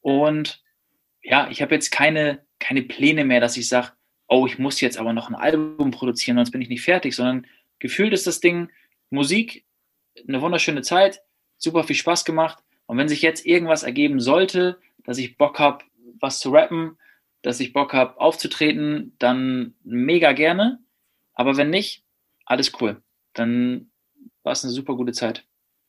Und 0.00 0.62
ja, 1.22 1.48
ich 1.50 1.62
habe 1.62 1.74
jetzt 1.74 1.90
keine, 1.90 2.44
keine 2.58 2.82
Pläne 2.82 3.24
mehr, 3.24 3.40
dass 3.40 3.56
ich 3.56 3.68
sage, 3.68 3.92
oh, 4.28 4.46
ich 4.46 4.58
muss 4.58 4.80
jetzt 4.80 4.98
aber 4.98 5.12
noch 5.12 5.28
ein 5.28 5.34
Album 5.34 5.90
produzieren, 5.90 6.36
sonst 6.36 6.50
bin 6.50 6.60
ich 6.60 6.68
nicht 6.68 6.82
fertig, 6.82 7.14
sondern 7.14 7.46
gefühlt 7.78 8.12
ist 8.12 8.26
das 8.26 8.40
Ding 8.40 8.70
Musik, 9.10 9.64
eine 10.26 10.40
wunderschöne 10.40 10.82
Zeit, 10.82 11.22
super 11.58 11.84
viel 11.84 11.96
Spaß 11.96 12.24
gemacht. 12.24 12.62
Und 12.86 12.98
wenn 12.98 13.08
sich 13.08 13.22
jetzt 13.22 13.46
irgendwas 13.46 13.82
ergeben 13.82 14.20
sollte, 14.20 14.78
dass 15.04 15.18
ich 15.18 15.36
Bock 15.36 15.58
habe, 15.58 15.84
was 16.20 16.38
zu 16.38 16.50
rappen, 16.50 16.98
dass 17.42 17.60
ich 17.60 17.72
Bock 17.72 17.92
habe, 17.92 18.20
aufzutreten, 18.20 19.14
dann 19.18 19.74
mega 19.84 20.32
gerne. 20.32 20.80
Aber 21.34 21.56
wenn 21.56 21.70
nicht, 21.70 22.04
alles 22.44 22.72
cool. 22.80 23.02
Dann 23.34 23.90
war 24.42 24.52
es 24.52 24.64
eine 24.64 24.72
super 24.72 24.94
gute 24.94 25.12
Zeit. 25.12 25.44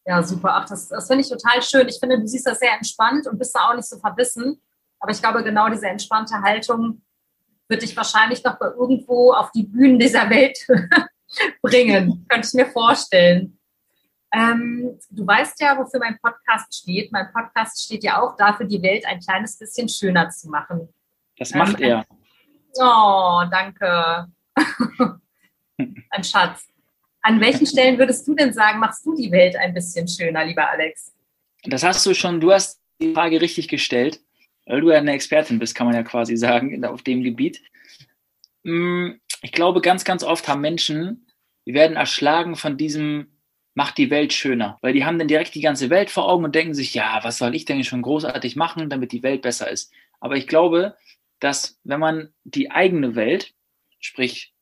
Ja, 0.05 0.21
super. 0.23 0.53
Ach, 0.53 0.67
das, 0.67 0.87
das 0.89 1.07
finde 1.07 1.21
ich 1.21 1.29
total 1.29 1.61
schön. 1.61 1.87
Ich 1.87 1.99
finde, 1.99 2.19
du 2.19 2.27
siehst 2.27 2.47
das 2.47 2.59
sehr 2.59 2.73
entspannt 2.73 3.27
und 3.27 3.37
bist 3.37 3.55
da 3.55 3.69
auch 3.69 3.75
nicht 3.75 3.87
so 3.87 3.97
verbissen. 3.97 4.61
Aber 4.99 5.11
ich 5.11 5.21
glaube, 5.21 5.43
genau 5.43 5.69
diese 5.69 5.87
entspannte 5.87 6.41
Haltung 6.41 7.01
wird 7.67 7.81
dich 7.81 7.95
wahrscheinlich 7.95 8.43
noch 8.43 8.59
irgendwo 8.61 9.33
auf 9.33 9.51
die 9.51 9.63
Bühnen 9.63 9.99
dieser 9.99 10.29
Welt 10.29 10.57
bringen. 11.61 12.25
Könnte 12.29 12.47
ich 12.47 12.53
mir 12.53 12.67
vorstellen. 12.67 13.57
Ähm, 14.33 14.99
du 15.09 15.25
weißt 15.25 15.59
ja, 15.61 15.77
wofür 15.77 15.99
mein 15.99 16.17
Podcast 16.19 16.75
steht. 16.75 17.11
Mein 17.11 17.31
Podcast 17.31 17.83
steht 17.83 18.03
ja 18.03 18.21
auch 18.21 18.35
dafür, 18.35 18.65
die 18.65 18.81
Welt 18.81 19.05
ein 19.05 19.19
kleines 19.19 19.57
bisschen 19.57 19.87
schöner 19.87 20.29
zu 20.29 20.49
machen. 20.49 20.89
Das 21.37 21.53
macht 21.53 21.79
ähm, 21.79 21.89
er. 21.89 22.05
Oh, 22.79 23.43
danke. 23.49 24.27
ein 25.77 26.23
Schatz. 26.23 26.67
An 27.21 27.41
welchen 27.41 27.65
Stellen 27.65 27.97
würdest 27.97 28.27
du 28.27 28.35
denn 28.35 28.53
sagen, 28.53 28.79
machst 28.79 29.05
du 29.05 29.15
die 29.15 29.31
Welt 29.31 29.55
ein 29.55 29.73
bisschen 29.73 30.07
schöner, 30.07 30.45
lieber 30.45 30.69
Alex? 30.69 31.13
Das 31.63 31.83
hast 31.83 32.05
du 32.05 32.13
schon, 32.13 32.39
du 32.39 32.51
hast 32.51 32.79
die 33.01 33.13
Frage 33.13 33.41
richtig 33.41 33.67
gestellt, 33.67 34.21
weil 34.67 34.81
du 34.81 34.91
ja 34.91 34.97
eine 34.97 35.13
Expertin 35.13 35.59
bist, 35.59 35.75
kann 35.75 35.87
man 35.87 35.95
ja 35.95 36.03
quasi 36.03 36.37
sagen, 36.37 36.83
auf 36.85 37.01
dem 37.01 37.23
Gebiet. 37.23 37.61
Mm, 38.63 39.11
ich 39.41 39.51
glaube, 39.51 39.81
ganz, 39.81 40.03
ganz 40.03 40.23
oft 40.23 40.47
haben 40.47 40.61
Menschen, 40.61 41.27
die 41.65 41.73
werden 41.73 41.97
erschlagen 41.97 42.55
von 42.55 42.77
diesem 42.77 43.27
macht 43.77 43.99
die 43.99 44.09
Welt 44.09 44.33
schöner. 44.33 44.79
Weil 44.81 44.93
die 44.93 45.05
haben 45.05 45.19
dann 45.19 45.27
direkt 45.27 45.53
die 45.53 45.61
ganze 45.61 45.91
Welt 45.91 46.09
vor 46.09 46.27
Augen 46.27 46.43
und 46.43 46.55
denken 46.55 46.73
sich, 46.73 46.95
ja, 46.95 47.19
was 47.21 47.37
soll 47.37 47.53
ich 47.53 47.63
denn 47.63 47.83
schon 47.83 48.01
großartig 48.01 48.55
machen, 48.55 48.89
damit 48.89 49.11
die 49.11 49.21
Welt 49.21 49.43
besser 49.43 49.69
ist. 49.69 49.93
Aber 50.19 50.35
ich 50.35 50.47
glaube, 50.47 50.95
dass 51.39 51.79
wenn 51.83 51.99
man 51.99 52.33
die 52.43 52.71
eigene 52.71 53.13
Welt, 53.13 53.53
sprich, 53.99 54.55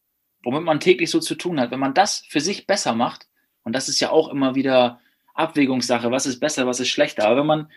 womit 0.43 0.63
man 0.63 0.81
täglich 0.81 1.09
so 1.09 1.21
zu 1.21 1.35
tun 1.35 1.61
hat, 1.61 1.71
wenn 1.71 1.79
man 1.79 1.93
das 1.93 2.25
für 2.27 2.41
sich 2.41 2.67
besser 2.67 2.93
macht, 2.93 3.27
und 3.63 3.73
das 3.73 3.87
ist 3.87 4.01
ja 4.01 4.09
auch 4.09 4.27
immer 4.27 4.53
wieder 4.53 4.99
Abwägungssache, 5.33 6.11
was 6.11 6.25
ist 6.25 6.41
besser, 6.41 6.67
was 6.67 6.81
ist 6.81 6.89
schlechter, 6.89 7.25
aber 7.25 7.39
wenn 7.39 7.47
man 7.47 7.71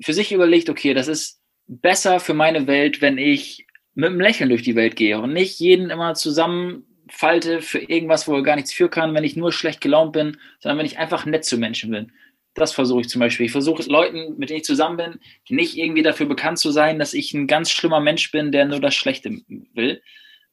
für 0.00 0.12
sich 0.12 0.32
überlegt, 0.32 0.70
okay, 0.70 0.94
das 0.94 1.08
ist 1.08 1.40
besser 1.66 2.20
für 2.20 2.34
meine 2.34 2.66
Welt, 2.66 3.00
wenn 3.00 3.18
ich 3.18 3.66
mit 3.94 4.10
einem 4.10 4.20
Lächeln 4.20 4.48
durch 4.48 4.62
die 4.62 4.76
Welt 4.76 4.96
gehe 4.96 5.20
und 5.20 5.32
nicht 5.32 5.58
jeden 5.58 5.90
immer 5.90 6.14
zusammen 6.14 6.84
falte 7.10 7.60
für 7.60 7.78
irgendwas, 7.78 8.28
wo 8.28 8.34
er 8.34 8.42
gar 8.42 8.56
nichts 8.56 8.72
für 8.72 8.88
kann, 8.88 9.14
wenn 9.14 9.24
ich 9.24 9.36
nur 9.36 9.52
schlecht 9.52 9.80
gelaunt 9.80 10.12
bin, 10.12 10.36
sondern 10.60 10.78
wenn 10.78 10.86
ich 10.86 10.98
einfach 10.98 11.26
nett 11.26 11.44
zu 11.44 11.58
Menschen 11.58 11.90
bin. 11.90 12.12
Das 12.54 12.72
versuche 12.72 13.02
ich 13.02 13.08
zum 13.08 13.20
Beispiel. 13.20 13.46
Ich 13.46 13.52
versuche 13.52 13.82
Leuten, 13.84 14.36
mit 14.36 14.50
denen 14.50 14.58
ich 14.58 14.64
zusammen 14.64 14.96
bin, 14.96 15.20
nicht 15.48 15.76
irgendwie 15.76 16.02
dafür 16.02 16.26
bekannt 16.26 16.58
zu 16.58 16.70
sein, 16.70 16.98
dass 16.98 17.14
ich 17.14 17.32
ein 17.32 17.46
ganz 17.46 17.70
schlimmer 17.70 18.00
Mensch 18.00 18.30
bin, 18.30 18.52
der 18.52 18.64
nur 18.66 18.80
das 18.80 18.94
Schlechte 18.94 19.40
will. 19.74 20.02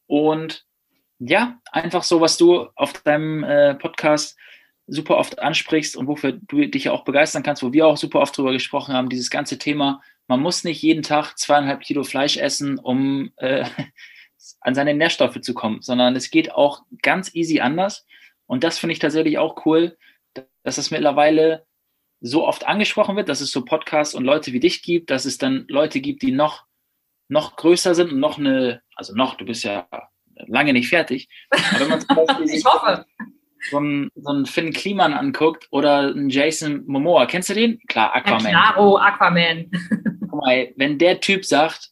Und 0.07 0.65
ja, 1.19 1.59
einfach 1.71 2.03
so, 2.03 2.21
was 2.21 2.37
du 2.37 2.67
auf 2.75 2.93
deinem 2.93 3.43
äh, 3.43 3.75
Podcast 3.75 4.37
super 4.87 5.17
oft 5.17 5.39
ansprichst 5.39 5.97
und 5.97 6.07
wofür 6.07 6.33
du 6.33 6.67
dich 6.67 6.85
ja 6.85 6.91
auch 6.91 7.03
begeistern 7.03 7.43
kannst, 7.43 7.63
wo 7.63 7.73
wir 7.73 7.87
auch 7.87 7.97
super 7.97 8.19
oft 8.19 8.37
drüber 8.37 8.51
gesprochen 8.51 8.93
haben, 8.93 9.09
dieses 9.09 9.29
ganze 9.29 9.57
Thema, 9.57 10.01
man 10.27 10.39
muss 10.39 10.63
nicht 10.63 10.81
jeden 10.81 11.03
Tag 11.03 11.37
zweieinhalb 11.37 11.81
Kilo 11.81 12.03
Fleisch 12.03 12.37
essen, 12.37 12.79
um 12.79 13.31
äh, 13.37 13.65
an 14.61 14.75
seine 14.75 14.93
Nährstoffe 14.93 15.41
zu 15.41 15.53
kommen, 15.53 15.81
sondern 15.81 16.15
es 16.15 16.29
geht 16.29 16.51
auch 16.51 16.83
ganz 17.01 17.33
easy 17.33 17.59
anders. 17.59 18.05
Und 18.45 18.63
das 18.63 18.77
finde 18.77 18.93
ich 18.93 18.99
tatsächlich 18.99 19.37
auch 19.37 19.65
cool, 19.65 19.97
dass 20.63 20.77
es 20.77 20.91
mittlerweile 20.91 21.65
so 22.21 22.47
oft 22.47 22.65
angesprochen 22.65 23.15
wird, 23.15 23.29
dass 23.29 23.41
es 23.41 23.51
so 23.51 23.65
Podcasts 23.65 24.15
und 24.15 24.23
Leute 24.23 24.53
wie 24.53 24.59
dich 24.59 24.81
gibt, 24.81 25.09
dass 25.09 25.25
es 25.25 25.37
dann 25.37 25.65
Leute 25.67 25.99
gibt, 25.99 26.21
die 26.21 26.31
noch, 26.31 26.65
noch 27.27 27.55
größer 27.55 27.95
sind 27.95 28.11
und 28.11 28.19
noch 28.19 28.37
eine, 28.37 28.81
also 28.95 29.15
noch, 29.15 29.35
du 29.35 29.45
bist 29.45 29.63
ja 29.63 29.87
lange 30.47 30.73
nicht 30.73 30.89
fertig. 30.89 31.29
Ich 32.45 32.65
hoffe. 32.65 33.05
So 33.69 33.77
einen, 33.77 34.09
so 34.15 34.29
einen 34.29 34.45
Finn 34.45 34.73
Kliman 34.73 35.13
anguckt 35.13 35.67
oder 35.71 35.99
einen 35.99 36.29
Jason 36.29 36.83
Momoa, 36.85 37.25
kennst 37.25 37.49
du 37.49 37.53
den? 37.53 37.79
Klar, 37.87 38.15
Aquaman. 38.15 38.51
Ja, 38.51 38.71
klaro, 38.71 38.97
Aquaman. 38.97 39.71
Guck 40.21 40.41
mal, 40.41 40.71
wenn 40.75 40.97
der 40.97 41.19
Typ 41.19 41.45
sagt, 41.45 41.91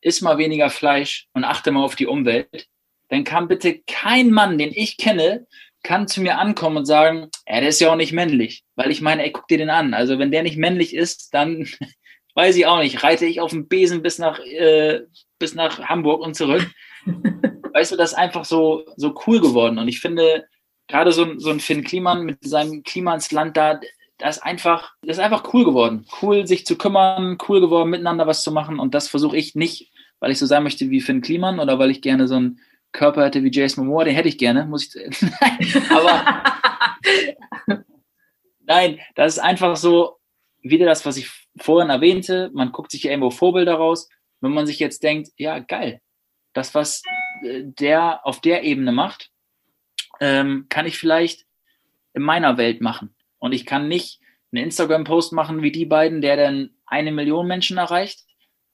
iss 0.00 0.20
mal 0.20 0.38
weniger 0.38 0.70
Fleisch 0.70 1.26
und 1.32 1.44
achte 1.44 1.72
mal 1.72 1.82
auf 1.82 1.96
die 1.96 2.06
Umwelt, 2.06 2.68
dann 3.08 3.24
kann 3.24 3.48
bitte 3.48 3.80
kein 3.86 4.30
Mann, 4.30 4.58
den 4.58 4.72
ich 4.74 4.96
kenne, 4.96 5.46
kann 5.82 6.08
zu 6.08 6.22
mir 6.22 6.38
ankommen 6.38 6.78
und 6.78 6.86
sagen, 6.86 7.28
ja, 7.46 7.60
der 7.60 7.68
ist 7.68 7.80
ja 7.80 7.92
auch 7.92 7.96
nicht 7.96 8.12
männlich. 8.12 8.64
Weil 8.74 8.90
ich 8.90 9.00
meine, 9.00 9.22
ey, 9.22 9.30
guck 9.30 9.46
dir 9.48 9.58
den 9.58 9.70
an. 9.70 9.94
Also 9.94 10.18
wenn 10.18 10.30
der 10.32 10.42
nicht 10.42 10.56
männlich 10.56 10.94
ist, 10.94 11.32
dann 11.34 11.68
weiß 12.34 12.56
ich 12.56 12.66
auch 12.66 12.78
nicht, 12.78 13.02
reite 13.02 13.26
ich 13.26 13.40
auf 13.40 13.50
dem 13.50 13.68
Besen 13.68 14.02
bis 14.02 14.18
nach, 14.18 14.38
äh, 14.40 15.02
bis 15.38 15.54
nach 15.54 15.80
Hamburg 15.80 16.22
und 16.22 16.34
zurück. 16.34 16.68
weißt 17.74 17.92
du, 17.92 17.96
das 17.96 18.12
ist 18.12 18.18
einfach 18.18 18.44
so, 18.44 18.84
so 18.96 19.14
cool 19.26 19.40
geworden. 19.40 19.78
Und 19.78 19.88
ich 19.88 20.00
finde, 20.00 20.46
gerade 20.88 21.12
so, 21.12 21.38
so 21.38 21.50
ein 21.50 21.60
Finn 21.60 21.84
Kliman 21.84 22.24
mit 22.24 22.38
seinem 22.42 22.82
Klima 22.82 23.14
ins 23.14 23.32
Land 23.32 23.56
da, 23.56 23.80
das 24.18 24.36
ist 24.36 24.42
einfach, 24.42 24.92
das 25.02 25.18
ist 25.18 25.22
einfach 25.22 25.52
cool 25.52 25.64
geworden. 25.64 26.06
Cool, 26.22 26.46
sich 26.46 26.66
zu 26.66 26.76
kümmern, 26.76 27.38
cool 27.48 27.60
geworden, 27.60 27.90
miteinander 27.90 28.26
was 28.26 28.42
zu 28.42 28.52
machen. 28.52 28.78
Und 28.78 28.94
das 28.94 29.08
versuche 29.08 29.36
ich 29.36 29.54
nicht, 29.54 29.90
weil 30.20 30.30
ich 30.30 30.38
so 30.38 30.46
sein 30.46 30.62
möchte 30.62 30.90
wie 30.90 31.00
Finn 31.00 31.20
Kliman 31.20 31.58
oder 31.58 31.78
weil 31.78 31.90
ich 31.90 32.02
gerne 32.02 32.28
so 32.28 32.36
einen 32.36 32.60
Körper 32.92 33.24
hätte 33.24 33.42
wie 33.42 33.50
Jason 33.50 33.86
Momoa, 33.86 34.04
den 34.04 34.14
hätte 34.14 34.28
ich 34.28 34.38
gerne, 34.38 34.66
muss 34.66 34.94
ich. 34.94 35.22
aber 35.90 36.44
nein, 38.60 39.00
das 39.16 39.34
ist 39.34 39.38
einfach 39.40 39.76
so, 39.76 40.18
wieder 40.64 40.86
das, 40.86 41.04
was 41.06 41.16
ich 41.16 41.30
vorhin 41.56 41.90
erwähnte. 41.90 42.50
Man 42.54 42.72
guckt 42.72 42.90
sich 42.90 43.04
ja 43.04 43.10
irgendwo 43.10 43.30
Vorbilder 43.30 43.74
raus. 43.74 44.08
Wenn 44.40 44.52
man 44.52 44.66
sich 44.66 44.78
jetzt 44.78 45.02
denkt, 45.02 45.30
ja, 45.36 45.58
geil, 45.58 46.00
das, 46.54 46.74
was 46.74 47.02
äh, 47.42 47.62
der 47.64 48.26
auf 48.26 48.40
der 48.40 48.64
Ebene 48.64 48.92
macht, 48.92 49.30
ähm, 50.20 50.66
kann 50.68 50.86
ich 50.86 50.98
vielleicht 50.98 51.46
in 52.12 52.22
meiner 52.22 52.56
Welt 52.56 52.80
machen. 52.80 53.14
Und 53.38 53.52
ich 53.52 53.66
kann 53.66 53.88
nicht 53.88 54.20
einen 54.52 54.64
Instagram-Post 54.64 55.32
machen 55.32 55.62
wie 55.62 55.72
die 55.72 55.86
beiden, 55.86 56.20
der 56.20 56.36
dann 56.36 56.70
eine 56.86 57.12
Million 57.12 57.46
Menschen 57.46 57.78
erreicht, 57.78 58.24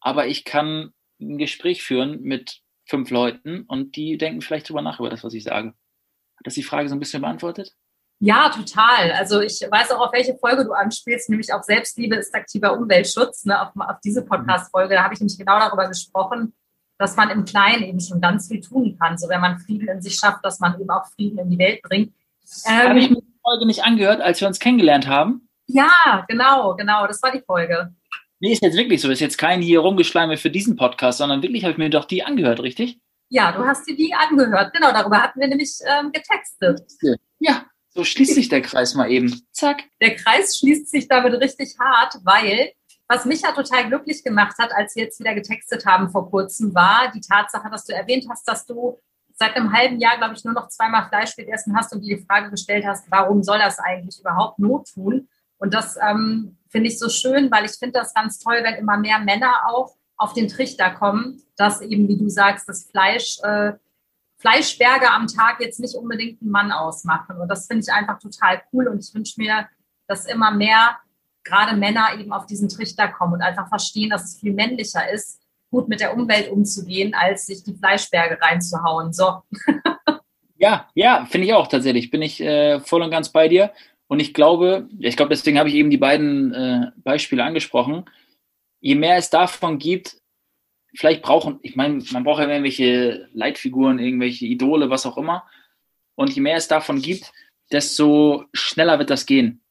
aber 0.01 0.27
ich 0.27 0.45
kann 0.45 0.93
ein 1.21 1.39
Gespräch 1.39 1.83
führen 1.83 2.21
mit 2.23 2.61
fünf 2.87 3.11
Leuten 3.11 3.63
und 3.63 3.97
die 3.97 4.19
denken 4.19 4.43
vielleicht 4.43 4.69
drüber 4.69 4.83
nach 4.83 5.01
über 5.01 5.11
das, 5.11 5.25
was 5.25 5.35
ich 5.35 5.45
sage. 5.45 5.69
Hat 5.69 6.47
das 6.47 6.55
die 6.55 6.63
Frage 6.63 6.89
so 6.89 6.97
ein 6.97 6.99
bisschen 6.99 7.23
beantwortet? 7.23 7.75
Ja, 8.23 8.51
total. 8.51 9.13
Also 9.13 9.41
ich 9.41 9.61
weiß 9.61 9.93
auch, 9.93 10.07
auf 10.07 10.13
welche 10.13 10.37
Folge 10.37 10.65
du 10.65 10.73
anspielst, 10.73 11.31
nämlich 11.31 11.53
auf 11.55 11.63
Selbstliebe 11.63 12.17
ist 12.17 12.35
aktiver 12.35 12.77
Umweltschutz. 12.77 13.47
Ne? 13.47 13.59
Auf, 13.61 13.71
auf 13.75 14.01
diese 14.05 14.25
Podcast-Folge, 14.25 14.95
da 14.95 15.05
habe 15.05 15.15
ich 15.15 15.21
nämlich 15.21 15.39
genau 15.39 15.59
darüber 15.59 15.89
gesprochen, 15.89 16.53
dass 17.01 17.17
man 17.17 17.31
im 17.31 17.47
Kleinen 17.47 17.83
eben 17.83 17.99
schon 17.99 18.21
ganz 18.21 18.49
viel 18.49 18.61
tun 18.61 18.97
kann. 19.01 19.17
So 19.17 19.29
wenn 19.31 19.41
man 19.41 19.59
Frieden 19.59 19.89
in 19.89 20.03
sich 20.03 20.17
schafft, 20.17 20.45
dass 20.45 20.61
man 20.61 20.79
eben 20.79 20.91
auch 20.91 21.07
Frieden 21.07 21.39
in 21.39 21.49
die 21.49 21.59
Welt 21.59 21.81
bringt. 21.83 22.13
Ähm, 22.67 22.89
habe 22.89 22.99
ich 23.01 23.09
mir 23.09 23.23
die 23.23 23.41
Folge 23.43 23.67
nicht 23.67 23.83
angehört, 23.83 24.21
als 24.21 24.41
wir 24.41 24.47
uns 24.47 24.59
kennengelernt 24.59 25.09
haben? 25.09 25.49
Ja, 25.67 26.27
genau, 26.29 26.75
genau. 26.77 27.07
Das 27.07 27.23
war 27.23 27.33
die 27.33 27.41
Folge. 27.41 27.95
Nee, 28.39 28.53
ist 28.53 28.63
jetzt 28.63 28.77
wirklich 28.77 29.01
so. 29.01 29.11
Ist 29.11 29.21
jetzt 29.21 29.39
kein 29.39 29.63
hier 29.63 29.81
rumgeschleime 29.81 30.37
für 30.37 30.51
diesen 30.51 30.77
Podcast, 30.77 31.19
sondern 31.19 31.43
wirklich 31.43 31.65
habe 31.65 31.73
ich 31.73 31.79
mir 31.79 31.89
doch 31.89 32.05
die 32.05 32.23
angehört, 32.23 32.61
richtig? 32.61 33.01
Ja, 33.31 33.53
du 33.53 33.65
hast 33.65 33.89
dir 33.89 33.97
die 33.97 34.13
angehört. 34.13 34.75
Genau, 34.75 34.93
darüber 34.93 35.23
hatten 35.23 35.41
wir 35.41 35.49
nämlich 35.49 35.79
ähm, 35.87 36.13
getextet. 36.13 36.83
Ja, 37.39 37.65
so 37.95 38.05
schließt 38.05 38.35
sich 38.35 38.51
der 38.51 38.61
Kreis 38.61 38.95
mal 38.95 39.11
eben. 39.11 39.41
Zack. 39.53 39.85
Der 40.03 40.17
Kreis 40.17 40.59
schließt 40.59 40.91
sich 40.91 41.09
damit 41.09 41.33
richtig 41.41 41.77
hart, 41.79 42.17
weil 42.25 42.73
was 43.11 43.25
mich 43.25 43.43
ja 43.43 43.51
total 43.51 43.89
glücklich 43.89 44.23
gemacht 44.23 44.57
hat, 44.61 44.71
als 44.73 44.95
wir 44.95 45.03
jetzt 45.03 45.19
wieder 45.19 45.35
getextet 45.35 45.85
haben 45.85 46.11
vor 46.11 46.31
kurzem, 46.31 46.73
war 46.77 47.11
die 47.13 47.21
Tatsache, 47.21 47.69
dass 47.69 47.85
du 47.85 47.93
erwähnt 47.93 48.27
hast, 48.31 48.47
dass 48.47 48.65
du 48.65 49.01
seit 49.35 49.57
einem 49.57 49.73
halben 49.73 49.99
Jahr, 49.99 50.17
glaube 50.17 50.35
ich, 50.35 50.45
nur 50.45 50.55
noch 50.55 50.69
zweimal 50.69 51.09
Fleisch 51.09 51.35
gegessen 51.35 51.77
hast 51.77 51.93
und 51.93 52.03
dir 52.03 52.19
die 52.19 52.25
Frage 52.25 52.51
gestellt 52.51 52.85
hast, 52.87 53.11
warum 53.11 53.43
soll 53.43 53.59
das 53.59 53.81
eigentlich 53.81 54.21
überhaupt 54.21 54.61
Not 54.61 54.87
tun? 54.95 55.29
Und 55.59 55.75
das 55.75 55.99
ähm, 56.01 56.57
finde 56.69 56.89
ich 56.89 57.01
so 57.01 57.09
schön, 57.09 57.51
weil 57.51 57.65
ich 57.65 57.73
finde 57.73 57.99
das 57.99 58.15
ganz 58.15 58.39
toll, 58.39 58.61
wenn 58.63 58.77
immer 58.77 58.97
mehr 58.97 59.19
Männer 59.19 59.55
auch 59.69 59.97
auf 60.17 60.33
den 60.33 60.47
Trichter 60.47 60.91
kommen, 60.91 61.43
dass 61.57 61.81
eben, 61.81 62.07
wie 62.07 62.17
du 62.17 62.29
sagst, 62.29 62.69
das 62.69 62.85
Fleisch 62.85 63.41
äh, 63.43 63.73
Fleischberge 64.39 65.11
am 65.11 65.27
Tag 65.27 65.61
jetzt 65.61 65.81
nicht 65.81 65.97
unbedingt 65.97 66.41
einen 66.43 66.53
Mann 66.53 66.71
ausmachen. 66.71 67.39
Und 67.39 67.49
das 67.49 67.67
finde 67.67 67.83
ich 67.83 67.93
einfach 67.93 68.21
total 68.21 68.63
cool. 68.73 68.87
Und 68.87 69.05
ich 69.05 69.13
wünsche 69.13 69.35
mir, 69.37 69.69
dass 70.07 70.27
immer 70.27 70.53
mehr 70.53 70.97
gerade 71.45 71.77
Männer 71.77 72.19
eben 72.19 72.33
auf 72.33 72.47
diesen 72.47 72.69
Trichter 72.69 73.09
kommen 73.09 73.35
und 73.35 73.43
einfach 73.43 73.69
verstehen, 73.69 74.11
dass 74.11 74.25
es 74.25 74.41
viel 74.41 74.53
männlicher 74.53 75.11
ist, 75.11 75.41
gut 75.71 75.89
mit 75.89 76.01
der 76.01 76.15
Umwelt 76.15 76.51
umzugehen, 76.51 77.15
als 77.15 77.47
sich 77.47 77.63
die 77.63 77.75
Fleischberge 77.75 78.39
reinzuhauen. 78.41 79.13
So. 79.13 79.43
ja, 80.57 80.89
ja, 80.95 81.27
finde 81.27 81.47
ich 81.47 81.55
auch 81.55 81.69
tatsächlich. 81.69 82.11
Bin 82.11 82.23
ich 82.23 82.41
äh, 82.41 82.81
voll 82.81 83.03
und 83.03 83.11
ganz 83.11 83.31
bei 83.31 83.49
dir. 83.49 83.73
Und 84.09 84.21
ich 84.21 84.35
glaube, 84.35 84.89
ich 84.99 85.17
glaube, 85.17 85.31
deswegen 85.31 85.59
habe 85.59 85.69
ich 85.69 85.77
eben 85.77 85.91
die 85.91 85.97
beiden 85.97 86.53
äh, 86.53 86.91
Beispiele 86.97 87.45
angesprochen. 87.45 88.05
Je 88.81 88.97
mehr 88.97 89.17
es 89.17 89.31
davon 89.31 89.79
gibt, 89.79 90.17
vielleicht 90.95 91.23
brauchen, 91.23 91.61
ich 91.63 91.77
meine, 91.77 92.03
man 92.11 92.25
braucht 92.25 92.41
ja 92.41 92.49
irgendwelche 92.49 93.29
Leitfiguren, 93.33 93.99
irgendwelche 93.99 94.47
Idole, 94.47 94.91
was 94.91 95.07
auch 95.07 95.17
immer. 95.17 95.45
Und 96.17 96.35
je 96.35 96.41
mehr 96.41 96.57
es 96.57 96.67
davon 96.67 97.01
gibt, 97.01 97.33
desto 97.71 98.47
schneller 98.53 98.99
wird 98.99 99.11
das 99.11 99.27
gehen. 99.27 99.63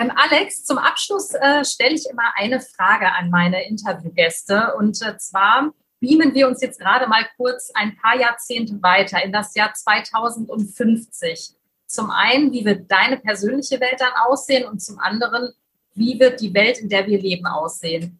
Ähm, 0.00 0.10
Alex, 0.16 0.64
zum 0.64 0.78
Abschluss 0.78 1.34
äh, 1.34 1.62
stelle 1.62 1.94
ich 1.94 2.08
immer 2.10 2.32
eine 2.34 2.60
Frage 2.60 3.12
an 3.12 3.28
meine 3.28 3.68
Interviewgäste. 3.68 4.72
Und 4.78 5.00
äh, 5.02 5.18
zwar 5.18 5.74
beamen 6.00 6.32
wir 6.32 6.48
uns 6.48 6.62
jetzt 6.62 6.80
gerade 6.80 7.06
mal 7.06 7.26
kurz 7.36 7.70
ein 7.74 7.94
paar 7.96 8.18
Jahrzehnte 8.18 8.82
weiter 8.82 9.22
in 9.22 9.30
das 9.30 9.54
Jahr 9.54 9.74
2050. 9.74 11.50
Zum 11.86 12.10
einen, 12.10 12.50
wie 12.50 12.64
wird 12.64 12.90
deine 12.90 13.18
persönliche 13.18 13.78
Welt 13.78 13.96
dann 13.98 14.12
aussehen? 14.24 14.66
Und 14.66 14.80
zum 14.80 14.98
anderen, 14.98 15.52
wie 15.94 16.18
wird 16.18 16.40
die 16.40 16.54
Welt, 16.54 16.78
in 16.78 16.88
der 16.88 17.06
wir 17.06 17.20
leben, 17.20 17.46
aussehen? 17.46 18.18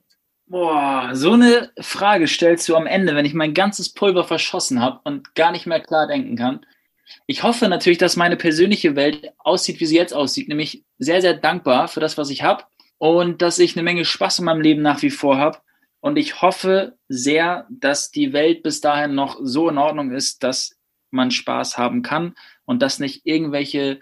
Boah, 0.49 1.11
so 1.15 1.33
eine 1.33 1.71
Frage 1.81 2.29
stellst 2.29 2.69
du 2.69 2.77
am 2.77 2.87
Ende, 2.87 3.15
wenn 3.15 3.25
ich 3.25 3.33
mein 3.33 3.55
ganzes 3.55 3.89
Pulver 3.89 4.25
verschossen 4.25 4.83
habe 4.83 5.01
und 5.05 5.35
gar 5.35 5.53
nicht 5.53 5.67
mehr 5.67 5.81
klar 5.81 6.09
denken 6.09 6.37
kann. 6.37 6.67
Ich 7.27 7.43
hoffe 7.43 7.69
natürlich, 7.69 7.99
dass 7.99 8.17
meine 8.17 8.37
persönliche 8.37 8.97
Welt 8.97 9.33
aussieht, 9.39 9.81
wie 9.81 9.87
sie 9.87 9.97
jetzt 9.97 10.15
aussieht, 10.15 10.49
nämlich 10.49 10.85
sehr, 10.99 11.21
sehr 11.21 11.35
dankbar 11.35 11.89
für 11.89 12.01
das, 12.01 12.19
was 12.19 12.31
ich 12.31 12.43
habe 12.43 12.65
und 12.99 13.43
dass 13.43 13.59
ich 13.59 13.77
eine 13.77 13.83
Menge 13.83 14.05
Spaß 14.05 14.41
in 14.41 14.45
meinem 14.45 14.61
Leben 14.61 14.83
nach 14.83 15.03
wie 15.03 15.11
vor 15.11 15.39
habe. 15.39 15.59
Und 16.01 16.17
ich 16.17 16.41
hoffe 16.41 16.97
sehr, 17.09 17.67
dass 17.71 18.11
die 18.11 18.33
Welt 18.33 18.63
bis 18.63 18.81
dahin 18.81 19.15
noch 19.15 19.39
so 19.43 19.69
in 19.69 19.79
Ordnung 19.79 20.13
ist, 20.13 20.43
dass 20.43 20.77
man 21.11 21.31
Spaß 21.31 21.77
haben 21.77 22.03
kann 22.03 22.35
und 22.65 22.81
dass 22.83 22.99
nicht 22.99 23.23
irgendwelche 23.25 24.01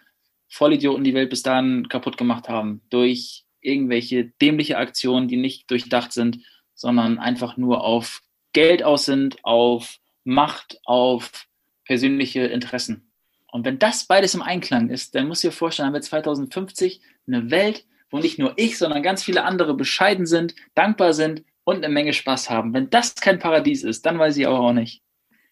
Vollidioten 0.49 1.05
die 1.05 1.15
Welt 1.15 1.31
bis 1.31 1.43
dahin 1.43 1.89
kaputt 1.89 2.17
gemacht 2.17 2.49
haben 2.49 2.83
durch 2.91 3.45
irgendwelche 3.61 4.27
dämliche 4.41 4.79
Aktionen, 4.79 5.29
die 5.29 5.37
nicht 5.37 5.71
durchdacht 5.71 6.13
sind, 6.13 6.39
sondern 6.75 7.19
einfach 7.19 7.57
nur 7.57 7.83
auf 7.83 8.23
Geld 8.53 8.83
aus 8.83 9.05
sind, 9.05 9.45
auf 9.45 9.99
Macht, 10.25 10.79
auf 10.85 11.48
persönliche 11.89 12.43
Interessen. 12.43 13.11
Und 13.51 13.65
wenn 13.65 13.79
das 13.79 14.05
beides 14.05 14.35
im 14.35 14.43
Einklang 14.43 14.91
ist, 14.91 15.15
dann 15.15 15.27
muss 15.27 15.43
ich 15.43 15.51
dir 15.51 15.57
vorstellen, 15.57 15.87
haben 15.87 15.95
wir 15.95 16.03
2050 16.03 17.01
eine 17.27 17.51
Welt, 17.51 17.87
wo 18.11 18.19
nicht 18.19 18.39
nur 18.39 18.53
ich, 18.57 18.77
sondern 18.79 19.03
ganz 19.03 19.25
viele 19.25 19.43
andere 19.43 19.75
bescheiden 19.75 20.27
sind, 20.27 20.55
dankbar 20.75 21.15
sind 21.15 21.45
und 21.65 21.77
eine 21.77 21.89
Menge 21.89 22.13
Spaß 22.13 22.51
haben. 22.51 22.75
Wenn 22.75 22.91
das 22.91 23.15
kein 23.15 23.39
Paradies 23.39 23.85
ist, 23.85 24.05
dann 24.05 24.19
weiß 24.19 24.37
ich 24.37 24.47
auch, 24.47 24.59
auch 24.59 24.73
nicht. 24.73 25.03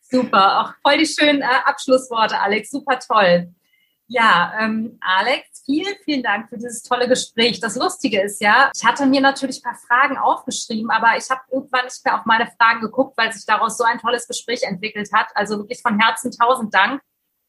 Super, 0.03 0.61
auch 0.61 0.74
voll 0.82 0.99
die 0.99 1.07
schönen 1.07 1.41
äh, 1.41 1.47
Abschlussworte, 1.64 2.39
Alex. 2.39 2.70
Super 2.70 2.99
toll. 2.99 3.49
Ja, 4.09 4.53
ähm, 4.61 4.99
Alex, 5.01 5.63
vielen, 5.65 5.95
vielen 6.05 6.23
Dank 6.23 6.49
für 6.49 6.57
dieses 6.57 6.83
tolle 6.83 7.09
Gespräch. 7.09 7.59
Das 7.59 7.75
Lustige 7.75 8.21
ist 8.21 8.41
ja, 8.41 8.71
ich 8.75 8.85
hatte 8.85 9.05
mir 9.05 9.21
natürlich 9.21 9.59
ein 9.59 9.73
paar 9.73 9.81
Fragen 9.89 10.17
aufgeschrieben, 10.17 10.91
aber 10.91 11.19
ich 11.19 11.29
habe 11.29 11.41
irgendwann 11.51 11.87
nicht 11.87 12.05
mehr 12.05 12.17
auf 12.17 12.25
meine 12.25 12.47
Fragen 12.47 12.81
geguckt, 12.81 13.19
weil 13.19 13.33
sich 13.33 13.45
daraus 13.47 13.77
so 13.77 13.83
ein 13.83 13.99
tolles 13.99 14.29
Gespräch 14.29 14.63
entwickelt 14.63 15.11
hat. 15.13 15.27
Also 15.35 15.59
wirklich 15.59 15.83
von 15.83 15.99
Herzen 15.99 16.31
tausend 16.31 16.73
Dank. 16.73 17.03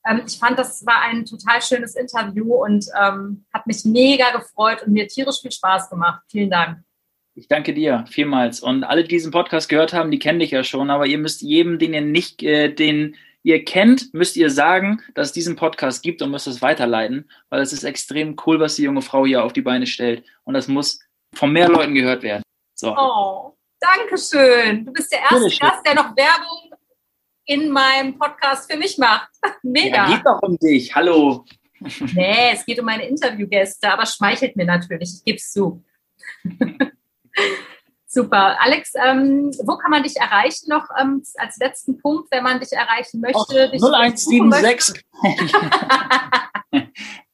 Ähm, 0.08 0.24
ich 0.26 0.40
fand, 0.40 0.58
das 0.58 0.84
war 0.84 1.02
ein 1.02 1.26
total 1.26 1.62
schönes 1.62 1.96
Interview 1.96 2.56
und 2.56 2.88
ähm, 3.00 3.46
hat 3.54 3.68
mich 3.68 3.86
mega 3.86 4.32
gefreut 4.32 4.82
und 4.84 4.94
mir 4.94 5.08
tierisch 5.08 5.42
viel 5.42 5.52
Spaß 5.52 5.92
gemacht. 5.92 6.24
Vielen 6.28 6.50
Dank. 6.50 6.80
Ich 7.36 7.48
danke 7.48 7.72
dir 7.76 8.04
vielmals. 8.10 8.62
Und 8.62 8.84
alle, 8.84 9.04
die 9.04 9.10
diesen 9.10 9.32
Podcast 9.32 9.70
gehört 9.70 9.94
haben, 9.94 10.10
die 10.10 10.18
kennen 10.18 10.40
dich 10.40 10.50
ja 10.50 10.64
schon, 10.64 10.90
aber 10.90 11.06
ihr 11.06 11.20
müsst 11.20 11.44
jedem, 11.44 11.78
den 11.78 11.94
ihr 11.94 12.02
nicht, 12.02 12.42
äh, 12.42 12.74
den 12.74 13.16
ihr 13.48 13.64
kennt, 13.64 14.14
müsst 14.14 14.36
ihr 14.36 14.50
sagen, 14.50 15.02
dass 15.16 15.28
es 15.28 15.34
diesen 15.34 15.56
Podcast 15.56 16.04
gibt 16.04 16.22
und 16.22 16.32
müsst 16.32 16.48
es 16.48 16.62
weiterleiten, 16.62 17.32
weil 17.50 17.62
es 17.62 17.72
ist 17.72 17.86
extrem 17.86 18.36
cool, 18.46 18.60
was 18.60 18.76
die 18.76 18.84
junge 18.84 19.02
Frau 19.02 19.26
hier 19.26 19.46
auf 19.46 19.54
die 19.54 19.62
Beine 19.62 19.88
stellt. 19.88 20.26
Und 20.44 20.54
das 20.54 20.68
muss 20.68 21.00
von 21.34 21.54
mehr 21.54 21.70
Leuten 21.70 21.96
gehört 21.96 22.24
werden. 22.24 22.44
So. 22.76 22.94
Oh, 22.94 23.56
danke 23.80 24.18
schön. 24.18 24.86
Du 24.86 24.92
bist 24.92 25.14
der 25.14 25.22
erste 25.22 25.60
Gast, 25.60 25.86
der 25.86 25.96
noch 25.96 26.14
Werbung 26.18 26.74
in 27.46 27.70
meinem 27.72 28.20
Podcast 28.20 28.70
für 28.70 28.78
mich 28.78 28.98
macht. 28.98 29.30
Mega. 29.64 30.10
Ja, 30.10 30.18
geht 30.18 30.26
doch 30.26 30.42
um 30.42 30.58
dich. 30.58 30.94
Hallo. 30.94 31.46
Nee, 32.16 32.54
es 32.54 32.66
geht 32.66 32.80
um 32.80 32.88
meine 32.88 33.08
Interviewgäste, 33.08 33.88
aber 33.94 34.08
schmeichelt 34.08 34.56
mir 34.56 34.66
natürlich. 34.66 35.14
Ich 35.20 35.24
gebe 35.24 35.38
es 35.38 35.52
zu. 35.52 35.86
Super. 38.18 38.58
Alex, 38.60 38.94
ähm, 38.96 39.52
wo 39.64 39.78
kann 39.78 39.92
man 39.92 40.02
dich 40.02 40.16
erreichen 40.18 40.70
noch 40.70 40.88
ähm, 41.00 41.22
als 41.36 41.58
letzten 41.58 42.02
Punkt, 42.02 42.32
wenn 42.32 42.44
man 42.44 42.60
dich 42.60 42.72
erreichen 42.72 43.22
möchte? 43.22 43.70
Oh, 43.74 43.94
0176. 43.94 45.04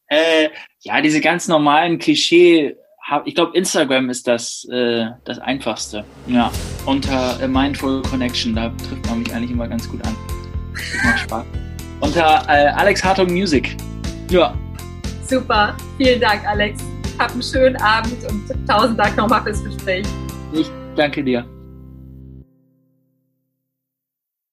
äh, 0.07 0.49
ja, 0.81 0.99
diese 0.99 1.21
ganz 1.21 1.47
normalen 1.47 1.99
Klischee. 1.99 2.75
Ich 3.23 3.33
glaube, 3.33 3.55
Instagram 3.57 4.09
ist 4.09 4.27
das, 4.27 4.67
äh, 4.73 5.05
das 5.23 5.39
einfachste. 5.39 6.03
Ja, 6.27 6.51
unter 6.85 7.41
äh, 7.41 7.47
Mindful 7.47 8.01
Connection, 8.01 8.53
da 8.53 8.67
trifft 8.89 9.05
man 9.07 9.19
mich 9.19 9.33
eigentlich 9.33 9.51
immer 9.51 9.69
ganz 9.69 9.89
gut 9.89 10.05
an. 10.05 10.13
Das 10.73 11.03
macht 11.05 11.19
Spaß. 11.19 11.45
Unter 12.01 12.43
äh, 12.49 12.67
Alex 12.71 13.01
Hartung 13.01 13.31
Music. 13.31 13.77
Ja. 14.29 14.53
Super. 15.29 15.77
Vielen 15.95 16.19
Dank, 16.19 16.45
Alex. 16.45 16.83
Hab 17.17 17.31
einen 17.31 17.41
schönen 17.41 17.77
Abend 17.77 18.17
und 18.29 18.67
tausend 18.67 18.99
Dank 18.99 19.15
nochmal 19.15 19.43
fürs 19.43 19.63
Gespräch. 19.63 20.05
Ich 20.53 20.69
danke 20.95 21.23
dir. 21.23 21.45